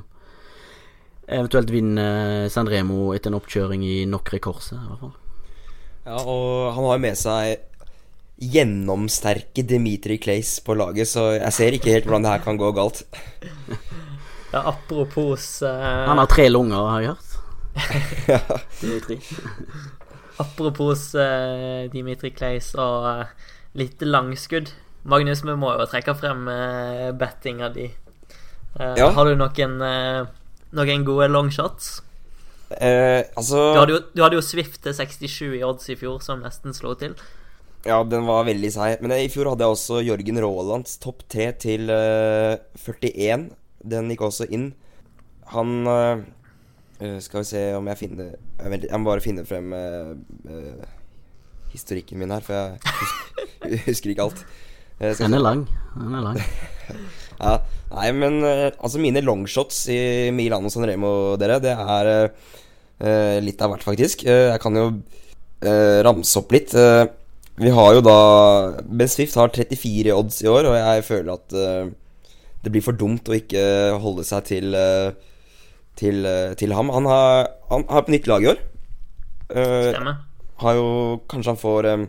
eventuelt 1.27 1.73
vinner 1.73 2.49
San 2.53 2.69
Remo 2.69 3.13
etter 3.17 3.33
en 3.33 3.39
oppkjøring 3.39 3.85
i 3.85 3.99
nok 4.09 4.33
rekorse, 4.37 4.77
i 4.77 4.89
hvert 4.89 5.05
fall. 5.05 5.15
Ja, 6.05 6.19
og 6.21 6.75
han 6.77 6.85
har 6.85 7.01
med 7.01 7.17
seg 7.17 7.63
gjennomsterke 8.45 9.63
Dimitri 9.65 10.19
Clays 10.21 10.59
på 10.65 10.77
laget, 10.77 11.09
så 11.09 11.31
jeg 11.37 11.55
ser 11.57 11.77
ikke 11.77 11.95
helt 11.95 12.09
hvordan 12.09 12.27
det 12.27 12.33
her 12.35 12.45
kan 12.45 12.59
gå 12.61 12.71
galt. 12.77 13.05
ja, 14.55 14.61
apropos 14.61 15.47
uh... 15.65 16.05
Han 16.11 16.21
har 16.21 16.29
tre 16.31 16.49
lunger, 16.51 16.91
har 16.91 17.05
jeg 17.05 17.15
hørt. 17.15 17.31
ja. 18.35 18.41
Dimitri. 18.83 19.19
Apropos 20.43 21.09
uh, 21.17 21.87
Dimitri 21.93 22.35
Clays 22.35 22.73
og 22.75 23.09
uh, 23.09 23.53
litt 23.79 24.03
langskudd. 24.05 24.75
Magnus, 25.09 25.45
vi 25.45 25.57
må 25.57 25.73
jo 25.79 25.87
trekke 25.89 26.17
frem 26.19 26.49
uh, 26.51 27.13
bettinga 27.17 27.71
di. 27.73 27.89
Uh, 28.75 28.93
ja. 28.99 29.09
Har 29.15 29.31
du 29.31 29.39
noen, 29.39 29.79
noen 30.75 31.07
gode 31.07 31.31
longshots? 31.31 31.95
Altså 32.81 33.61
du 33.75 33.81
hadde, 33.81 33.95
jo, 33.95 34.03
du 34.15 34.23
hadde, 34.25 34.39
jo, 34.39 34.45
Swift 34.45 34.81
til 34.85 34.95
67 34.97 35.59
i 35.59 35.65
odds 35.67 35.91
i 35.93 35.97
fjor, 36.01 36.21
som 36.25 36.43
nesten 36.45 36.77
slo 36.77 36.95
til. 36.99 37.17
Ja, 37.85 37.99
den 38.09 38.25
var 38.27 38.47
veldig 38.49 38.71
seig. 38.73 39.03
Men 39.05 39.13
i 39.19 39.29
fjor 39.33 39.53
hadde 39.53 39.67
jeg 39.67 39.77
også 39.77 40.01
Jørgen 40.05 40.41
Raalands 40.41 40.97
topp 41.03 41.27
tre 41.29 41.51
til 41.61 41.93
41. 41.93 43.51
Den 43.85 44.09
gikk 44.13 44.25
også 44.25 44.49
inn. 44.49 44.71
han 45.53 45.73
uh, 45.85 46.23
Skal 47.21 47.43
vi 47.43 47.49
se 47.51 47.63
om 47.77 47.89
jeg 47.91 48.01
finner 48.01 48.31
Jeg, 48.33 48.71
vet, 48.73 48.87
jeg 48.89 49.01
må 49.01 49.11
bare 49.11 49.21
finne 49.21 49.45
frem 49.45 49.75
uh, 49.77 50.15
eh, 50.49 50.87
historikken 51.75 52.23
min 52.23 52.33
her, 52.33 52.45
for 52.45 52.55
jeg 52.55 52.79
husker, 53.03 53.85
husker 53.91 54.15
ikke 54.15 54.29
alt. 54.29 54.47
Eh, 55.01 55.15
skal 55.15 55.27
Den 55.27 55.39
er 55.41 55.45
lang. 55.45 55.69
Den 55.99 56.15
er 56.15 56.27
lang. 56.31 56.41
Ja, 57.35 57.57
nei, 57.91 58.11
men 58.15 58.37
eh, 58.47 58.69
altså 58.79 59.01
mine 59.03 59.19
longshots 59.25 59.81
i 59.91 60.31
Milano 60.31 60.71
San 60.71 60.87
Remo, 60.87 61.35
dere, 61.41 61.57
det 61.63 61.73
er 61.75 62.11
eh, 62.11 62.27
eh, 62.29 62.61
litt 63.43 63.61
av 63.63 63.73
hvert, 63.75 63.85
faktisk. 63.85 64.25
Eh, 64.29 64.51
jeg 64.53 64.61
kan 64.63 64.77
jo 64.79 64.87
eh, 65.65 66.01
ramse 66.07 66.39
opp 66.41 66.53
litt. 66.55 66.75
Eh, 66.75 67.05
vi 67.59 67.71
har 67.71 67.95
jo 67.95 68.03
da 68.03 68.17
Ben 68.83 69.11
Swift 69.11 69.37
har 69.39 69.53
34 69.55 70.15
odds 70.15 70.41
i 70.43 70.49
år, 70.51 70.67
og 70.71 70.79
jeg 70.79 71.05
føler 71.07 71.35
at 71.37 71.55
eh, 71.55 71.93
det 72.65 72.73
blir 72.73 72.83
for 72.85 72.97
dumt 72.97 73.29
å 73.29 73.37
ikke 73.37 73.63
holde 74.03 74.25
seg 74.27 74.47
til 74.49 74.75
eh, 74.79 75.13
til, 75.99 76.25
eh, 76.27 76.55
til 76.59 76.75
ham. 76.75 76.91
Han 76.91 77.07
har, 77.07 77.49
han 77.71 77.85
har 77.91 78.03
på 78.07 78.15
nytt 78.15 78.27
lag 78.31 78.43
i 78.43 78.51
år. 78.51 78.61
Eh, 79.55 79.91
Stemmer. 79.93 80.17
har 80.63 80.75
jo 80.79 80.87
Kanskje 81.29 81.53
han 81.53 81.61
får 81.61 81.87
eh, 81.91 82.05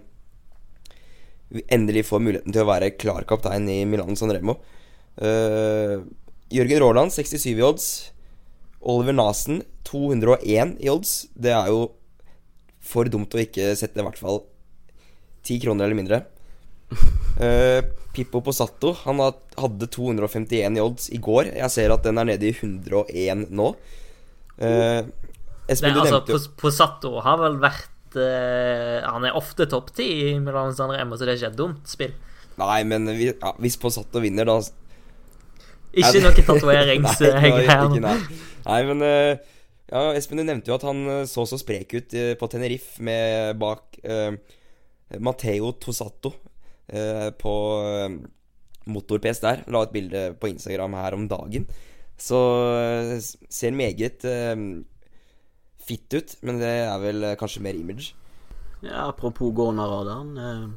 Endelig 1.76 2.06
får 2.08 2.24
muligheten 2.24 2.56
til 2.56 2.64
å 2.64 2.70
være 2.70 2.94
klar 2.98 3.26
kaptein 3.30 3.68
i 3.70 3.84
Milan 3.88 4.18
San 4.18 4.34
Remo. 4.34 4.58
Eh, 5.22 6.00
Jørgen 6.56 6.82
Råland, 6.82 7.14
67 7.14 7.54
i 7.54 7.64
odds. 7.64 7.86
Oliver 8.86 9.18
Nasen, 9.18 9.64
201 9.88 10.78
i 10.84 10.90
odds. 10.92 11.26
Det 11.34 11.54
er 11.56 11.70
jo 11.74 11.90
for 12.86 13.10
dumt 13.10 13.34
å 13.34 13.42
ikke 13.42 13.74
sette 13.78 14.02
i 14.02 14.06
hvert 14.06 14.22
fall 14.22 14.44
10 15.46 15.62
kroner 15.64 15.88
eller 15.88 15.98
mindre. 15.98 16.22
Uh, 17.42 17.82
Pippo 18.16 18.40
Posato 18.46 18.94
han 19.02 19.20
hadde 19.20 19.90
251 19.92 20.78
i 20.78 20.84
odds 20.84 21.10
i 21.12 21.20
går. 21.22 21.52
Jeg 21.58 21.74
ser 21.74 21.94
at 21.96 22.06
den 22.06 22.22
er 22.22 22.30
nede 22.32 22.50
i 22.50 22.54
101 22.56 23.50
nå. 23.52 23.72
Det, 24.56 24.72
Espen, 25.68 25.96
du 25.96 26.00
altså, 26.00 26.22
nevnte 26.22 26.32
jo 26.32 26.40
Posato 26.62 27.10
har 27.26 27.40
vel 27.42 27.58
vært 27.60 28.16
uh, 28.16 29.02
Han 29.10 29.26
er 29.28 29.36
ofte 29.36 29.66
topp 29.68 29.90
ti 29.98 30.06
i 30.30 30.36
Milan 30.40 30.72
San 30.78 30.94
Remo, 30.94 31.18
så 31.18 31.28
det 31.28 31.34
er 31.34 31.42
ikke 31.42 31.52
et 31.52 31.60
dumt 31.60 31.92
spill. 31.92 32.14
Nei, 32.62 32.80
men 32.88 33.10
vi, 33.12 33.34
ja, 33.34 33.52
hvis 33.60 33.76
Posato 33.82 34.22
vinner, 34.24 34.48
da 34.48 34.62
Ikke 35.96 36.22
noe 36.24 36.62
var 36.68 36.82
her. 37.72 38.00
nei. 38.04 38.16
nei, 38.66 38.80
men 38.90 39.04
eh, 39.08 39.38
ja, 39.86 40.12
Espen, 40.18 40.42
du 40.42 40.46
nevnte 40.48 40.72
jo 40.72 40.78
at 40.80 40.86
han 40.88 41.04
eh, 41.12 41.26
så 41.30 41.46
så 41.46 41.60
sprek 41.62 41.94
ut 41.94 42.16
eh, 42.18 42.34
på 42.40 42.50
Tenerife 42.50 43.04
med 43.06 43.60
bak 43.62 44.00
uh, 44.10 44.34
Matteo 45.22 45.72
Tosato 45.78 46.32
uh, 46.34 47.30
på 47.38 47.54
uh, 47.86 48.10
motor-PS 48.90 49.44
der. 49.44 49.62
La 49.70 49.84
et 49.86 49.94
bilde 49.94 50.26
på 50.42 50.50
Instagram 50.50 50.98
her 50.98 51.18
om 51.18 51.28
dagen. 51.30 51.70
Så 52.18 52.40
uh, 52.42 53.14
ser 53.22 53.78
meget 53.78 54.26
fitt 54.26 54.92
fit 55.86 56.14
ut, 56.18 56.32
men 56.42 56.58
det 56.58 56.74
er 56.88 56.98
vel 56.98 57.26
kanskje 57.38 57.62
mer 57.62 57.78
image. 57.78 58.16
Ja, 58.82 59.06
apropos 59.12 59.54
gå 59.54 59.68
under 59.70 59.86
radaren. 59.86 60.74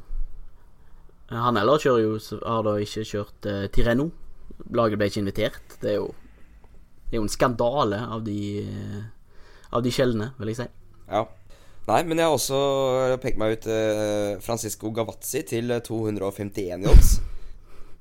Han 1.33 1.57
heller 1.57 1.81
kjører 1.81 2.03
jo 2.03 2.41
Har 2.45 2.63
da 2.65 2.75
ikke 2.81 3.05
kjørt 3.09 3.49
Tireno. 3.73 4.11
Laget 4.75 5.01
ble 5.01 5.09
ikke 5.11 5.23
invitert. 5.23 5.77
Det 5.83 5.95
er 5.95 5.99
jo 6.01 6.13
Det 7.09 7.17
er 7.17 7.23
jo 7.23 7.27
en 7.27 7.33
skandale 7.33 8.03
av 8.05 8.25
de 8.27 8.39
eh, 8.65 9.03
Av 9.73 9.85
de 9.85 9.93
sjeldne, 9.93 10.33
vil 10.39 10.53
jeg 10.53 10.63
si. 10.63 10.69
Ja. 11.09 11.27
Nei, 11.89 12.03
men 12.05 12.21
jeg 12.21 12.29
har 12.29 12.35
også 12.37 12.59
pekt 13.23 13.39
meg 13.41 13.57
ut 13.57 13.67
eh, 13.73 14.37
Francisco 14.45 14.91
Gavazzi 14.93 15.41
til 15.49 15.73
eh, 15.73 15.81
251 15.85 16.85
i 16.85 16.91
odds. 16.91 17.15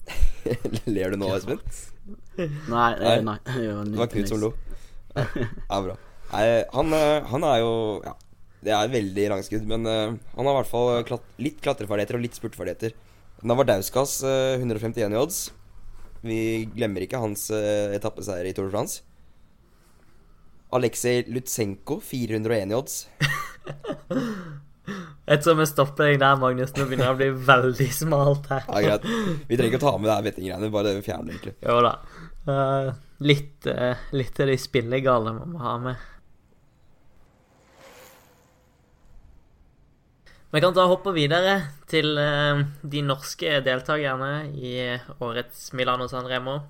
Ler 0.96 1.14
du 1.14 1.20
nå, 1.22 1.30
Espen? 1.36 1.62
Nei, 2.38 2.90
eh, 3.00 3.22
Nei. 3.22 3.22
nei. 3.26 3.38
Det 3.48 4.00
var 4.00 4.12
Knut 4.12 4.32
som 4.32 4.42
lo. 4.44 4.52
Ja, 5.18 5.80
bra. 5.82 5.96
Nei, 6.34 6.46
han, 6.74 6.94
eh, 6.94 7.28
han 7.32 7.46
er 7.48 7.62
jo 7.64 7.74
Ja, 8.04 8.14
det 8.68 8.74
er 8.76 8.92
veldig 8.92 9.28
langskudd, 9.32 9.68
men 9.70 9.86
uh, 9.88 10.16
han 10.18 10.48
har 10.48 10.56
i 10.56 10.58
hvert 10.58 10.70
fall 10.70 11.04
klat 11.08 11.26
litt 11.40 11.60
klatreferdigheter 11.64 12.18
og 12.18 12.24
litt 12.26 12.36
spurtferdigheter. 12.36 12.96
Navardauskas 13.48 14.18
uh, 14.26 14.58
151 14.58 15.14
i 15.14 15.20
odds. 15.20 15.40
Vi 16.26 16.40
glemmer 16.74 17.06
ikke 17.06 17.22
hans 17.22 17.50
uh, 17.54 17.94
etappeseier 17.96 18.48
i 18.50 18.54
Tour 18.56 18.70
de 18.70 18.74
France. 18.76 19.04
Aleksej 20.78 21.28
Lutsenko 21.32 22.00
401 22.04 22.72
i 22.74 22.78
odds. 22.78 22.96
Jeg 25.28 25.42
tror 25.44 25.58
vi 25.60 25.66
stopper 25.68 26.08
deg 26.08 26.22
der, 26.22 26.38
Magnus. 26.40 26.72
Nå 26.76 26.86
begynner 26.88 27.10
det 27.10 27.16
å 27.16 27.20
bli 27.20 27.48
veldig 27.50 27.88
smalt 27.92 28.46
her. 28.52 28.64
Ja, 28.70 28.84
greit. 28.86 29.08
Vi 29.50 29.58
trenger 29.58 29.74
ikke 29.74 29.82
å 29.82 29.86
ta 29.90 29.98
med 29.98 30.08
det 30.08 30.14
her 30.16 30.28
bettinggreiene, 30.30 30.70
bare 30.72 30.94
vi 30.96 31.04
det, 31.04 31.18
egentlig. 31.18 31.56
Jo 31.68 31.82
da. 31.84 31.94
Uh, 32.48 32.92
litt, 33.28 33.68
uh, 33.68 34.08
litt 34.16 34.40
av 34.40 34.48
de 34.48 34.56
spillegale 34.62 35.34
må 35.36 35.50
vi 35.52 35.66
ha 35.66 35.74
med. 35.84 36.06
Vi 40.48 40.62
kan 40.64 40.72
da 40.72 40.86
hoppe 40.88 41.12
videre 41.12 41.58
til 41.92 42.14
eh, 42.22 42.62
de 42.80 43.02
norske 43.04 43.58
deltakerne 43.66 44.48
i 44.56 44.78
årets 45.20 45.74
Milano 45.76 46.08
San 46.08 46.24
Remo. 46.24 46.62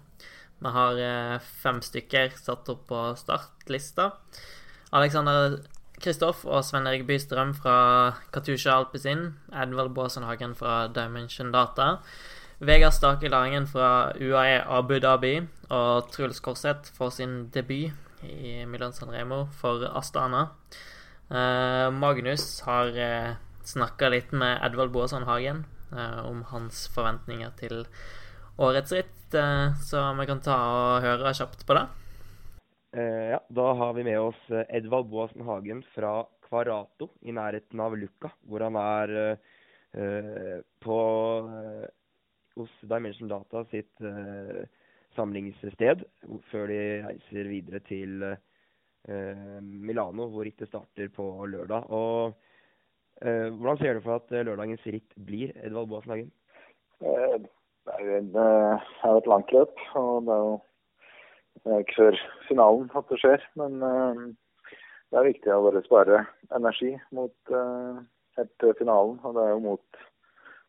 Vi 0.57 0.71
har 0.73 0.97
eh, 0.97 1.45
fem 1.61 1.84
stykker 1.86 2.34
satt 2.41 2.71
opp 2.73 2.88
på 2.89 3.03
startlista. 3.21 4.09
Alexander 4.97 5.59
Kristoff 6.01 6.41
og 6.49 6.65
Sven 6.65 6.89
Erik 6.89 7.05
Bystrøm 7.05 7.53
fra 7.53 7.78
Katusha 8.34 8.73
Alpezin. 8.80 9.28
Edvard 9.53 9.93
Baasenhagen 9.93 10.57
fra 10.57 10.88
Dimension 10.89 11.53
Data. 11.53 11.99
Vegard 12.57 12.97
Stake 12.97 13.30
Laringen 13.30 13.69
fra 13.69 14.09
UAE 14.17 14.63
Abu 14.65 14.97
Dhabi 14.97 15.36
og 15.69 16.09
Truls 16.09 16.41
Korseth 16.41 16.89
får 16.97 17.19
sin 17.21 17.43
debut 17.53 17.93
i 18.25 18.63
Milan 18.65 18.97
San 18.97 19.13
Remo 19.13 19.45
for 19.61 19.86
Astana. 19.93 20.47
Eh, 21.30 21.91
Magnus 21.93 22.55
har 22.65 22.97
snakka 23.68 24.09
litt 24.09 24.32
med 24.32 24.61
Edvald 24.63 24.93
Boasson 24.95 25.28
Hagen 25.28 25.65
eh, 25.91 26.20
om 26.26 26.43
hans 26.51 26.86
forventninger 26.95 27.51
til 27.59 27.84
årets 28.63 28.93
ritt, 28.95 29.36
eh, 29.36 29.76
så 29.89 30.03
vi 30.20 30.28
kan 30.30 30.41
ta 30.43 30.55
og 30.72 31.03
høre 31.05 31.36
kjapt 31.36 31.65
på 31.68 31.76
det. 31.78 31.84
Eh, 32.97 33.26
ja, 33.34 33.41
da 33.59 33.68
har 33.82 33.93
vi 33.97 34.07
med 34.07 34.22
oss 34.24 34.39
Edvald 34.70 35.11
Boasen 35.11 35.43
Hagen 35.49 35.84
fra 35.95 36.22
Kvarato 36.47 37.11
i 37.28 37.36
nærheten 37.36 37.84
av 37.84 37.97
Lucca, 37.99 38.32
hvor 38.47 38.63
han 38.63 38.80
er 38.80 39.38
på 40.84 40.97
hos 42.57 42.74
Dimension 42.91 43.30
Data 43.32 43.63
sitt 43.72 44.03
samlingssted, 45.15 46.03
før 46.51 46.68
de 46.70 46.80
reiser 47.05 47.49
videre 47.49 47.82
til 47.88 48.26
Milano, 49.63 50.28
hvor 50.32 50.45
rittet 50.45 50.70
starter 50.70 51.09
på 51.15 51.26
lørdag. 51.49 51.88
Og 51.95 52.36
Hvordan 53.22 53.78
ser 53.82 53.97
du 53.97 54.01
for 54.05 54.20
at 54.22 54.34
eh, 54.34 54.45
lørdagens 54.45 54.84
ritt 54.86 55.15
blir, 55.26 55.53
Edvald 55.65 55.89
Boasen 55.89 56.13
Hagen? 56.13 56.32
Eh, 57.01 57.38
Det 57.88 57.93
er 57.95 58.03
jo 58.03 58.15
en, 58.18 58.34
eh, 58.36 58.88
er 59.07 59.18
et 59.18 59.30
langt 59.32 59.51
løp, 59.55 59.80
og 59.95 60.26
det 60.28 60.34
er 61.72 61.78
jo 61.78 61.86
ikke 61.86 61.95
før 62.01 62.18
finalen 62.49 62.89
at 62.99 63.07
det 63.09 63.20
skjer. 63.22 63.45
Men 63.55 63.80
eh, 63.89 64.20
det 65.07 65.20
er 65.20 65.30
viktig 65.30 65.53
å 65.55 65.63
bare 65.63 65.84
spare 65.86 66.20
energi 66.57 66.91
mot 67.15 67.53
eh, 67.55 68.01
helt 68.38 68.68
finalen. 68.82 69.18
Og 69.24 69.38
det 69.38 69.45
er 69.45 69.53
jo 69.55 69.63
mot 69.63 70.01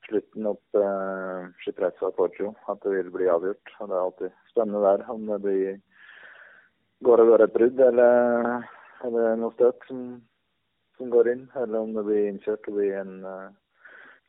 slutten 0.08 0.46
opp 0.48 0.78
uh, 0.78 1.50
Ciprezza 1.64 2.08
Porto 2.16 2.54
at 2.70 2.80
det 2.84 2.94
vil 2.94 3.10
bli 3.12 3.28
avgjort. 3.28 3.74
Og 3.80 3.90
det 3.90 3.96
er 3.96 4.04
alltid 4.06 4.36
spennende 4.52 4.80
der 4.86 5.04
om 5.12 5.26
det 5.28 5.40
blir 5.44 5.80
går 7.04 7.22
og 7.22 7.32
går 7.32 7.44
et 7.44 7.54
brudd 7.54 7.82
eller, 7.84 8.64
eller 9.06 9.36
noe 9.42 9.54
støt 9.54 9.84
som, 9.90 10.06
som 10.98 11.10
går 11.10 11.30
inn, 11.32 11.46
eller 11.56 11.80
om 11.80 11.94
det 11.94 12.04
blir 12.06 12.28
innkjørt 12.28 12.68
og 12.68 12.78
blir 12.78 12.96
en 12.98 13.14
uh, 13.24 13.50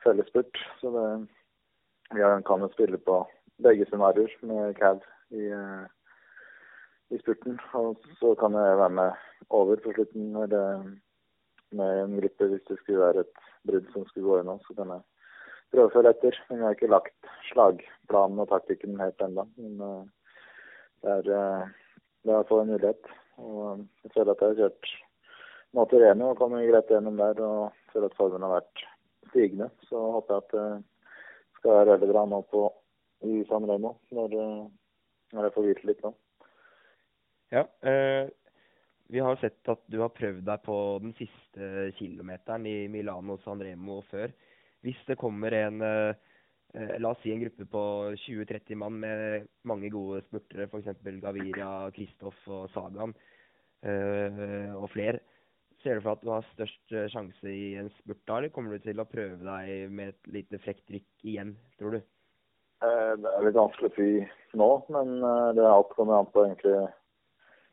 fellesspurt. 0.06 0.60
Så 0.82 0.92
det 0.94 1.06
vi 2.14 2.26
kan 2.46 2.64
jo 2.66 2.70
spille 2.74 2.98
på 3.06 3.20
begge 3.62 3.86
scenarioer 3.86 4.32
med 4.50 4.78
cad 4.80 5.04
i, 5.30 5.50
uh, 5.54 5.86
i 7.14 7.20
spurten. 7.22 7.60
Og 7.78 7.98
så 8.22 8.34
kan 8.40 8.58
jeg 8.58 8.80
være 8.82 8.96
med 9.02 9.12
over 9.50 9.82
på 9.84 9.94
slutten 9.94 10.36
eller 10.36 10.86
med 11.72 12.04
en 12.04 12.18
gruppe 12.22 12.48
hvis 12.50 12.66
det 12.70 12.80
skulle 12.80 13.04
være 13.04 13.26
et 13.26 13.44
brudd 13.68 13.92
som 13.94 14.08
skulle 14.08 14.26
gå 14.28 14.40
gjennom. 14.40 14.62
Så 14.66 14.78
kan 14.78 14.96
jeg 14.96 15.06
prøve 15.74 15.92
å 15.92 15.96
følge 15.98 16.16
etter. 16.16 16.40
Men 16.50 16.58
jeg 16.58 16.68
har 16.68 16.80
ikke 16.80 16.94
lagt 16.96 17.34
slagplanen 17.52 18.42
og 18.46 18.50
taktikken 18.54 18.98
helt 19.02 19.22
ennå. 19.22 19.46
Men 19.58 19.84
uh, 19.84 20.02
det 21.04 21.20
er, 21.20 21.30
det 21.30 22.32
er 22.34 22.40
hvert 22.40 22.50
fall 22.50 22.66
en 22.66 22.74
mulighet. 22.74 23.14
Og 23.40 23.86
jeg 24.04 24.16
føler 24.16 24.34
at 24.34 24.42
jeg 24.42 24.50
har 24.50 24.60
kjørt 24.64 24.96
Måte 25.78 26.00
Reno 26.02 26.32
og 26.32 26.40
kommet 26.40 26.68
greit 26.70 26.90
gjennom 26.90 27.20
der. 27.20 27.42
Og 27.46 27.94
føler 27.94 28.10
at 28.10 28.18
formen 28.18 28.46
har 28.46 28.56
vært 28.58 28.86
stigende. 29.30 29.70
Så 29.90 30.02
håper 30.16 30.36
jeg 30.36 30.46
at 30.46 30.56
det 30.56 30.68
skal 31.60 31.78
være 31.78 31.96
veldig 31.96 32.12
bra 32.14 32.26
nå 32.30 32.42
på 32.50 32.66
i 33.28 33.44
San 33.50 33.68
Remo 33.68 33.98
når, 34.16 34.36
eh, 34.40 34.68
når 35.36 35.48
jeg 35.48 35.56
får 35.56 35.66
vite 35.68 35.88
litt 35.90 36.04
nå. 36.06 36.14
Ja, 37.52 37.66
eh, 37.84 38.30
vi 39.10 39.22
har 39.26 39.40
sett 39.42 39.72
at 39.72 39.82
du 39.90 40.00
har 40.04 40.14
prøvd 40.14 40.44
deg 40.46 40.62
på 40.64 40.78
den 41.04 41.16
siste 41.18 41.90
kilometeren 41.98 42.68
i 42.70 42.88
Milano 42.94 43.40
San 43.44 43.62
Remo 43.66 44.04
før. 44.12 44.32
Hvis 44.86 45.00
det 45.08 45.18
kommer 45.20 45.52
en, 45.58 45.82
eh, 45.82 46.14
eh, 46.76 46.94
La 47.02 47.10
oss 47.10 47.22
si 47.24 47.34
en 47.34 47.42
gruppe 47.42 47.66
på 47.66 47.84
20-30 48.16 48.76
mann 48.76 49.00
med 49.02 49.48
mange 49.66 49.90
gode 49.90 50.22
spurtere, 50.28 50.70
f.eks. 50.70 51.02
Gaviria, 51.22 51.90
Kristoff 51.92 52.48
og 52.48 52.70
Sagan 52.70 53.16
eh, 53.84 54.72
og 54.78 54.90
flere. 54.94 55.20
Ser 55.84 55.96
du 55.96 56.04
for 56.04 56.18
at 56.18 56.24
du 56.26 56.32
har 56.34 56.48
størst 56.54 56.96
eh, 56.96 57.10
sjanse 57.12 57.52
i 57.52 57.76
en 57.80 57.92
spurt 57.98 58.22
da, 58.28 58.38
eller 58.38 58.52
kommer 58.52 58.76
du 58.76 58.84
til 58.84 59.00
å 59.00 59.08
prøve 59.08 59.40
deg 59.46 59.92
med 59.96 60.14
et 60.14 60.32
lite 60.36 60.60
frekt 60.64 60.92
rykk 60.92 61.28
igjen, 61.32 61.54
tror 61.80 61.96
du? 61.96 62.02
Eh, 62.84 63.14
Det 63.16 63.32
er 63.32 63.46
litt 63.48 63.60
vanskelig 63.60 63.92
å 63.92 63.96
si 63.96 64.10
nå, 64.60 64.70
men 64.92 65.20
det 65.56 65.64
er 65.64 65.72
alt 65.72 65.94
kommer 65.96 66.20
an 66.20 66.32
på 66.34 66.46
egentlig 66.48 66.90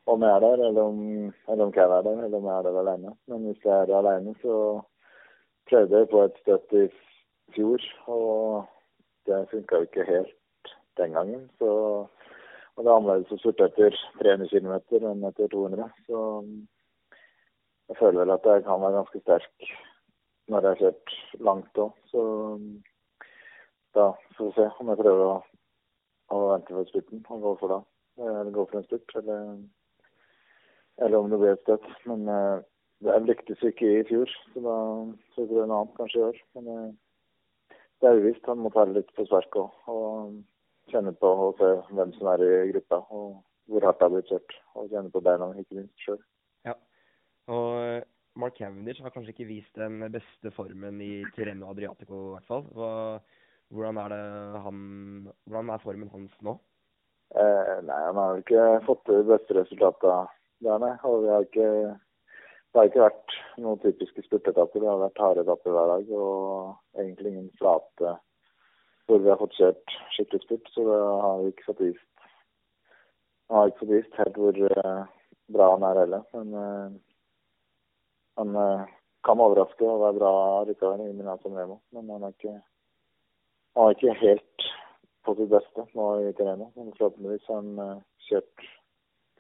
om 0.07 0.23
jeg 0.23 0.31
er 0.37 0.41
der, 0.41 0.61
eller 0.69 0.83
om, 0.83 0.99
eller 1.49 1.65
om 1.65 1.73
Cav 1.75 1.93
er 1.97 2.05
der, 2.07 2.21
eller 2.25 2.39
om 2.39 2.47
jeg 2.47 2.55
er 2.57 2.67
der 2.69 2.79
alene. 2.83 3.13
Men 3.27 3.47
hvis 3.49 3.65
jeg 3.65 3.75
er 3.75 3.89
der 3.91 3.99
alene, 3.99 4.35
så 4.43 4.55
prøvde 5.67 5.99
jeg 5.99 6.11
på 6.13 6.23
et 6.23 6.39
støtt 6.45 6.77
i 6.79 6.85
fjor, 7.57 7.87
og 8.07 8.69
det 9.27 9.41
funka 9.51 9.81
jo 9.81 9.89
ikke 9.89 10.07
helt 10.07 10.71
den 11.01 11.19
gangen. 11.19 11.43
Så, 11.59 11.71
og 12.07 12.85
det 12.85 12.91
er 12.91 12.95
annerledes 12.95 13.35
å 13.35 13.41
spurte 13.43 13.67
etter 13.67 13.99
300 14.23 14.51
km 14.53 14.77
enn 15.11 15.27
etter 15.27 15.51
200. 15.51 15.91
Så 16.07 16.23
jeg 17.89 17.99
føler 18.01 18.21
vel 18.23 18.35
at 18.35 18.47
jeg 18.51 18.65
kan 18.67 18.83
være 18.83 18.99
ganske 18.99 19.23
sterk 19.23 19.71
når 20.49 20.63
jeg 20.63 20.71
har 20.71 20.81
kjørt 20.83 21.17
langt 21.49 21.81
òg. 21.83 21.93
Så 22.11 22.23
da 23.97 24.11
får 24.37 24.51
vi 24.51 24.55
se 24.57 24.69
om 24.81 24.93
jeg 24.93 25.01
prøver 25.03 25.25
å, 25.27 25.35
å 26.35 26.41
vente 26.53 26.75
for 26.77 26.91
spurten 26.91 27.25
og 27.35 27.45
gå 27.47 27.55
for 27.63 27.75
da. 27.75 27.81
Eller 28.23 28.55
gå 28.55 28.65
for 28.71 28.81
en 28.81 28.87
spurt, 28.87 29.17
eller, 29.21 29.57
eller 31.05 31.19
om 31.19 31.31
det 31.31 31.41
blir 31.43 31.57
et 31.57 31.65
støtt. 31.67 31.89
Men 32.09 32.29
jeg 32.31 32.65
det 33.05 33.17
lyktes 33.29 33.63
ikke 33.63 33.89
i 33.93 34.05
fjor, 34.09 34.31
så 34.53 34.63
da 34.65 34.77
får 35.35 35.43
vi 35.43 35.49
prøve 35.51 35.67
noe 35.69 35.81
annet 35.83 35.99
kanskje 35.99 36.21
i 36.21 36.29
år. 36.31 36.39
Men 36.57 36.71
eh, 36.73 37.75
det 38.01 38.09
er 38.09 38.21
uvisst. 38.23 38.47
Han 38.49 38.63
må 38.65 38.73
ta 38.73 38.87
litt 38.89 39.11
på 39.17 39.27
spark 39.29 39.59
òg. 39.61 39.75
Og 39.93 40.39
kjenne 40.93 41.13
på 41.21 41.33
og 41.49 41.61
se 41.61 41.73
hvem 41.91 42.15
som 42.17 42.31
er 42.33 42.45
i 42.47 42.71
gruppa, 42.71 43.03
og 43.13 43.43
hvor 43.69 43.85
hardt 43.85 44.01
det 44.01 44.07
har 44.07 44.15
blitt 44.15 44.33
kjørt. 44.33 44.57
Og 44.75 44.89
kjenne 44.93 45.13
på 45.13 45.25
beina, 45.29 45.51
ikke 45.61 45.81
minst 45.81 46.07
sjøl. 46.07 46.23
Og 47.53 47.67
eh, 47.81 48.05
Mark 48.37 48.57
Cavendish 48.59 49.03
har 49.03 49.13
kanskje 49.15 49.33
ikke 49.33 49.49
vist 49.49 49.79
den 49.79 50.01
beste 50.13 50.53
formen 50.57 51.01
i 51.01 51.25
Tireno 51.37 51.71
Adriatico, 51.71 52.19
i 52.21 52.33
hvert 52.35 52.49
fall. 52.51 52.65
Hva, 52.77 52.91
hvordan, 53.75 54.01
er 54.03 54.59
han, 54.65 54.81
hvordan 55.47 55.73
er 55.73 55.85
formen 55.85 56.13
hans 56.13 56.35
nå? 56.45 56.59
Eh, 57.35 57.77
nei, 57.87 58.01
han 58.07 58.19
har 58.21 58.35
jo 58.35 58.43
ikke 58.45 58.67
fått 58.87 59.07
det 59.11 59.23
beste 59.31 59.57
resultatet 59.57 60.35
der, 60.65 60.83
nei. 60.83 60.93
Og 61.09 61.25
vi 61.25 61.33
har 61.33 61.47
ikke, 61.47 61.71
det 61.97 62.81
har 62.81 62.91
ikke 62.91 63.07
vært 63.07 63.39
noen 63.63 63.81
typiske 63.83 64.27
spurtetapper. 64.29 64.83
Det 64.83 64.91
har 64.91 65.03
vært 65.07 65.25
harde 65.25 65.47
etapper 65.47 65.75
hver 65.75 65.93
dag 65.95 66.15
og 66.21 67.01
egentlig 67.01 67.33
ingen 67.35 67.51
flate 67.61 68.17
hvor 69.07 69.23
vi 69.23 69.31
har 69.31 69.39
fått 69.39 69.55
kjørt 69.59 69.97
skikkelig 70.17 70.45
spurt. 70.45 70.71
Så 70.75 70.87
det 70.87 71.01
har 71.25 71.43
vi 71.43 71.51
ikke 71.53 71.69
fått 71.71 71.85
vist. 71.85 72.29
Han 73.49 73.61
har 73.61 73.71
ikke 73.71 73.85
fått 73.85 73.95
vist 73.95 74.21
helt 74.21 74.41
hvor 74.43 74.63
eh, 74.67 75.03
bra 75.55 75.69
han 75.75 75.87
er 75.87 76.01
heller. 76.03 76.25
Men 76.35 76.57
eh, 76.63 76.97
han 78.41 78.57
eh, 78.63 78.95
kan 79.27 79.43
overraske 79.43 79.85
og 79.85 80.03
være 80.05 80.19
bra 80.21 80.33
likevel 80.69 81.07
i 81.07 81.15
Milan 81.17 81.41
Sanremo, 81.43 81.81
Men 81.93 82.11
han 82.15 82.27
er 82.29 82.35
ikke, 82.35 82.55
han 83.77 83.89
er 83.89 83.97
ikke 83.97 84.19
helt 84.23 84.67
på 85.27 85.35
sitt 85.39 85.51
beste 85.51 85.87
nå 85.99 86.07
i 86.23 86.33
Tireno. 86.39 86.71
Men 86.77 86.93
forhåpentligvis 86.99 87.49
har 87.51 87.63
han 87.63 87.83
eh, 87.85 88.05
kjørt 88.29 88.69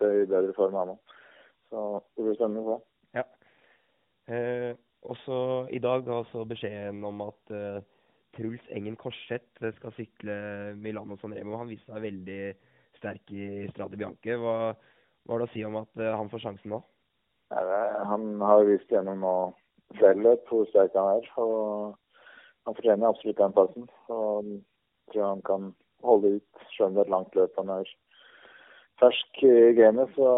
til 0.01 0.22
i 0.22 0.30
bedre 0.30 0.57
form 0.57 0.78
ennå. 0.82 0.97
Så 1.70 1.86
det 2.16 2.24
blir 2.24 2.38
spennende 2.38 2.64
å 2.64 2.76
se. 2.76 2.84
Eh, 4.26 4.72
også 5.07 5.36
i 5.70 5.78
dag 5.78 6.03
ga 6.07 6.18
altså 6.18 6.42
beskjeden 6.51 7.05
om 7.07 7.20
at 7.28 7.55
eh, 7.55 7.78
Truls 8.36 8.64
Engen 8.74 8.97
Korseth 8.99 9.68
skal 9.78 9.94
sykle 9.94 10.34
Milano 10.82 11.16
San 11.20 11.34
Remo. 11.36 11.61
Han 11.61 11.70
viste 11.70 11.92
seg 11.92 12.03
veldig 12.03 12.40
sterk 12.99 13.30
i 13.30 13.66
Strade 13.70 13.99
Bianche. 13.99 14.36
Hva, 14.40 14.74
hva 14.74 15.36
har 15.36 15.44
det 15.44 15.49
å 15.49 15.55
si 15.55 15.64
om 15.68 15.78
at 15.80 16.03
eh, 16.03 16.14
han 16.18 16.30
får 16.32 16.42
sjansen 16.49 16.74
nå? 16.74 16.82
Han 17.51 18.40
har 18.40 18.64
vist 18.66 18.90
gjennom 18.90 19.20
nå 19.22 19.34
løp 19.94 20.49
hvor 20.51 20.66
sterk 20.70 20.94
han 20.99 21.18
er. 21.18 21.28
og 21.38 21.94
Han 22.66 22.74
fortjener 22.74 23.09
absolutt 23.09 23.38
den 23.38 23.53
plassen. 23.53 23.88
og 24.09 24.44
Jeg 24.44 25.12
tror 25.12 25.28
han 25.28 25.42
kan 25.42 25.74
holde 26.03 26.36
ut, 26.36 26.64
selv 26.74 26.88
om 26.88 26.94
det 26.94 27.01
er 27.01 27.07
et 27.07 27.14
langt 27.14 27.34
løp. 27.38 27.53
Han 27.59 27.70
er 27.70 27.92
fersk 29.01 29.42
i 29.44 29.72
gamet, 29.78 30.11
så 30.16 30.30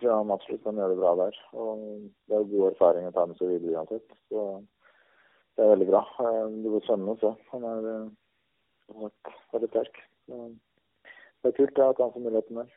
tror 0.00 0.08
jeg 0.08 0.16
han 0.16 0.30
absolutt 0.34 0.64
kan 0.64 0.80
gjøre 0.80 0.94
det 0.94 1.02
bra 1.02 1.14
der. 1.20 1.40
og 1.52 1.78
Det 2.28 2.36
er 2.38 2.52
god 2.52 2.70
erfaring 2.72 3.08
å 3.08 3.12
ta 3.12 3.26
med 3.26 3.36
seg 3.38 3.52
videre 3.52 3.82
uansett. 3.82 4.16
så 4.28 4.64
Det 5.56 5.64
er 5.64 5.74
veldig 5.76 5.90
bra. 5.90 6.02
Eh, 6.20 6.46
Det 6.62 6.70
blir 6.70 6.82
spennende 6.82 7.14
å 7.14 7.20
se. 7.20 7.34
Han 7.52 7.64
er 7.64 7.90
eh, 7.94 9.10
veldig 9.52 9.70
sterk. 9.70 10.00
Det 10.26 11.50
er 11.52 11.58
kult 11.58 11.78
at 11.78 12.00
han 12.00 12.12
får 12.12 12.24
muligheten 12.24 12.56
der. 12.56 12.70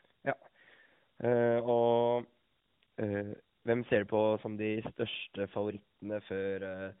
Eh, 1.24 1.58
og 1.64 2.20
eh, 2.20 2.26
hvem 3.68 3.84
ser 3.88 4.04
du 4.04 4.10
på 4.10 4.22
som 4.42 4.56
de 4.58 4.78
største 4.88 5.46
favorittene 5.52 6.20
før 6.28 6.64
eh, 6.64 6.96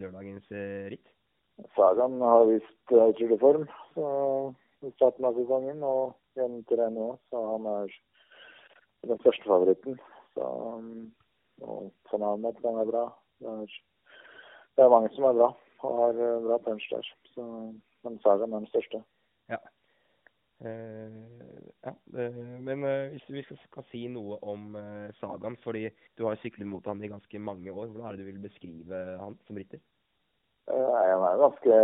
lørdagens 0.00 0.50
eh, 0.52 0.90
ritt? 0.92 1.08
Sagaen 1.76 2.18
har 2.24 2.46
vist 2.48 2.92
utrolig 2.92 3.38
form 3.40 3.64
så, 3.94 4.06
i 4.82 4.90
starten 4.96 5.28
av 5.28 5.36
sesongen, 5.38 5.82
og 5.84 6.14
gjennom 6.36 6.64
det 6.68 6.88
nå, 6.94 7.08
så 7.30 7.42
han 7.50 7.68
er 7.70 7.96
den 9.08 9.20
største 9.22 9.48
favoritten. 9.48 9.98
Så, 10.34 10.46
um, 10.46 11.10
og 11.62 11.90
Van 12.10 12.24
han 12.24 12.46
være 12.64 12.88
bra. 12.88 13.04
Det 13.42 13.52
er, 13.52 13.76
det 14.76 14.84
er 14.84 14.94
mange 14.94 15.12
som 15.16 15.28
er 15.28 15.38
bra 15.38 15.52
og 15.82 15.98
har 15.98 16.18
bra 16.46 16.58
punch 16.64 16.88
der. 16.92 17.08
Så, 17.34 17.44
men 18.06 18.18
Sagaen 18.24 18.52
er 18.54 18.64
den 18.64 18.72
største. 18.72 19.02
Eh, 19.52 19.68
ja, 20.62 21.92
eh, 22.18 22.36
men 22.62 22.84
eh, 22.84 23.14
hvis 23.14 23.24
vi 23.28 23.42
skal, 23.64 23.84
si 23.90 24.04
noe 24.10 24.38
om 24.46 24.76
eh, 24.78 25.08
Sagaen, 25.18 25.56
fordi 25.64 25.88
du 26.18 26.26
har 26.28 26.38
syklet 26.38 26.68
mot 26.70 26.86
han 26.86 27.02
i 27.02 27.10
ganske 27.10 27.40
mange 27.42 27.72
år, 27.72 27.88
hvordan 27.88 28.06
er 28.06 28.16
det 28.16 28.22
du 28.22 28.30
vil 28.30 28.44
beskrive 28.44 29.00
han 29.18 29.34
som 29.46 29.58
rytter? 29.58 29.82
Nei, 30.70 31.06
han 31.10 31.24
er 31.26 31.40
ganske 31.42 31.78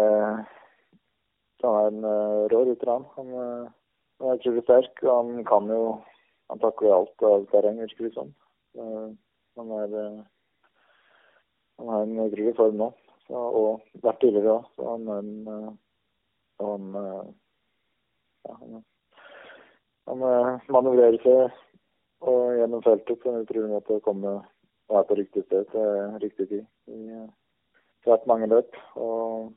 Han 1.65 1.79
er 1.81 1.89
en 1.91 2.05
rå 2.53 2.61
rytter, 2.69 2.93
han. 2.93 3.07
Han, 3.17 3.33
er 4.23 4.39
utrolig 4.39 4.63
sterk, 4.67 5.03
og 5.03 5.11
han 5.17 5.45
kan 5.49 5.67
jo 5.73 5.83
Han 6.49 6.63
takler 6.63 6.95
alt 6.95 7.27
av 7.27 7.49
terreng, 7.51 7.83
virker 7.83 8.07
det 8.07 8.15
som. 8.15 8.31
Uh, 8.79 9.11
han 9.59 9.73
er 9.83 9.97
Han 11.77 11.91
har 11.91 12.07
en 12.07 12.23
utrolig 12.29 12.55
form 12.57 12.79
nå, 12.79 12.89
og 13.35 13.83
vært 14.07 14.23
tidligere 14.23 14.55
òg, 14.55 14.71
så 14.77 14.95
han 14.95 15.11
er 15.13 15.27
en 15.27 15.77
han, 16.59 16.97
ja, 18.47 18.55
han, 18.55 18.85
han 20.11 20.23
uh, 20.23 20.71
manøvrerer 20.71 21.19
seg 21.25 21.59
og 22.29 22.55
gjennom 22.59 22.83
feltet 22.87 23.21
på 23.23 23.31
en 23.31 23.45
utrolig 23.45 23.71
måte 23.71 23.99
å 23.99 24.05
komme 24.05 24.39
og 24.89 24.97
er 24.97 25.05
på 25.09 25.19
riktig 25.19 25.45
sted 25.47 25.67
til 25.75 26.19
riktig 26.23 26.49
tid. 26.51 26.65
I, 26.89 26.99
uh, 27.23 27.29
svært 28.07 28.27
mange 28.31 28.49
løp 28.51 28.77
og 28.97 29.53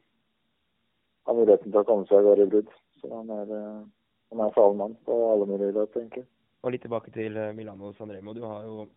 har 1.28 1.38
muligheten 1.38 1.72
til 1.72 1.82
å 1.82 1.88
komme 1.88 2.08
seg 2.10 2.20
av 2.20 2.30
gårde 2.30 2.48
i 2.48 2.52
brudd. 2.54 2.72
Så 3.02 3.12
han 3.12 3.30
er, 3.34 3.52
eh, 3.58 3.84
han 4.32 4.44
er 4.46 4.56
fallen 4.56 4.80
mann 4.82 4.98
på 5.06 5.18
alle 5.32 5.48
mulige 5.50 5.76
løp, 5.78 5.96
egentlig. 5.98 6.26
Og 6.62 6.74
litt 6.74 6.84
tilbake 6.86 7.14
til 7.14 7.38
eh, 7.38 7.54
Milano 7.58 7.94
San 7.98 8.12
Remo. 8.14 8.34
Du 8.34 8.44
har 8.46 8.66
jo, 8.66 8.88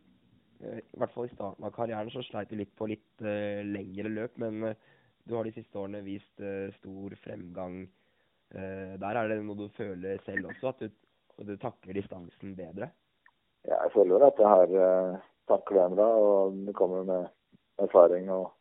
eh, 0.60 0.80
i 0.80 0.98
hvert 1.00 1.12
fall 1.14 1.28
i 1.28 1.34
starten 1.34 1.64
av 1.64 1.72
karrieren, 1.72 2.10
så 2.12 2.24
sleit 2.24 2.50
du 2.50 2.56
litt 2.56 2.74
på 2.76 2.88
litt 2.90 3.24
uh, 3.24 3.62
lengre 3.64 4.12
løp, 4.12 4.38
men 4.38 4.70
uh, 4.70 4.74
du 5.24 5.36
har 5.36 5.44
de 5.44 5.54
siste 5.56 5.78
årene 5.80 6.04
vist 6.04 6.40
uh, 6.40 6.72
stor 6.80 7.16
fremgang. 7.24 7.84
Eh, 8.54 8.94
der 9.02 9.18
er 9.18 9.28
det 9.28 9.40
noe 9.42 9.58
du 9.58 9.68
føler 9.74 10.20
selv 10.26 10.50
også, 10.52 10.68
at 10.70 10.82
du, 10.84 10.90
at 11.38 11.46
du 11.48 11.56
takler 11.58 11.98
distansen 11.98 12.56
bedre? 12.56 12.90
Ja, 13.66 13.78
jeg 13.82 13.94
føler 13.94 14.26
at 14.26 14.38
jeg 14.38 14.48
har 14.48 14.74
uh, 14.74 15.22
taklet 15.48 15.80
den 15.82 15.96
bra, 15.98 16.08
og 16.26 16.58
det 16.66 16.74
kommer 16.76 17.06
med 17.08 17.26
erfaring 17.82 18.28
og 18.30 18.52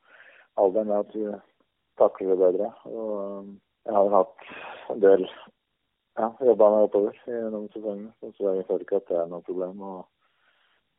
alderen 0.57 0.93
at 0.95 1.11
du 1.13 1.33
takler 1.99 2.33
det 2.33 2.39
bedre. 2.39 2.69
Og 2.89 3.11
um, 3.39 3.51
jeg 3.85 3.93
har 3.93 4.15
hatt 4.15 4.47
en 4.93 5.03
del 5.03 5.27
ja, 5.27 6.29
jobba 6.47 6.69
meg 6.71 6.87
oppover 6.87 7.19
gjennom 7.27 7.67
sesongene, 7.73 8.13
så 8.37 8.55
jeg 8.55 8.65
føler 8.69 8.85
ikke 8.85 9.01
at 9.01 9.11
det 9.11 9.19
er 9.19 9.29
noe 9.29 9.45
problem. 9.45 9.81
og 9.81 10.07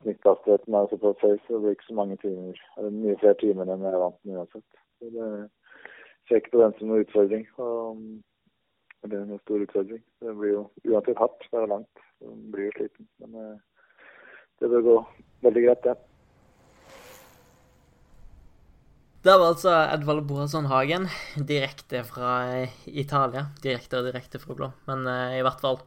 Snitthastigheten 0.03 0.75
er 0.75 0.87
såpass 0.91 1.23
høy, 1.23 1.35
så 1.43 1.55
det 1.55 1.61
blir 1.63 1.75
ikke 1.75 1.89
så 1.89 1.97
mange 1.99 2.17
timer, 2.21 2.63
eller 2.77 2.95
mye 2.95 3.19
flere 3.19 3.39
timer 3.41 3.71
enn 3.73 3.83
jeg 3.87 3.95
er 3.95 4.03
vant 4.03 4.19
med 4.23 4.39
uansett. 4.39 4.81
Så 4.99 5.11
det 5.15 5.29
ser 6.27 6.41
ikke 6.41 6.55
på 6.55 6.63
den 6.63 6.75
som 6.77 6.91
noen 6.91 7.05
utfordring. 7.05 7.45
Og, 7.57 8.01
um, 9.11 9.13
er 9.13 9.37
en 9.37 9.43
stor 9.43 9.63
utfordring. 9.67 10.01
Det 10.23 10.35
blir 10.39 10.55
jo 10.55 10.65
uansett 10.89 11.21
hardt, 11.21 11.47
det 11.51 11.61
er 11.61 11.71
langt. 11.71 12.03
Man 12.25 12.43
blir 12.53 12.69
jo 12.69 12.75
sliten. 12.79 13.07
Men 13.21 13.39
eh, 13.41 13.55
det 14.61 14.71
bør 14.71 14.85
gå 14.89 14.97
veldig 15.45 15.65
greit, 15.67 15.87
det. 15.87 15.95
Det 19.25 19.33
var 19.33 19.55
altså 19.55 19.71
Edvald 19.89 20.27
Boasson 20.29 20.67
Hagen, 20.69 21.07
direkte 21.49 22.03
fra 22.05 22.33
eh, 22.59 22.73
Italia. 22.85 23.47
Direkte 23.63 23.97
og 23.97 24.05
direkte 24.05 24.37
fra 24.37 24.53
blå, 24.53 24.67
men 24.85 25.07
eh, 25.09 25.39
i 25.39 25.45
hvert 25.45 25.63
fall. 25.63 25.79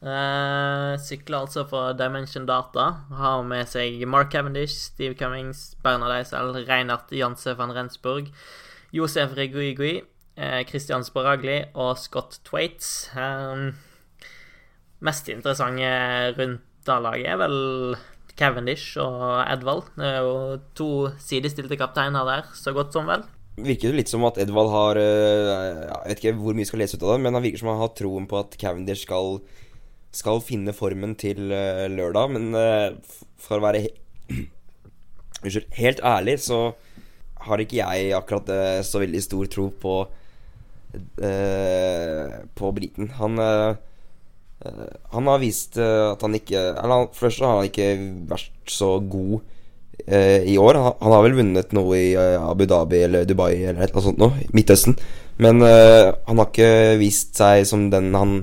Uh, 0.00 0.96
sykler 0.98 1.44
altså 1.44 1.66
for 1.70 1.92
Dimension 1.94 2.48
Data. 2.48 2.88
Har 3.14 3.44
med 3.46 3.68
seg 3.70 4.00
Mark 4.10 4.32
Cavendish, 4.32 4.74
Steve 4.88 5.14
Cummings, 5.14 5.76
Bernard 5.84 6.16
Eisel, 6.16 6.50
Reinhardt, 6.66 7.12
Janse 7.14 7.54
van 7.58 7.70
Rensburg, 7.76 8.32
Josef 8.96 9.36
Reguigui, 9.38 10.00
Christian 10.68 11.04
Sporagli 11.04 11.62
og 11.74 11.96
Scott 11.98 12.38
Twaits. 12.46 13.10
Eh, 13.16 13.70
mest 15.00 15.28
interessante 15.32 15.90
rundt 16.38 16.66
da 16.88 16.96
laget 17.02 17.28
er 17.28 17.40
vel 17.40 17.58
Cavendish 18.40 18.96
og 19.00 19.42
Edvald. 19.44 19.90
Det 19.98 20.08
er 20.08 20.24
jo 20.24 20.36
to 20.76 20.90
sidestilte 21.20 21.78
kapteiner 21.80 22.26
der, 22.28 22.48
så 22.56 22.72
godt 22.76 22.94
som 22.96 23.08
vel. 23.10 23.24
Virker 23.60 23.90
det 23.90 23.98
litt 23.98 24.12
som 24.12 24.24
at 24.24 24.38
Edvald 24.40 24.70
har 24.72 24.96
eh, 24.96 25.80
Jeg 25.84 26.12
vet 26.12 26.22
ikke 26.22 26.36
hvor 26.38 26.56
mye 26.56 26.68
skal 26.68 26.80
lese 26.80 26.96
ut 26.96 27.04
av 27.04 27.16
det, 27.16 27.24
men 27.26 27.36
han 27.36 27.44
virker 27.44 27.60
som 27.60 27.72
han 27.72 27.82
har 27.82 27.90
troen 27.98 28.28
på 28.30 28.38
at 28.40 28.56
Cavendish 28.60 29.04
skal, 29.04 29.40
skal 30.16 30.40
finne 30.44 30.72
formen 30.76 31.16
til 31.20 31.52
eh, 31.52 31.88
lørdag. 31.92 32.32
Men 32.36 32.56
eh, 32.56 33.18
for 33.40 33.58
å 33.58 33.66
være 33.66 33.84
Unnskyld, 35.40 35.68
helt 35.78 36.00
ærlig 36.04 36.36
så 36.44 36.62
har 37.46 37.60
ikke 37.62 37.78
jeg 37.78 38.10
akkurat 38.12 38.84
så 38.84 39.00
veldig 39.00 39.22
stor 39.24 39.48
tro 39.48 39.70
på 39.72 39.94
på 42.56 42.72
briten. 42.76 43.10
Han 43.20 43.38
han 45.10 45.28
har 45.30 45.38
vist 45.40 45.78
at 45.80 46.20
han 46.20 46.34
ikke 46.36 46.60
Eller 46.76 47.06
først 47.16 47.40
har 47.40 47.54
han 47.56 47.68
ikke 47.70 47.86
vært 48.28 48.68
så 48.68 48.98
god 49.00 49.38
eh, 50.06 50.44
i 50.52 50.58
år. 50.60 50.76
Han, 50.76 50.96
han, 51.00 51.14
har 51.14 51.24
vel 51.24 51.38
vunnet 51.38 51.72
noe 51.76 51.96
i 51.96 52.10
Abu 52.16 52.66
Dhabi 52.68 53.00
eller 53.06 53.24
Dubai 53.28 53.54
eller 53.56 53.94
noe 53.94 54.04
sånt 54.04 54.20
noe. 54.20 54.44
Midtøsten. 54.56 54.98
Men 55.40 55.64
uh, 55.64 56.12
han 56.26 56.42
har 56.42 56.50
ikke 56.50 56.98
vist 57.00 57.38
seg 57.40 57.64
som 57.68 57.88
den 57.92 58.12
han 58.12 58.34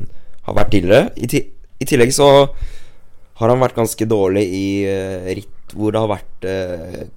har 0.47 0.57
vært 0.57 0.73
tidligere. 0.73 1.11
I, 1.21 1.29
ti 1.29 1.43
I, 1.77 1.85
tillegg 1.85 2.15
så 2.15 2.29
har 3.37 3.53
han 3.53 3.61
vært 3.61 3.77
ganske 3.77 4.09
dårlig 4.09 4.47
i 4.49 4.67
uh, 4.89 5.29
ritt 5.37 5.75
hvor 5.75 5.91
det 5.93 5.99
har 5.99 6.09
vært 6.09 6.45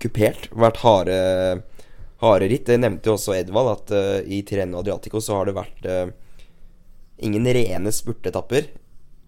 kupert. 0.03 0.49
Vært 0.59 0.81
harde, 0.83 1.17
harde 2.21 2.51
ritt. 2.51 2.67
Det 2.69 2.79
nevnte 2.81 3.11
jo 3.11 3.17
også 3.17 3.37
Edvald, 3.39 3.73
at 3.73 4.27
i 4.29 4.43
Tireno 4.47 4.83
Adriatico 4.83 5.23
så 5.25 5.39
har 5.39 5.49
det 5.49 5.57
vært 5.57 5.89
ingen 7.25 7.49
rene 7.55 7.93
spurtetapper. 7.93 8.71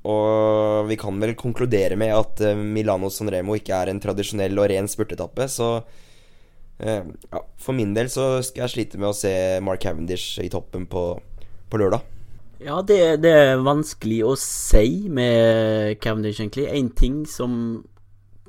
Og 0.02 0.88
vi 0.88 0.96
kan 0.98 1.18
vel 1.22 1.36
konkludere 1.38 1.96
med 1.98 2.10
at 2.16 2.40
uh, 2.42 2.58
Milano 2.58 3.10
Sanremo 3.12 3.54
ikke 3.58 3.76
er 3.76 3.92
en 3.92 4.00
tradisjonell 4.02 4.58
og 4.58 4.66
ren 4.72 4.90
spurtetappe, 4.90 5.46
så 5.46 5.68
uh, 5.78 7.02
ja, 7.30 7.42
For 7.62 7.76
min 7.76 7.94
del 7.94 8.10
så 8.10 8.40
skal 8.42 8.66
jeg 8.66 8.74
slite 8.74 8.98
med 8.98 9.12
å 9.12 9.16
se 9.16 9.32
Mark 9.62 9.84
Cavendish 9.84 10.40
i 10.42 10.50
toppen 10.50 10.88
på, 10.90 11.04
på 11.70 11.78
lørdag. 11.78 12.08
Ja, 12.62 12.80
det, 12.86 13.22
det, 13.22 13.30
er 13.30 13.62
vanskelig 13.62 14.20
å 14.26 14.34
si 14.38 15.08
med 15.10 15.98
Cavendish, 16.02 16.42
egentlig. 16.42 16.68
Én 16.70 16.90
ting 16.94 17.22
som 17.26 17.82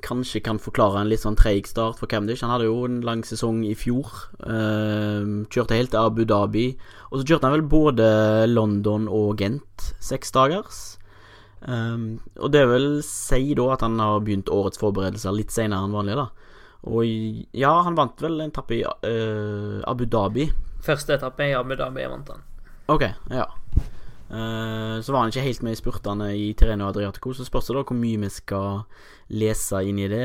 kanskje 0.03 0.41
kan 0.43 0.59
forklare 0.61 1.01
en 1.01 1.09
litt 1.11 1.23
sånn 1.23 1.37
treig 1.39 1.67
start 1.69 1.99
for 2.01 2.11
Camdish. 2.11 2.43
Han 2.43 2.51
hadde 2.53 2.67
jo 2.67 2.83
en 2.87 3.01
lang 3.05 3.23
sesong 3.27 3.63
i 3.67 3.73
fjor. 3.77 4.09
Uh, 4.43 5.45
kjørte 5.53 5.79
helt 5.79 5.93
til 5.93 6.03
Abu 6.03 6.23
Dhabi. 6.27 6.67
Og 7.11 7.21
så 7.21 7.27
kjørte 7.29 7.47
han 7.47 7.55
vel 7.57 7.65
både 7.71 8.09
London 8.51 9.07
og 9.11 9.39
Gent 9.41 9.93
seks 10.03 10.35
dagers. 10.35 10.83
Um, 11.63 12.19
og 12.35 12.51
det 12.51 12.65
vil 12.67 12.87
si 13.07 13.55
da 13.55 13.69
at 13.77 13.85
han 13.85 13.95
har 14.03 14.23
begynt 14.25 14.51
årets 14.51 14.81
forberedelser 14.81 15.35
litt 15.35 15.53
senere 15.55 15.87
enn 15.87 15.95
vanlig, 15.95 16.19
da. 16.19 16.27
Og 16.91 17.07
ja, 17.55 17.71
han 17.85 17.95
vant 17.95 18.19
vel 18.19 18.41
en 18.43 18.51
etappe 18.51 18.81
i 18.81 18.83
uh, 18.83 19.79
Abu 19.87 20.03
Dhabi. 20.03 20.49
Første 20.83 21.15
etappe 21.15 21.47
i 21.47 21.55
Abu 21.55 21.77
Dhabi 21.79 22.09
vant 22.11 22.33
han. 22.33 22.43
Ok, 22.91 23.07
ja. 23.31 23.47
Uh, 24.33 24.97
så 25.05 25.13
var 25.13 25.21
han 25.21 25.29
ikke 25.29 25.45
helt 25.45 25.61
med 25.61 25.75
i 25.75 25.77
spurtene 25.77 26.27
i 26.33 26.45
Terreno 26.57 26.87
Adriatico, 26.89 27.35
så 27.37 27.45
spørs 27.45 27.67
det 27.69 27.75
da 27.77 27.83
hvor 27.85 27.97
mye 27.99 28.21
vi 28.23 28.29
skal 28.33 28.79
lese 29.29 29.83
inn 29.85 29.99
i 30.01 30.07
det. 30.09 30.23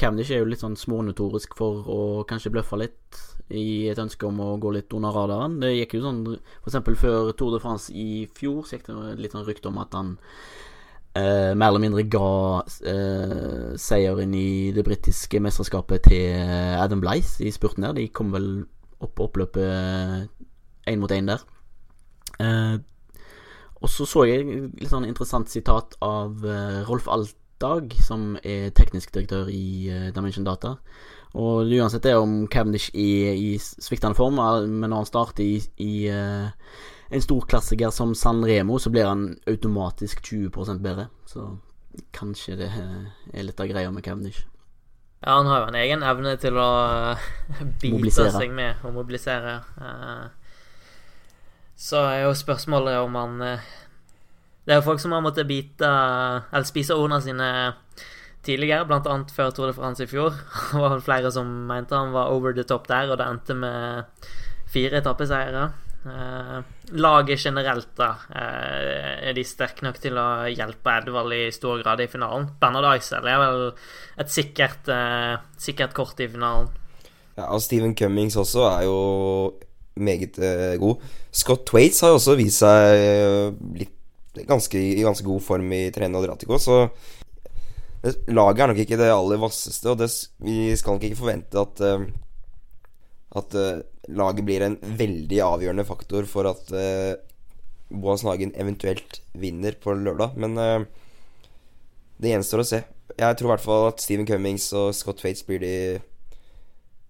Cavendish 0.00 0.32
er 0.34 0.42
jo 0.42 0.48
litt 0.50 0.64
sånn 0.64 0.74
smånotorisk 0.78 1.54
for 1.54 1.86
å 1.86 2.00
kanskje 2.26 2.50
bløffe 2.56 2.80
litt 2.80 3.20
i 3.54 3.86
et 3.92 4.00
ønske 4.02 4.26
om 4.26 4.40
å 4.42 4.56
gå 4.58 4.72
litt 4.74 4.90
under 4.96 5.14
radaren. 5.14 5.60
Det 5.62 5.70
gikk 5.70 5.96
jo 6.00 6.02
sånn 6.08 6.20
f.eks. 6.34 6.80
før 6.98 7.30
Tour 7.38 7.54
de 7.54 7.62
France 7.62 7.94
i 7.94 8.26
fjor, 8.34 8.66
så 8.66 8.74
gikk 8.74 8.90
det 8.90 9.16
litt 9.22 9.36
sånn 9.36 9.46
rykte 9.46 9.70
om 9.70 9.78
at 9.84 9.94
han 9.94 10.16
uh, 10.18 11.52
mer 11.54 11.68
eller 11.68 11.84
mindre 11.86 12.08
ga 12.10 12.34
uh, 12.66 13.70
seieren 13.78 14.34
i 14.34 14.72
det 14.74 14.82
britiske 14.88 15.38
mesterskapet 15.44 16.10
til 16.10 16.42
Adam 16.74 17.04
Blythe 17.04 17.46
i 17.46 17.54
spurten 17.54 17.86
der. 17.86 18.00
De 18.00 18.10
kom 18.10 18.34
vel 18.34 18.64
opp 18.98 19.14
på 19.14 19.30
oppløpet 19.30 20.90
én 20.90 20.98
mot 20.98 21.14
én 21.14 21.30
der. 21.30 21.46
Eh, 22.40 22.78
og 23.82 23.90
så 23.90 24.06
så 24.06 24.24
jeg 24.28 24.46
et 24.46 24.82
litt 24.82 24.92
sånn 24.92 25.08
interessant 25.08 25.50
sitat 25.50 25.96
av 26.04 26.44
eh, 26.46 26.82
Rolf 26.86 27.08
Altdag, 27.10 27.96
som 28.02 28.36
er 28.42 28.70
teknisk 28.78 29.12
direktør 29.14 29.50
i 29.50 29.90
eh, 29.90 30.08
Dimension 30.14 30.46
Data. 30.46 30.76
Og 31.32 31.70
uansett 31.72 32.04
det 32.04 32.14
om 32.20 32.46
Cavendish 32.52 32.92
er 32.92 33.32
i 33.34 33.56
sviktende 33.58 34.18
form, 34.18 34.36
men 34.36 34.90
når 34.90 34.98
han 35.00 35.08
starter 35.08 35.46
i, 35.46 35.62
i 35.80 35.92
uh, 36.12 36.50
en 37.08 37.24
storklassiker 37.24 37.88
som 37.88 38.12
San 38.14 38.42
Remo, 38.44 38.76
så 38.76 38.92
blir 38.92 39.08
han 39.08 39.30
automatisk 39.48 40.20
20% 40.28 40.82
bedre. 40.84 41.06
Så 41.24 41.46
kanskje 42.12 42.58
det 42.60 42.68
er 42.68 43.46
litt 43.46 43.64
av 43.64 43.72
greia 43.72 43.88
med 43.92 44.04
Cavendish. 44.04 44.44
Ja, 45.22 45.38
han 45.38 45.48
har 45.48 45.62
jo 45.62 45.70
en 45.70 45.80
egen 45.80 46.04
evne 46.04 46.36
til 46.42 46.60
å 46.60 46.68
bite 47.80 47.94
mobilisere. 47.94 48.36
seg 48.36 48.52
med 48.52 48.84
og 48.84 48.96
mobilisere. 48.98 49.56
Uh, 49.80 50.41
så 51.82 52.04
er 52.06 52.20
jo 52.22 52.34
spørsmålet 52.38 53.00
om 53.02 53.16
han 53.18 53.38
Det 53.42 54.70
er 54.70 54.78
jo 54.78 54.86
folk 54.86 55.00
som 55.02 55.14
har 55.16 55.24
måttet 55.24 55.48
bite 55.48 55.88
Eller 55.88 56.68
spise 56.68 56.94
ordene 56.94 57.18
sine 57.24 57.48
tidligere, 58.46 58.86
blant 58.86 59.06
annet 59.06 59.30
før 59.34 59.50
Tour 59.54 59.70
de 59.70 59.74
France 59.76 60.02
i 60.02 60.10
fjor. 60.10 60.34
Det 60.72 60.80
var 60.82 61.02
flere 61.02 61.30
som 61.34 61.46
mente 61.68 61.94
han 61.94 62.14
var 62.14 62.32
over 62.34 62.54
the 62.54 62.64
top 62.66 62.88
der, 62.90 63.12
og 63.12 63.20
det 63.20 63.26
endte 63.28 63.54
med 63.54 64.26
fire 64.72 64.98
etappeseiere. 64.98 65.68
Eh, 66.02 66.62
laget 66.98 67.38
generelt, 67.38 67.92
da, 67.96 68.16
eh, 68.34 69.28
er 69.28 69.32
de 69.36 69.44
sterke 69.46 69.84
nok 69.86 70.00
til 70.02 70.18
å 70.18 70.50
hjelpe 70.50 70.96
Edvald 70.98 71.34
i 71.36 71.50
stor 71.54 71.78
grad 71.82 72.00
i 72.02 72.08
finalen? 72.10 72.48
Bernard 72.58 72.88
Eisel 72.96 73.28
er 73.30 73.38
vel 73.38 73.72
et 74.18 74.26
sikkert, 74.26 74.88
eh, 74.88 75.36
sikkert 75.56 75.94
kort 75.94 76.18
i 76.18 76.26
finalen. 76.26 76.68
Ja, 77.36 77.46
og 77.46 77.62
Stephen 77.62 77.94
Cummings 77.94 78.34
også 78.36 78.66
er 78.66 78.82
jo 78.84 79.54
meget 79.94 80.38
eh, 80.38 80.76
god. 80.80 81.02
Scott 81.32 81.66
Twaits 81.68 82.00
har 82.04 82.14
også 82.16 82.36
vist 82.38 82.62
seg 82.62 83.00
eh, 83.00 83.50
litt 83.82 84.46
ganske, 84.48 84.78
i 84.80 85.02
ganske 85.04 85.26
god 85.26 85.42
form 85.44 85.72
i 85.76 85.86
Treno 85.92 86.22
Adriatico, 86.22 86.56
så 86.60 86.86
Laget 88.02 88.64
er 88.64 88.70
nok 88.72 88.80
ikke 88.82 88.98
det 88.98 89.12
aller 89.14 89.38
vasseste, 89.38 89.86
og 89.92 90.00
det, 90.00 90.08
vi 90.42 90.72
skal 90.78 90.96
nok 90.96 91.04
ikke 91.06 91.20
forvente 91.20 91.60
at 91.60 91.82
uh, 91.86 92.06
At 93.38 93.54
uh, 93.54 93.84
laget 94.10 94.44
blir 94.44 94.64
en 94.66 94.74
veldig 94.82 95.38
avgjørende 95.40 95.84
faktor 95.86 96.26
for 96.28 96.50
at 96.50 96.72
uh, 96.74 97.14
Boas 97.88 98.24
Nagen 98.26 98.50
eventuelt 98.58 99.22
vinner 99.32 99.78
på 99.80 99.94
lørdag. 99.94 100.34
Men 100.36 100.58
uh, 100.58 100.82
det 102.20 102.34
gjenstår 102.34 102.60
å 102.60 102.66
se. 102.66 102.82
Jeg 103.16 103.38
tror 103.38 103.48
i 103.48 103.52
hvert 103.54 103.64
fall 103.64 103.86
at 103.92 104.02
Stephen 104.04 104.28
Cummings 104.28 104.66
og 104.76 104.90
Scott 104.98 105.22
Fates 105.22 105.46
blir 105.46 105.62
de 105.62 105.72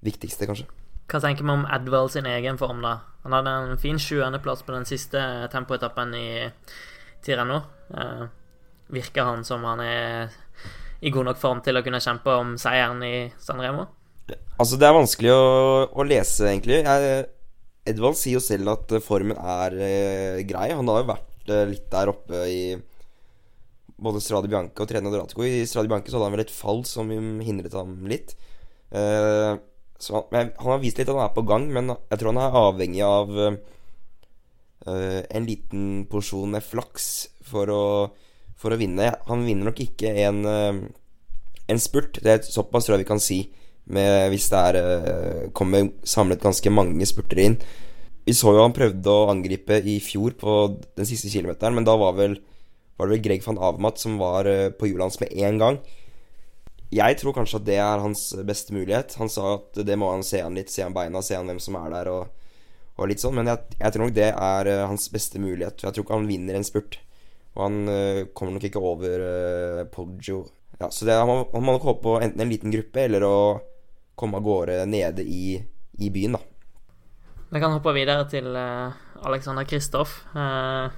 viktigste, 0.04 0.46
kanskje. 0.46 0.68
Hva 1.12 1.20
tenker 1.20 1.44
vi 1.44 1.52
om 1.52 1.66
Adwell 1.68 2.08
sin 2.08 2.24
egen 2.24 2.56
form, 2.56 2.80
da? 2.80 2.94
Han 3.26 3.34
hadde 3.36 3.52
en 3.52 3.80
fin 3.80 3.98
sjuendeplass 4.00 4.62
på 4.64 4.72
den 4.72 4.86
siste 4.88 5.20
tempoetappen 5.52 6.14
i 6.16 6.28
Tirano. 7.22 7.58
Eh, 7.92 8.22
virker 8.96 9.28
han 9.28 9.44
som 9.44 9.66
han 9.68 9.82
er 9.84 10.32
i 11.04 11.12
god 11.12 11.28
nok 11.28 11.40
form 11.42 11.60
til 11.64 11.76
å 11.76 11.82
kunne 11.84 12.00
kjempe 12.00 12.32
om 12.40 12.54
seieren 12.60 13.02
i 13.04 13.16
Sanremo? 13.42 13.84
Altså, 14.56 14.78
det 14.80 14.86
er 14.88 14.96
vanskelig 14.96 15.34
å, 15.34 15.42
å 15.92 16.06
lese, 16.06 16.46
egentlig. 16.48 16.80
Jeg, 16.86 17.26
Edvald 17.92 18.16
sier 18.16 18.38
jo 18.38 18.44
selv 18.44 18.72
at 18.72 18.94
formen 19.04 19.36
er 19.36 19.76
eh, 19.76 20.40
grei. 20.48 20.70
Han 20.72 20.88
har 20.88 21.02
jo 21.02 21.10
vært 21.10 21.52
eh, 21.52 21.66
litt 21.74 21.88
der 21.92 22.12
oppe 22.12 22.44
i 22.48 22.62
både 24.02 24.22
Stradi 24.22 24.50
Bianca 24.50 24.84
og 24.84 24.88
Trene 24.90 25.12
Doratico. 25.12 25.44
I 25.44 25.66
Stradi 25.68 25.90
Bianca 25.90 26.08
så 26.08 26.16
hadde 26.16 26.30
han 26.30 26.36
vel 26.38 26.44
et 26.46 26.54
fall 26.54 26.82
som 26.88 27.10
hindret 27.44 27.76
ham 27.76 27.98
litt. 28.10 28.32
Eh, 28.94 29.52
så 30.02 30.24
han, 30.32 30.50
han, 30.58 30.70
har 30.72 30.82
vist 30.82 30.98
litt 30.98 31.06
at 31.06 31.14
han 31.14 31.28
er 31.28 31.36
på 31.36 31.44
gang, 31.46 31.68
men 31.70 31.92
jeg 31.94 32.18
tror 32.18 32.32
han 32.32 32.42
er 32.42 32.58
avhengig 32.58 33.04
av 33.06 33.30
uh, 33.38 33.54
en 35.22 35.46
liten 35.46 35.84
porsjon 36.10 36.58
flaks 36.64 37.08
for 37.46 37.70
å 37.70 37.84
for 38.62 38.74
å 38.74 38.78
vinne. 38.78 39.08
Han 39.26 39.42
vinner 39.46 39.66
nok 39.66 39.80
ikke 39.82 40.12
en, 40.22 40.44
uh, 40.46 40.76
en 41.66 41.82
spurt. 41.82 42.20
Det 42.22 42.30
er 42.30 42.44
såpass 42.46 42.86
tror 42.86 42.96
jeg 42.96 43.04
vi 43.04 43.08
kan 43.08 43.22
si 43.22 43.38
med, 43.90 44.28
hvis 44.30 44.46
det 44.52 44.60
er, 44.70 44.78
uh, 44.78 45.48
kommer 45.56 45.90
samlet 46.06 46.42
ganske 46.42 46.70
mange 46.70 47.08
spurtere 47.10 47.48
inn. 47.48 47.58
Vi 48.22 48.36
så 48.38 48.54
jo 48.54 48.62
han 48.62 48.74
prøvde 48.74 49.10
å 49.10 49.30
angripe 49.32 49.80
i 49.82 49.96
fjor 50.02 50.36
på 50.38 50.58
den 50.98 51.08
siste 51.08 51.30
kilometeren, 51.32 51.74
men 51.74 51.86
da 51.86 51.96
var, 51.98 52.14
vel, 52.14 52.36
var 52.94 53.10
det 53.10 53.16
vel 53.16 53.24
Greg 53.24 53.42
van 53.46 53.58
Avmat 53.58 53.98
som 53.98 54.14
var 54.22 54.46
på 54.78 54.90
hjulet 54.90 55.08
hans 55.08 55.18
med 55.22 55.34
én 55.34 55.58
gang. 55.58 55.80
Jeg 56.92 57.16
tror 57.20 57.34
kanskje 57.36 57.58
at 57.60 57.66
det 57.66 57.78
er 57.80 58.02
hans 58.04 58.26
beste 58.44 58.74
mulighet. 58.76 59.16
Han 59.20 59.30
sa 59.32 59.54
at 59.56 59.80
det 59.88 59.96
må 59.96 60.10
han 60.12 60.24
se 60.26 60.42
han 60.44 60.58
litt, 60.58 60.72
se 60.72 60.84
han 60.84 60.96
beina, 60.96 61.22
se 61.24 61.38
han 61.38 61.48
hvem 61.48 61.60
som 61.62 61.78
er 61.80 61.94
der, 61.94 62.10
og, 62.12 62.52
og 63.00 63.08
litt 63.08 63.22
sånn. 63.22 63.38
Men 63.38 63.48
jeg, 63.48 63.78
jeg, 63.78 63.94
tror 63.94 64.04
nok 64.04 64.16
det 64.18 64.28
er 64.32 64.72
hans 64.90 65.08
beste 65.14 65.40
mulighet. 65.40 65.80
Jeg 65.86 65.96
tror 65.96 66.04
ikke 66.04 66.18
han 66.20 66.28
vinner 66.28 66.58
en 66.58 66.68
spurt. 66.68 67.00
Og 67.56 67.64
han 67.66 67.78
uh, 67.88 68.24
kommer 68.36 68.56
nok 68.56 68.68
ikke 68.68 68.80
over 68.80 69.24
uh, 69.24 69.82
Poggio. 69.92 70.44
Ja, 70.78 70.88
så 70.90 71.08
det, 71.08 71.16
han 71.16 71.28
må 71.28 71.74
nok 71.74 71.88
håpe 71.88 72.04
på 72.04 72.16
enten 72.20 72.44
en 72.44 72.52
liten 72.52 72.72
gruppe 72.72 73.04
eller 73.04 73.24
å 73.24 73.36
komme 74.18 74.40
av 74.40 74.46
gårde 74.46 74.80
nede 74.88 75.24
i, 75.24 75.56
i 76.00 76.10
byen, 76.12 76.36
da. 76.36 76.42
Vi 77.52 77.60
kan 77.60 77.74
hoppe 77.74 77.92
videre 77.92 78.24
til 78.32 78.48
uh, 78.56 78.92
Alexander 79.28 79.66
Kristoff. 79.68 80.22
Uh, 80.32 80.88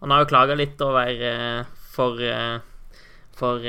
han 0.00 0.12
har 0.12 0.24
jo 0.24 0.30
klaga 0.30 0.56
litt 0.58 0.80
over 0.82 1.22
uh, 1.22 1.60
for, 1.94 2.18
for 3.38 3.64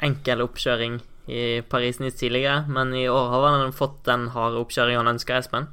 enkel 0.00 0.44
oppkjøring 0.44 1.00
i 1.30 1.60
Paris-Nice 1.70 2.18
tidligere, 2.18 2.64
men 2.68 2.94
i 2.96 3.04
år 3.10 3.28
har 3.30 3.44
han 3.60 3.76
fått 3.76 4.00
den 4.08 4.28
harde 4.34 4.58
oppkjøringa 4.62 5.02
han 5.02 5.12
ønsker, 5.14 5.38
Espen. 5.38 5.68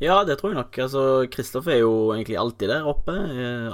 Ja, 0.00 0.22
det 0.24 0.38
tror 0.40 0.54
jeg 0.54 0.60
nok. 0.62 0.78
Altså, 0.80 1.00
Kristoffer 1.28 1.74
er 1.74 1.82
jo 1.82 2.12
egentlig 2.14 2.38
alltid 2.40 2.70
der 2.72 2.86
oppe. 2.88 3.12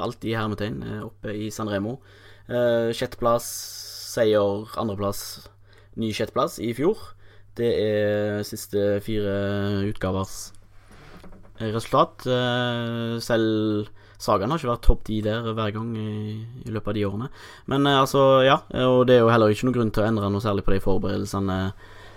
Alltid 0.03 0.33
i 0.33 0.35
hermetegn 0.35 0.81
oppe 1.07 1.35
i 1.39 1.51
San 1.55 1.71
Remo. 1.71 2.01
Sjetteplass, 2.49 3.47
seier, 4.17 4.67
andreplass, 4.81 5.47
ny 5.95 6.11
sjetteplass 6.17 6.59
i 6.59 6.73
fjor. 6.75 6.99
Det 7.57 7.71
er 7.79 8.43
siste 8.49 8.99
fire 9.07 9.37
utgavers 9.87 10.51
resultat. 11.61 12.27
Eh, 12.27 13.17
selv 13.25 13.93
Sagaen 14.17 14.49
har 14.49 14.61
ikke 14.61 14.71
vært 14.71 14.87
topp 14.87 15.03
ti 15.05 15.19
der 15.25 15.45
hver 15.53 15.75
gang 15.75 15.91
i, 16.01 16.11
i, 16.65 16.71
løpet 16.73 16.93
av 16.93 16.97
de 16.97 17.05
årene. 17.09 17.29
Men 17.73 17.87
eh, 17.89 18.01
altså, 18.01 18.25
ja. 18.47 18.61
Og 18.87 19.05
det 19.09 19.19
er 19.19 19.25
jo 19.25 19.31
heller 19.33 19.53
ikke 19.53 19.69
noen 19.69 19.77
grunn 19.77 19.93
til 19.93 20.05
å 20.05 20.09
endre 20.09 20.33
noe 20.33 20.45
særlig 20.45 20.67
på 20.67 20.75
de 20.75 20.83
forberedelsene. 20.85 21.61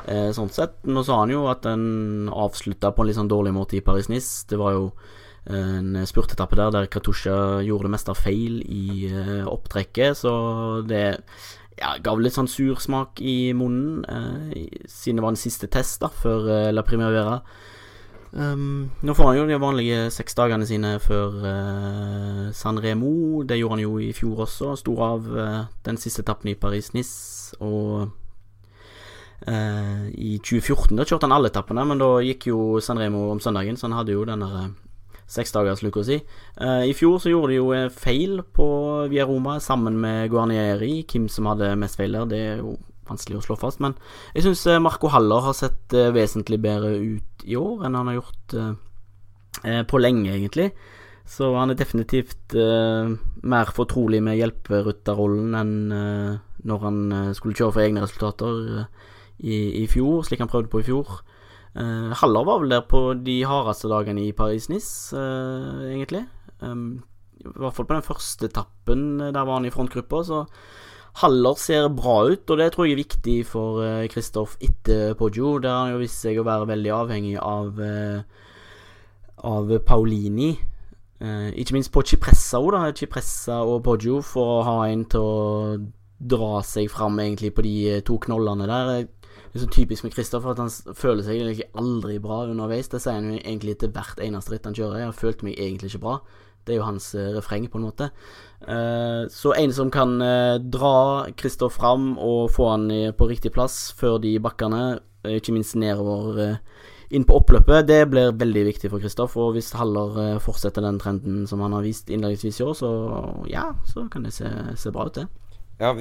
Eh, 0.10 0.30
sånn 0.36 0.52
sett. 0.54 0.80
Nå 0.88 1.04
sa 1.06 1.22
han 1.22 1.34
jo 1.34 1.46
at 1.52 1.66
den 1.68 2.30
avslutta 2.32 2.94
på 2.96 3.04
en 3.04 3.12
litt 3.12 3.20
sånn 3.20 3.32
dårlig 3.32 3.54
måte 3.56 3.80
i 3.80 3.86
Paris-Nice. 3.86 4.48
Det 4.50 4.60
var 4.60 4.78
jo 4.78 4.92
en 5.50 5.96
spurtetappe 6.06 6.54
der 6.60 6.70
der 6.76 6.90
Katusha 6.92 7.64
gjorde 7.66 7.88
det 7.88 7.94
meste 7.96 8.12
av 8.12 8.20
feil 8.22 8.60
i 8.70 9.08
opptrekket, 9.50 10.20
så 10.20 10.34
det 10.86 11.16
ja, 11.80 11.96
ga 12.04 12.16
litt 12.20 12.36
sånn 12.36 12.50
sursmak 12.50 13.22
i 13.24 13.52
munnen, 13.58 14.04
eh, 14.10 14.68
siden 14.90 15.20
det 15.20 15.26
var 15.26 15.36
den 15.36 15.42
siste 15.42 15.70
test 15.72 16.04
da, 16.04 16.12
før 16.12 16.50
eh, 16.52 16.72
La 16.74 16.84
Primavera. 16.88 17.40
Um, 18.32 18.92
nå 19.02 19.14
får 19.18 19.26
han 19.26 19.38
jo 19.40 19.46
de 19.50 19.58
vanlige 19.58 20.02
seks 20.14 20.36
dagene 20.38 20.66
sine 20.70 20.94
før 21.02 21.38
uh, 21.42 22.50
San 22.54 22.78
Remo. 22.82 23.42
Det 23.44 23.58
gjorde 23.58 23.78
han 23.78 23.84
jo 23.84 23.96
i 24.04 24.12
fjor 24.14 24.44
også. 24.46 24.76
Sto 24.78 24.98
av 25.02 25.26
uh, 25.34 25.64
den 25.86 25.98
siste 25.98 26.22
etappen 26.26 26.52
i 26.52 26.58
Paris-Nice. 26.60 27.58
Og 27.66 28.12
uh, 29.50 30.04
i 30.14 30.38
2014 30.46 30.94
da 31.00 31.08
kjørte 31.08 31.26
han 31.26 31.34
alle 31.40 31.50
etappene, 31.50 31.88
men 31.90 32.02
da 32.02 32.12
gikk 32.26 32.52
jo 32.52 32.60
San 32.84 33.02
Remo 33.02 33.32
om 33.34 33.42
søndagen, 33.42 33.80
så 33.80 33.90
han 33.90 33.98
hadde 33.98 34.14
jo 34.14 34.28
den 34.30 34.46
der 34.46 34.70
seksdagersluka 35.30 36.02
si. 36.02 36.16
I 36.90 36.94
fjor 36.98 37.20
så 37.22 37.30
gjorde 37.30 37.52
de 37.52 37.60
jo 37.60 37.90
feil 37.94 38.40
på 38.42 38.66
Via 39.12 39.28
Roma 39.30 39.60
sammen 39.62 40.00
med 40.02 40.32
Guarnieri. 40.34 41.04
Hvem 41.06 41.28
som 41.30 41.46
hadde 41.52 41.76
mest 41.78 42.00
feil 42.02 42.18
der, 42.18 42.26
det 42.32 42.40
er 42.48 42.64
jo 42.64 42.72
vanskelig 43.10 43.40
å 43.40 43.44
slå 43.48 43.58
fast. 43.60 43.82
Men 43.84 43.96
jeg 44.36 44.46
syns 44.46 44.66
eh, 44.70 44.82
Marco 44.82 45.12
Haller 45.14 45.44
har 45.50 45.58
sett 45.58 45.96
uh, 45.98 46.10
vesentlig 46.16 46.62
bedre 46.64 46.94
ut 46.98 47.46
i 47.46 47.58
år 47.60 47.86
enn 47.86 47.98
han 48.00 48.12
har 48.12 48.20
gjort 48.20 48.56
uh, 48.60 49.84
på 49.90 50.02
lenge, 50.02 50.32
egentlig. 50.32 50.70
Så 51.30 51.52
han 51.54 51.70
er 51.70 51.78
definitivt 51.78 52.56
mer 52.56 53.70
fortrolig 53.76 54.18
med 54.26 54.40
hjelperytterrollen 54.40 55.58
enn 55.60 55.74
når 56.66 56.80
han 56.82 56.98
skulle 57.38 57.54
kjøre 57.54 57.76
for 57.76 57.84
egne 57.84 58.02
resultater 58.02 58.88
i, 59.38 59.60
i 59.84 59.86
fjor, 59.92 60.24
slik 60.26 60.42
han 60.42 60.50
prøvde 60.50 60.72
på 60.74 60.82
i 60.82 60.88
fjor. 60.88 61.20
Haller 62.24 62.48
var 62.50 62.64
vel 62.64 62.74
der 62.74 62.82
på 62.90 63.04
de 63.22 63.38
hardeste 63.46 63.92
dagene 63.92 64.26
i 64.26 64.34
Paris-Nice, 64.34 65.22
egentlig. 65.92 66.24
Um, 66.62 67.04
I 67.40 67.48
hvert 67.56 67.76
fall 67.76 67.88
på 67.88 67.96
den 67.96 68.04
første 68.04 68.50
etappen, 68.50 69.04
eh, 69.22 69.32
der 69.32 69.46
var 69.48 69.60
han 69.60 69.68
i 69.68 69.72
frontgruppa, 69.72 70.24
så 70.24 70.46
Haller 71.20 71.60
ser 71.60 71.90
bra 71.92 72.22
ut, 72.30 72.46
og 72.48 72.62
det 72.62 72.70
tror 72.74 72.88
jeg 72.88 72.96
er 72.96 73.02
viktig 73.02 73.38
for 73.50 73.84
Kristoff 74.12 74.56
uh, 74.56 74.66
etter 74.70 75.14
Poggio. 75.20 75.58
Der 75.60 75.74
har 75.74 75.86
han 75.88 75.98
jo 75.98 76.02
vist 76.04 76.22
seg 76.24 76.40
å 76.40 76.48
være 76.48 76.70
veldig 76.70 76.94
avhengig 76.96 77.36
av, 77.44 77.82
av 79.52 79.74
Paulini. 79.86 80.54
ikke 81.20 81.76
minst 81.76 81.92
på 81.92 82.06
Cipressa 82.08 82.62
òg, 82.64 82.72
da. 82.72 82.86
Cipressa 82.96 83.60
og 83.68 83.84
Poggio, 83.84 84.22
for 84.24 84.60
å 84.60 84.66
ha 84.68 84.78
en 84.88 85.04
til 85.12 85.28
å 85.28 85.78
dra 86.20 86.64
seg 86.64 86.88
fram 86.92 87.20
egentlig 87.20 87.52
på 87.56 87.64
de 87.68 87.76
to 88.08 88.18
knollene 88.24 88.68
der 88.68 89.08
det 89.50 89.58
er 89.58 89.64
så 89.64 89.70
typisk 89.74 90.04
med 90.04 90.14
Kristoffer 90.14 90.52
at 90.52 90.60
han 90.62 90.70
føler 90.94 91.26
seg 91.26 91.40
egentlig 91.40 91.66
aldri 91.74 92.20
bra 92.22 92.44
underveis. 92.46 92.90
Det 92.92 93.00
sier 93.02 93.18
han 93.18 93.32
egentlig 93.40 93.80
til 93.82 93.90
hvert 93.96 94.22
eneste 94.22 94.54
ritt 94.54 94.68
han 94.70 94.78
kjører. 94.78 95.00
Jeg 95.02 95.10
har 95.10 95.18
følt 95.18 95.42
meg 95.46 95.58
egentlig 95.58 95.90
ikke 95.90 96.04
bra. 96.04 96.20
Det 96.70 96.76
er 96.76 96.84
jo 96.84 96.86
hans 96.86 97.10
uh, 97.18 97.32
refreng, 97.34 97.66
på 97.66 97.80
en 97.80 97.88
måte. 97.88 98.12
Uh, 98.62 99.26
så 99.34 99.56
en 99.58 99.74
som 99.74 99.90
kan 99.90 100.20
uh, 100.22 100.62
dra 100.62 101.26
Kristoff 101.40 101.80
fram 101.80 102.12
og 102.22 102.52
få 102.54 102.70
han 102.76 102.86
på 103.18 103.30
riktig 103.32 103.54
plass 103.56 103.90
før 103.98 104.20
de 104.22 104.36
bakkene, 104.44 105.00
ikke 105.26 105.52
minst 105.56 105.76
nedover 105.76 106.60
inn 107.10 107.26
på 107.26 107.40
oppløpet, 107.40 107.88
det 107.90 108.04
blir 108.12 108.36
veldig 108.38 108.68
viktig 108.68 108.92
for 108.92 109.02
Kristoff. 109.02 109.34
Og 109.42 109.56
hvis 109.56 109.74
Haller 109.76 110.38
fortsetter 110.44 110.86
den 110.86 111.00
trenden 111.02 111.48
som 111.50 111.64
han 111.66 111.74
har 111.74 111.84
vist 111.84 112.12
innledningsvis 112.14 112.62
i 112.62 112.68
år, 112.68 112.78
så 112.78 112.92
ja, 113.50 113.66
så 113.90 114.06
kan 114.14 114.28
det 114.28 114.36
se, 114.38 114.48
se 114.78 114.94
bra 114.94 115.10
ut, 115.10 115.18
det. 115.18 115.26
Ja, 115.80 115.96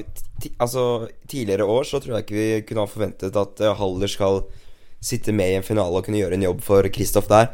altså 0.58 1.08
Tidligere 1.30 1.64
år 1.64 1.88
så 1.88 2.02
tror 2.02 2.18
jeg 2.18 2.26
ikke 2.26 2.36
vi 2.36 2.46
kunne 2.68 2.84
ha 2.84 2.92
forventet 2.92 3.40
at 3.40 3.64
Haller 3.80 4.12
skal 4.12 4.42
sitte 5.00 5.32
med 5.32 5.54
i 5.54 5.58
en 5.58 5.66
finale 5.66 5.98
og 5.98 6.06
kunne 6.06 6.20
gjøre 6.20 6.36
en 6.36 6.46
jobb 6.50 6.62
for 6.66 6.92
Kristoff 6.92 7.30
der. 7.32 7.50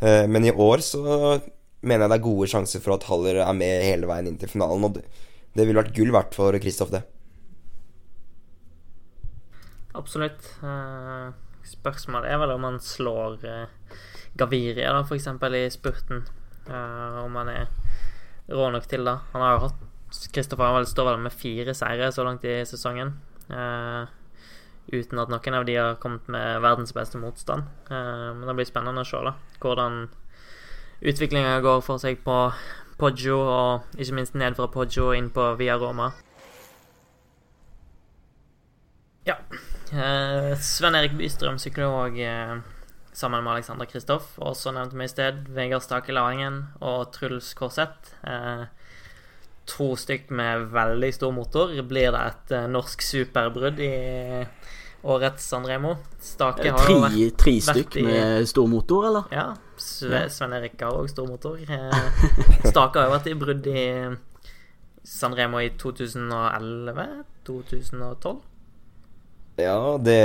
Men 0.00 0.44
i 0.44 0.52
år 0.52 0.82
så 0.84 1.02
mener 1.82 2.06
jeg 2.06 2.12
det 2.12 2.18
er 2.18 2.26
gode 2.28 2.48
sjanser 2.50 2.82
for 2.84 2.96
at 2.96 3.06
Haller 3.10 3.42
er 3.44 3.56
med 3.56 3.84
hele 3.84 4.08
veien 4.10 4.30
inn 4.30 4.38
til 4.40 4.52
finalen. 4.52 4.86
Og 4.88 4.96
det, 4.96 5.04
det 5.56 5.66
ville 5.66 5.82
vært 5.82 5.94
gull 5.96 6.12
verdt 6.14 6.36
for 6.38 6.56
Kristoff, 6.62 6.92
det. 6.94 7.02
Absolutt. 9.96 10.50
Uh, 10.60 11.32
spørsmålet 11.66 12.30
er 12.30 12.40
vel 12.42 12.54
om 12.54 12.66
han 12.68 12.80
slår 12.84 13.38
Gaviria, 14.36 14.92
da, 14.92 15.02
f.eks. 15.04 15.28
i 15.32 15.66
spurten. 15.72 16.26
om 16.68 17.36
han 17.40 17.48
er 17.48 17.68
rå 18.52 18.70
nok 18.70 18.86
til 18.88 19.04
det. 19.06 19.16
Han 19.32 19.42
har 19.42 19.56
jo 19.56 19.64
hatt 19.66 19.84
Kristoffer 20.32 20.84
står 20.86 21.10
vel 21.10 21.24
med 21.24 21.34
fire 21.34 21.74
seire 21.74 22.12
så 22.14 22.24
langt 22.24 22.44
i 22.46 22.60
sesongen. 22.68 23.16
Uh, 23.50 24.06
uten 24.92 25.18
at 25.18 25.30
noen 25.32 25.56
av 25.58 25.66
de 25.66 25.74
har 25.76 25.98
kommet 26.02 26.28
med 26.30 26.62
verdens 26.62 26.94
beste 26.94 27.18
motstand. 27.18 27.66
Uh, 27.90 28.32
men 28.36 28.46
det 28.46 28.54
blir 28.58 28.68
spennende 28.68 29.02
å 29.02 29.08
se 29.08 29.22
da, 29.26 29.34
hvordan 29.62 30.06
utviklinga 31.02 31.58
går 31.64 31.82
for 31.84 32.02
seg 32.02 32.22
på 32.24 32.36
Poggio, 32.96 33.40
og 33.42 33.98
ikke 34.00 34.16
minst 34.16 34.36
ned 34.38 34.56
fra 34.56 34.70
Poggio 34.72 35.10
inn 35.12 35.28
på 35.34 35.50
Via 35.60 35.76
Roma. 35.76 36.10
Ja. 39.26 39.36
Uh, 39.92 40.54
Sven 40.62 40.96
Erik 40.96 41.16
Bystrøm 41.18 41.58
sykler 41.60 41.90
òg 41.90 42.16
sammen 43.16 43.44
med 43.44 43.52
Alexander 43.56 43.88
Kristoff, 43.88 44.34
også 44.38 44.72
nevnt 44.76 44.96
vi 44.96 45.04
i 45.04 45.10
sted. 45.12 45.44
Vegard 45.56 45.84
Stake 45.84 46.12
Laringen 46.12 46.62
og 46.80 47.12
Truls 47.12 47.52
Korseth. 47.58 48.16
Uh, 48.24 48.66
to 49.66 49.92
stykk 49.98 50.30
med 50.30 50.68
veldig 50.72 51.12
stor 51.14 51.32
motor. 51.34 51.72
Blir 51.88 52.12
det 52.14 52.24
et 52.30 52.56
norsk 52.70 53.02
superbrudd 53.02 53.80
i 53.82 53.92
årets 55.06 55.48
Sandremo? 55.50 55.96
Stake 56.22 56.70
har 56.70 56.84
tre, 56.86 56.98
vært, 57.02 57.38
tre 57.40 57.56
stykk 57.60 57.96
i, 57.98 58.04
med 58.06 58.46
stor 58.48 58.68
motor, 58.70 59.08
eller? 59.10 59.32
Ja. 59.34 59.48
Sve, 59.86 60.24
Sven 60.34 60.54
Erik 60.56 60.80
har 60.82 60.96
òg 60.98 61.10
stor 61.12 61.28
motor. 61.30 61.58
Eh, 61.66 62.72
har 62.74 63.06
jo 63.06 63.12
vært 63.12 63.28
i 63.30 63.36
brudd 63.38 63.66
i 63.70 63.84
San 65.06 65.34
Remo 65.38 65.62
i 65.62 65.70
2011? 65.78 67.06
2012? 67.46 68.36
Ja, 69.62 69.78
det 70.02 70.18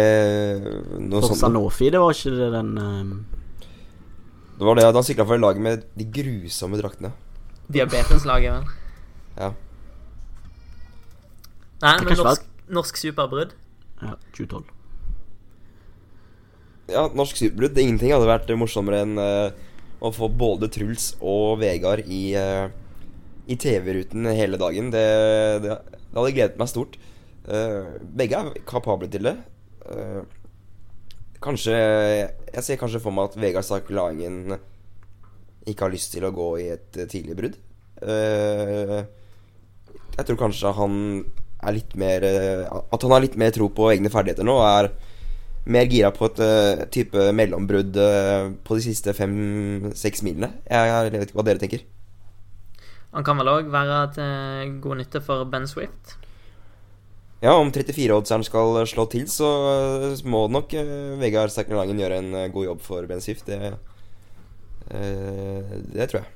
Noe 0.98 1.22
sånt. 1.24 1.40
Sanofi, 1.40 1.92
det 1.94 2.02
var 2.02 2.16
ikke 2.16 2.34
det 2.36 2.50
den 2.58 2.74
um... 2.82 3.14
Det 4.58 4.68
var 4.68 4.78
det 4.78 4.86
at 4.90 4.98
han 4.98 5.06
sykla 5.06 5.26
for 5.26 5.42
laget 5.42 5.64
med 5.64 5.86
de 5.98 6.06
grusomme 6.18 6.78
draktene. 6.78 7.14
Diabeteslaget, 7.72 8.52
vel. 8.52 8.66
Ja. 9.38 9.54
Nei, 11.82 11.96
men 12.04 12.20
norsk, 12.20 12.46
norsk 12.70 13.00
superbrudd? 13.02 13.56
Ja, 14.04 14.18
2012. 14.38 14.81
Ja, 16.92 17.08
norsk 17.16 17.40
superbrudd. 17.40 17.78
Ingenting 17.80 18.12
hadde 18.14 18.28
vært 18.30 18.52
morsommere 18.60 19.02
enn 19.06 19.16
uh, 19.20 19.52
å 20.04 20.12
få 20.14 20.28
både 20.30 20.70
Truls 20.74 21.14
og 21.20 21.62
Vegard 21.62 22.04
i, 22.06 22.36
uh, 22.36 22.68
i 23.48 23.56
TV-ruten 23.60 24.28
hele 24.36 24.60
dagen. 24.62 24.92
Det, 24.94 25.06
det, 25.64 25.78
det, 25.96 26.18
hadde 26.18 26.36
gledet 26.36 26.60
meg 26.60 26.72
stort. 26.72 26.98
Uh, 27.48 27.98
begge 28.18 28.38
er 28.38 28.62
kapable 28.70 29.10
til 29.12 29.26
det. 29.30 29.36
kanskje 31.42 31.74
Jeg 31.74 32.64
ser 32.64 32.78
kanskje 32.78 33.02
for 33.02 33.12
meg 33.16 33.32
at 33.32 33.40
Vegard 33.42 33.66
Stark 33.66 33.90
Langen 33.90 34.54
ikke 35.66 35.88
har 35.88 35.94
lyst 35.94 36.14
til 36.14 36.26
å 36.28 36.36
gå 36.36 36.50
i 36.62 36.68
et 36.76 37.00
tidlig 37.10 37.36
brudd. 37.38 37.56
Jeg 40.12 40.28
tror 40.28 40.38
kanskje 40.38 40.74
han 40.78 40.94
er 41.62 41.78
litt 41.78 41.96
mer 42.00 42.26
eh, 42.26 42.66
At 42.68 43.04
han 43.04 43.14
har 43.14 43.24
litt 43.24 43.38
mer 43.40 43.54
tro 43.56 43.70
på 43.74 43.90
egne 43.94 44.12
ferdigheter 44.14 44.48
nå. 44.48 44.58
Og 44.58 44.68
er 44.68 44.92
mer 45.66 45.90
gira 45.90 46.10
på 46.16 46.26
et 46.32 46.42
uh, 46.42 46.86
type 46.94 47.28
mellombrudd 47.38 47.98
uh, 48.02 48.52
på 48.66 48.78
de 48.80 48.86
siste 48.88 49.14
fem-seks 49.14 50.24
milene. 50.26 50.50
Jeg, 50.66 50.90
jeg, 50.90 51.14
vet 51.14 51.30
ikke 51.30 51.40
hva 51.40 51.48
dere 51.48 51.62
tenker. 51.62 51.86
Han 53.12 53.28
kan 53.28 53.38
vel 53.42 53.52
òg 53.52 53.72
være 53.72 54.02
til 54.16 54.76
god 54.82 55.02
nytte 55.02 55.22
for 55.24 55.46
Ben 55.52 55.68
Swift? 55.68 56.18
Ja, 57.42 57.56
om 57.58 57.72
34-oddseren 57.74 58.46
skal 58.46 58.84
slå 58.86 59.08
til, 59.10 59.26
så 59.30 59.48
eh, 59.72 60.20
må 60.30 60.46
nok 60.54 60.76
uh, 60.78 61.18
Vegard 61.22 61.50
Sterkner 61.50 61.80
Langen 61.80 61.98
gjøre 61.98 62.20
en 62.22 62.36
eh, 62.38 62.52
god 62.54 62.68
jobb 62.68 62.84
for 62.86 63.08
Ben 63.10 63.24
Swift. 63.24 63.50
Det, 63.50 63.74
eh, 64.94 65.74
det 65.90 66.12
tror 66.12 66.22
jeg. 66.22 66.30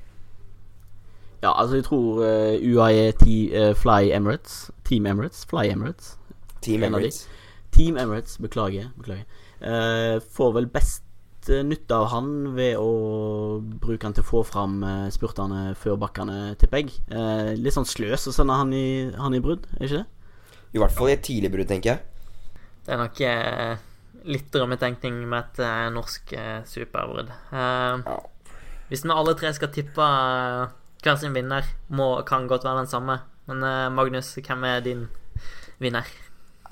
Ja, 1.44 1.52
altså, 1.60 1.76
jeg 1.76 1.84
tror 1.86 2.24
eh, 2.26 2.58
UAE 2.74 3.12
T, 3.20 3.26
eh, 3.54 3.74
Fly 3.78 4.10
Emirates 4.10 4.70
Team 4.84 5.06
Emirates? 5.06 5.46
Fly 5.46 5.70
Emirates? 5.70 6.16
Team. 6.62 6.82
Emirates. 6.82 7.28
Team 7.76 7.98
Emirates, 8.00 8.38
beklager. 8.40 8.88
beklager. 8.96 9.26
Eh, 9.60 10.16
får 10.32 10.52
vel 10.56 10.66
best 10.72 11.50
eh, 11.52 11.60
nytte 11.64 11.92
av 11.92 12.06
han 12.08 12.30
ved 12.56 12.78
å 12.80 13.60
bruke 13.60 14.08
han 14.08 14.16
til 14.16 14.24
å 14.24 14.28
få 14.30 14.40
fram 14.48 14.78
eh, 14.80 15.08
spurtene 15.12 15.74
før 15.76 15.98
bakkene, 16.00 16.54
tipper 16.56 16.80
jeg. 16.86 16.94
Eh, 17.12 17.52
litt 17.60 17.76
sånn 17.76 17.88
sløs 17.88 18.24
å 18.30 18.32
sende 18.32 18.56
han 18.56 18.72
i, 18.72 19.12
han 19.20 19.36
i 19.36 19.42
brudd, 19.44 19.68
er 19.76 19.84
ikke 19.84 20.00
det? 20.00 20.32
I 20.72 20.80
hvert 20.80 20.96
fall 20.96 21.12
i 21.12 21.16
et 21.18 21.24
tidlig 21.28 21.52
brudd, 21.52 21.68
tenker 21.68 21.92
jeg. 21.92 22.56
Det 22.86 22.96
er 22.96 23.02
nok 23.02 23.22
eh, 23.28 23.84
litt 24.24 24.48
drømmetenkning 24.56 25.20
med 25.28 25.38
et 25.44 25.64
eh, 25.68 25.86
norsk 25.92 26.36
superbrudd. 26.72 27.32
Ja. 27.52 28.18
hvis 28.88 29.04
vi 29.04 29.12
alle 29.12 29.36
tre 29.36 29.52
skal 29.52 29.72
tippe 29.74 30.08
hver 31.04 31.20
sin 31.20 31.36
vinner, 31.36 31.68
må, 31.92 32.14
kan 32.24 32.48
godt 32.48 32.64
være 32.64 32.86
den 32.86 32.90
samme. 32.90 33.20
Men 33.46 33.68
Magnus, 33.94 34.32
hvem 34.40 34.64
er 34.66 34.80
din 34.82 35.10
vinner? 35.78 36.08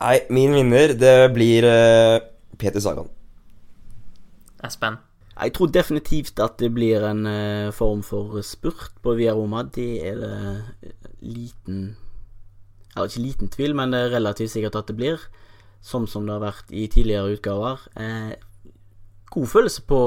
Nei, 0.00 0.18
min 0.30 0.54
vinner, 0.56 0.94
det 0.98 1.16
blir 1.34 1.66
uh, 1.66 2.20
Peter 2.58 2.82
Sagan. 2.82 3.10
Espen? 4.64 4.98
Jeg 5.34 5.50
tror 5.54 5.70
definitivt 5.74 6.38
at 6.38 6.60
det 6.62 6.70
blir 6.74 7.02
en 7.08 7.26
uh, 7.26 7.72
form 7.74 8.02
for 8.06 8.38
spurt 8.46 8.94
på 9.02 9.16
Via 9.18 9.34
Roma. 9.34 9.64
Det 9.66 10.06
er 10.06 10.20
det 10.20 10.34
eh, 10.82 10.92
liten 11.20 11.96
Eller 12.94 13.08
ikke 13.10 13.20
liten 13.24 13.48
tvil, 13.50 13.74
men 13.74 13.90
det 13.90 14.00
er 14.00 14.14
relativt 14.14 14.52
sikkert 14.52 14.76
at 14.78 14.88
det 14.88 14.96
blir. 14.96 15.18
Sånn 15.82 16.06
som 16.06 16.26
det 16.26 16.36
har 16.36 16.44
vært 16.44 16.70
i 16.70 16.86
tidligere 16.86 17.34
utgaver. 17.34 17.82
Eh, 17.98 18.34
god 19.34 19.50
følelse 19.50 19.82
på 19.82 20.00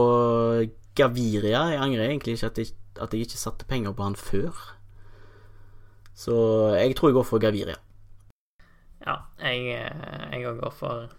Gaviria. 0.96 1.66
Jeg 1.74 1.84
angrer 1.84 2.08
egentlig 2.08 2.38
ikke 2.38 2.52
at 2.54 2.62
jeg, 2.64 2.72
at 2.96 3.14
jeg 3.14 3.28
ikke 3.28 3.42
satte 3.44 3.68
penger 3.68 3.92
på 3.92 4.08
han 4.08 4.16
før. 4.16 4.56
Så 6.16 6.38
jeg 6.80 6.96
tror 6.96 7.12
jeg 7.12 7.20
går 7.20 7.28
for 7.28 7.44
Gaviria. 7.44 7.76
Ja, 9.06 9.20
jeg 9.42 9.76
eh, 9.78 10.38
òg 10.50 10.60
går 10.64 10.74
for, 10.74 11.10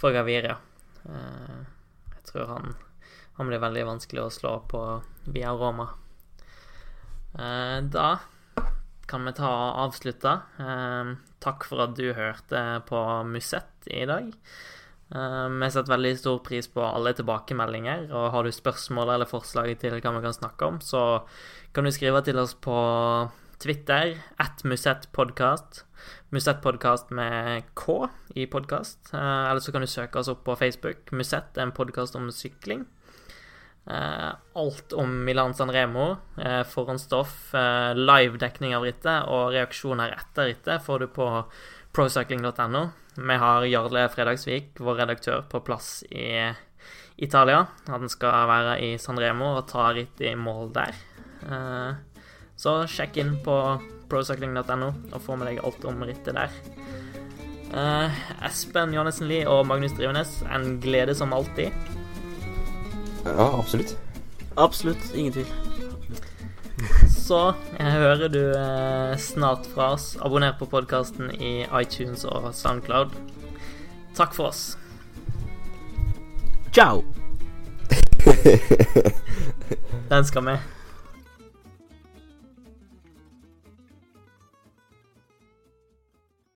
for 0.00 0.14
Gaviria. 0.16 0.56
Eh, 1.06 1.60
jeg 2.16 2.24
tror 2.30 2.50
han, 2.50 2.74
han 3.38 3.50
blir 3.50 3.62
veldig 3.62 3.84
vanskelig 3.92 4.24
å 4.24 4.32
slå 4.34 4.54
på 4.70 4.80
via 5.34 5.52
Roma. 5.56 5.90
Eh, 7.38 7.80
Da 7.94 8.08
kan 9.06 9.24
vi 9.28 9.32
ta 9.36 9.48
og 9.50 9.82
avslutte. 9.88 10.36
Eh, 10.58 11.14
Takk 11.44 11.66
for 11.68 11.82
at 11.84 11.92
du 11.98 12.06
hørte 12.16 12.60
på 12.88 13.00
Musett 13.28 13.88
i 13.92 14.04
dag. 14.08 14.30
Eh, 15.14 15.48
Vi 15.60 15.70
setter 15.70 15.92
veldig 15.94 16.14
stor 16.18 16.38
pris 16.46 16.66
på 16.72 16.82
alle 16.82 17.12
tilbakemeldinger, 17.14 18.08
og 18.12 18.30
har 18.32 18.42
du 18.44 18.52
spørsmål 18.52 19.14
eller 19.14 19.28
forslag 19.30 19.74
til 19.78 19.98
hva 20.00 20.14
vi 20.18 20.24
kan 20.24 20.34
snakke 20.40 20.66
om, 20.66 20.80
så 20.80 21.22
kan 21.74 21.84
du 21.84 21.92
skrive 21.92 22.22
til 22.24 22.38
oss 22.40 22.54
på 22.54 22.74
Twitter, 23.60 24.16
at 24.40 24.64
musettpodkast. 24.64 25.84
Musettpodkast 26.34 27.12
med 27.14 27.62
K 27.78 28.08
i 28.34 28.46
podkast. 28.50 29.12
Eh, 29.14 29.50
eller 29.50 29.62
så 29.62 29.72
kan 29.72 29.84
du 29.84 29.86
søke 29.86 30.18
oss 30.18 30.30
opp 30.32 30.42
på 30.48 30.56
Facebook. 30.58 31.12
Musett 31.14 31.54
er 31.54 31.68
en 31.68 31.74
podkast 31.76 32.16
om 32.18 32.26
sykling. 32.34 32.82
Eh, 33.86 34.30
alt 34.56 34.92
om 34.98 35.12
Milan 35.24 35.54
San 35.54 35.70
Remo, 35.70 36.16
eh, 36.38 36.62
forhåndsstoff, 36.64 37.54
eh, 37.54 37.94
live-dekning 37.94 38.74
av 38.74 38.82
rittet 38.82 39.28
og 39.28 39.52
reaksjoner 39.52 40.16
etter 40.16 40.50
rittet 40.50 40.82
får 40.82 40.98
du 40.98 41.06
på 41.06 41.28
procycling.no. 41.92 42.90
Vi 43.14 43.36
har 43.36 43.68
Jarle 43.70 44.08
Fredagsvik, 44.08 44.80
vår 44.80 44.96
redaktør, 45.04 45.44
på 45.48 45.60
plass 45.60 46.02
i 46.10 46.54
Italia. 47.16 47.66
Han 47.86 48.08
skal 48.08 48.48
være 48.48 48.80
i 48.82 48.98
San 48.98 49.20
Remo 49.20 49.56
og 49.58 49.68
ta 49.68 49.92
ritt 49.92 50.20
i 50.20 50.34
mål 50.34 50.72
der. 50.72 50.94
Eh, 51.46 51.94
så 52.56 52.84
sjekk 52.90 53.18
inn 53.20 53.36
på 53.44 53.56
procycling.no 54.10 54.90
og 55.12 55.20
få 55.22 55.36
med 55.38 55.50
deg 55.50 55.62
alt 55.64 55.84
om 55.88 56.04
rittet 56.06 56.36
der. 56.36 56.50
Eh, 57.74 58.22
Espen 58.46 58.94
Johannessen 58.94 59.28
Lie 59.30 59.48
og 59.50 59.66
Magnus 59.66 59.96
Drivenes, 59.98 60.42
en 60.52 60.78
glede 60.80 61.14
som 61.18 61.32
alltid. 61.34 61.74
Ja, 63.24 63.48
absolutt. 63.58 63.96
Absolutt. 64.56 65.14
Ingen 65.14 65.32
tvil. 65.32 65.46
Så 67.08 67.54
jeg 67.78 67.92
hører 67.92 68.28
du 68.28 68.42
eh, 68.52 69.16
snart 69.18 69.66
fra 69.74 69.92
oss. 69.96 70.16
Abonner 70.20 70.54
på 70.58 70.68
podkasten 70.70 71.30
i 71.34 71.64
iTunes 71.80 72.24
og 72.28 72.54
Soundcloud. 72.54 73.16
Takk 74.14 74.34
for 74.36 74.52
oss. 74.52 74.78
Ciao! 76.74 77.02
Den 80.10 80.24
skal 80.24 80.42
med. 80.42 80.73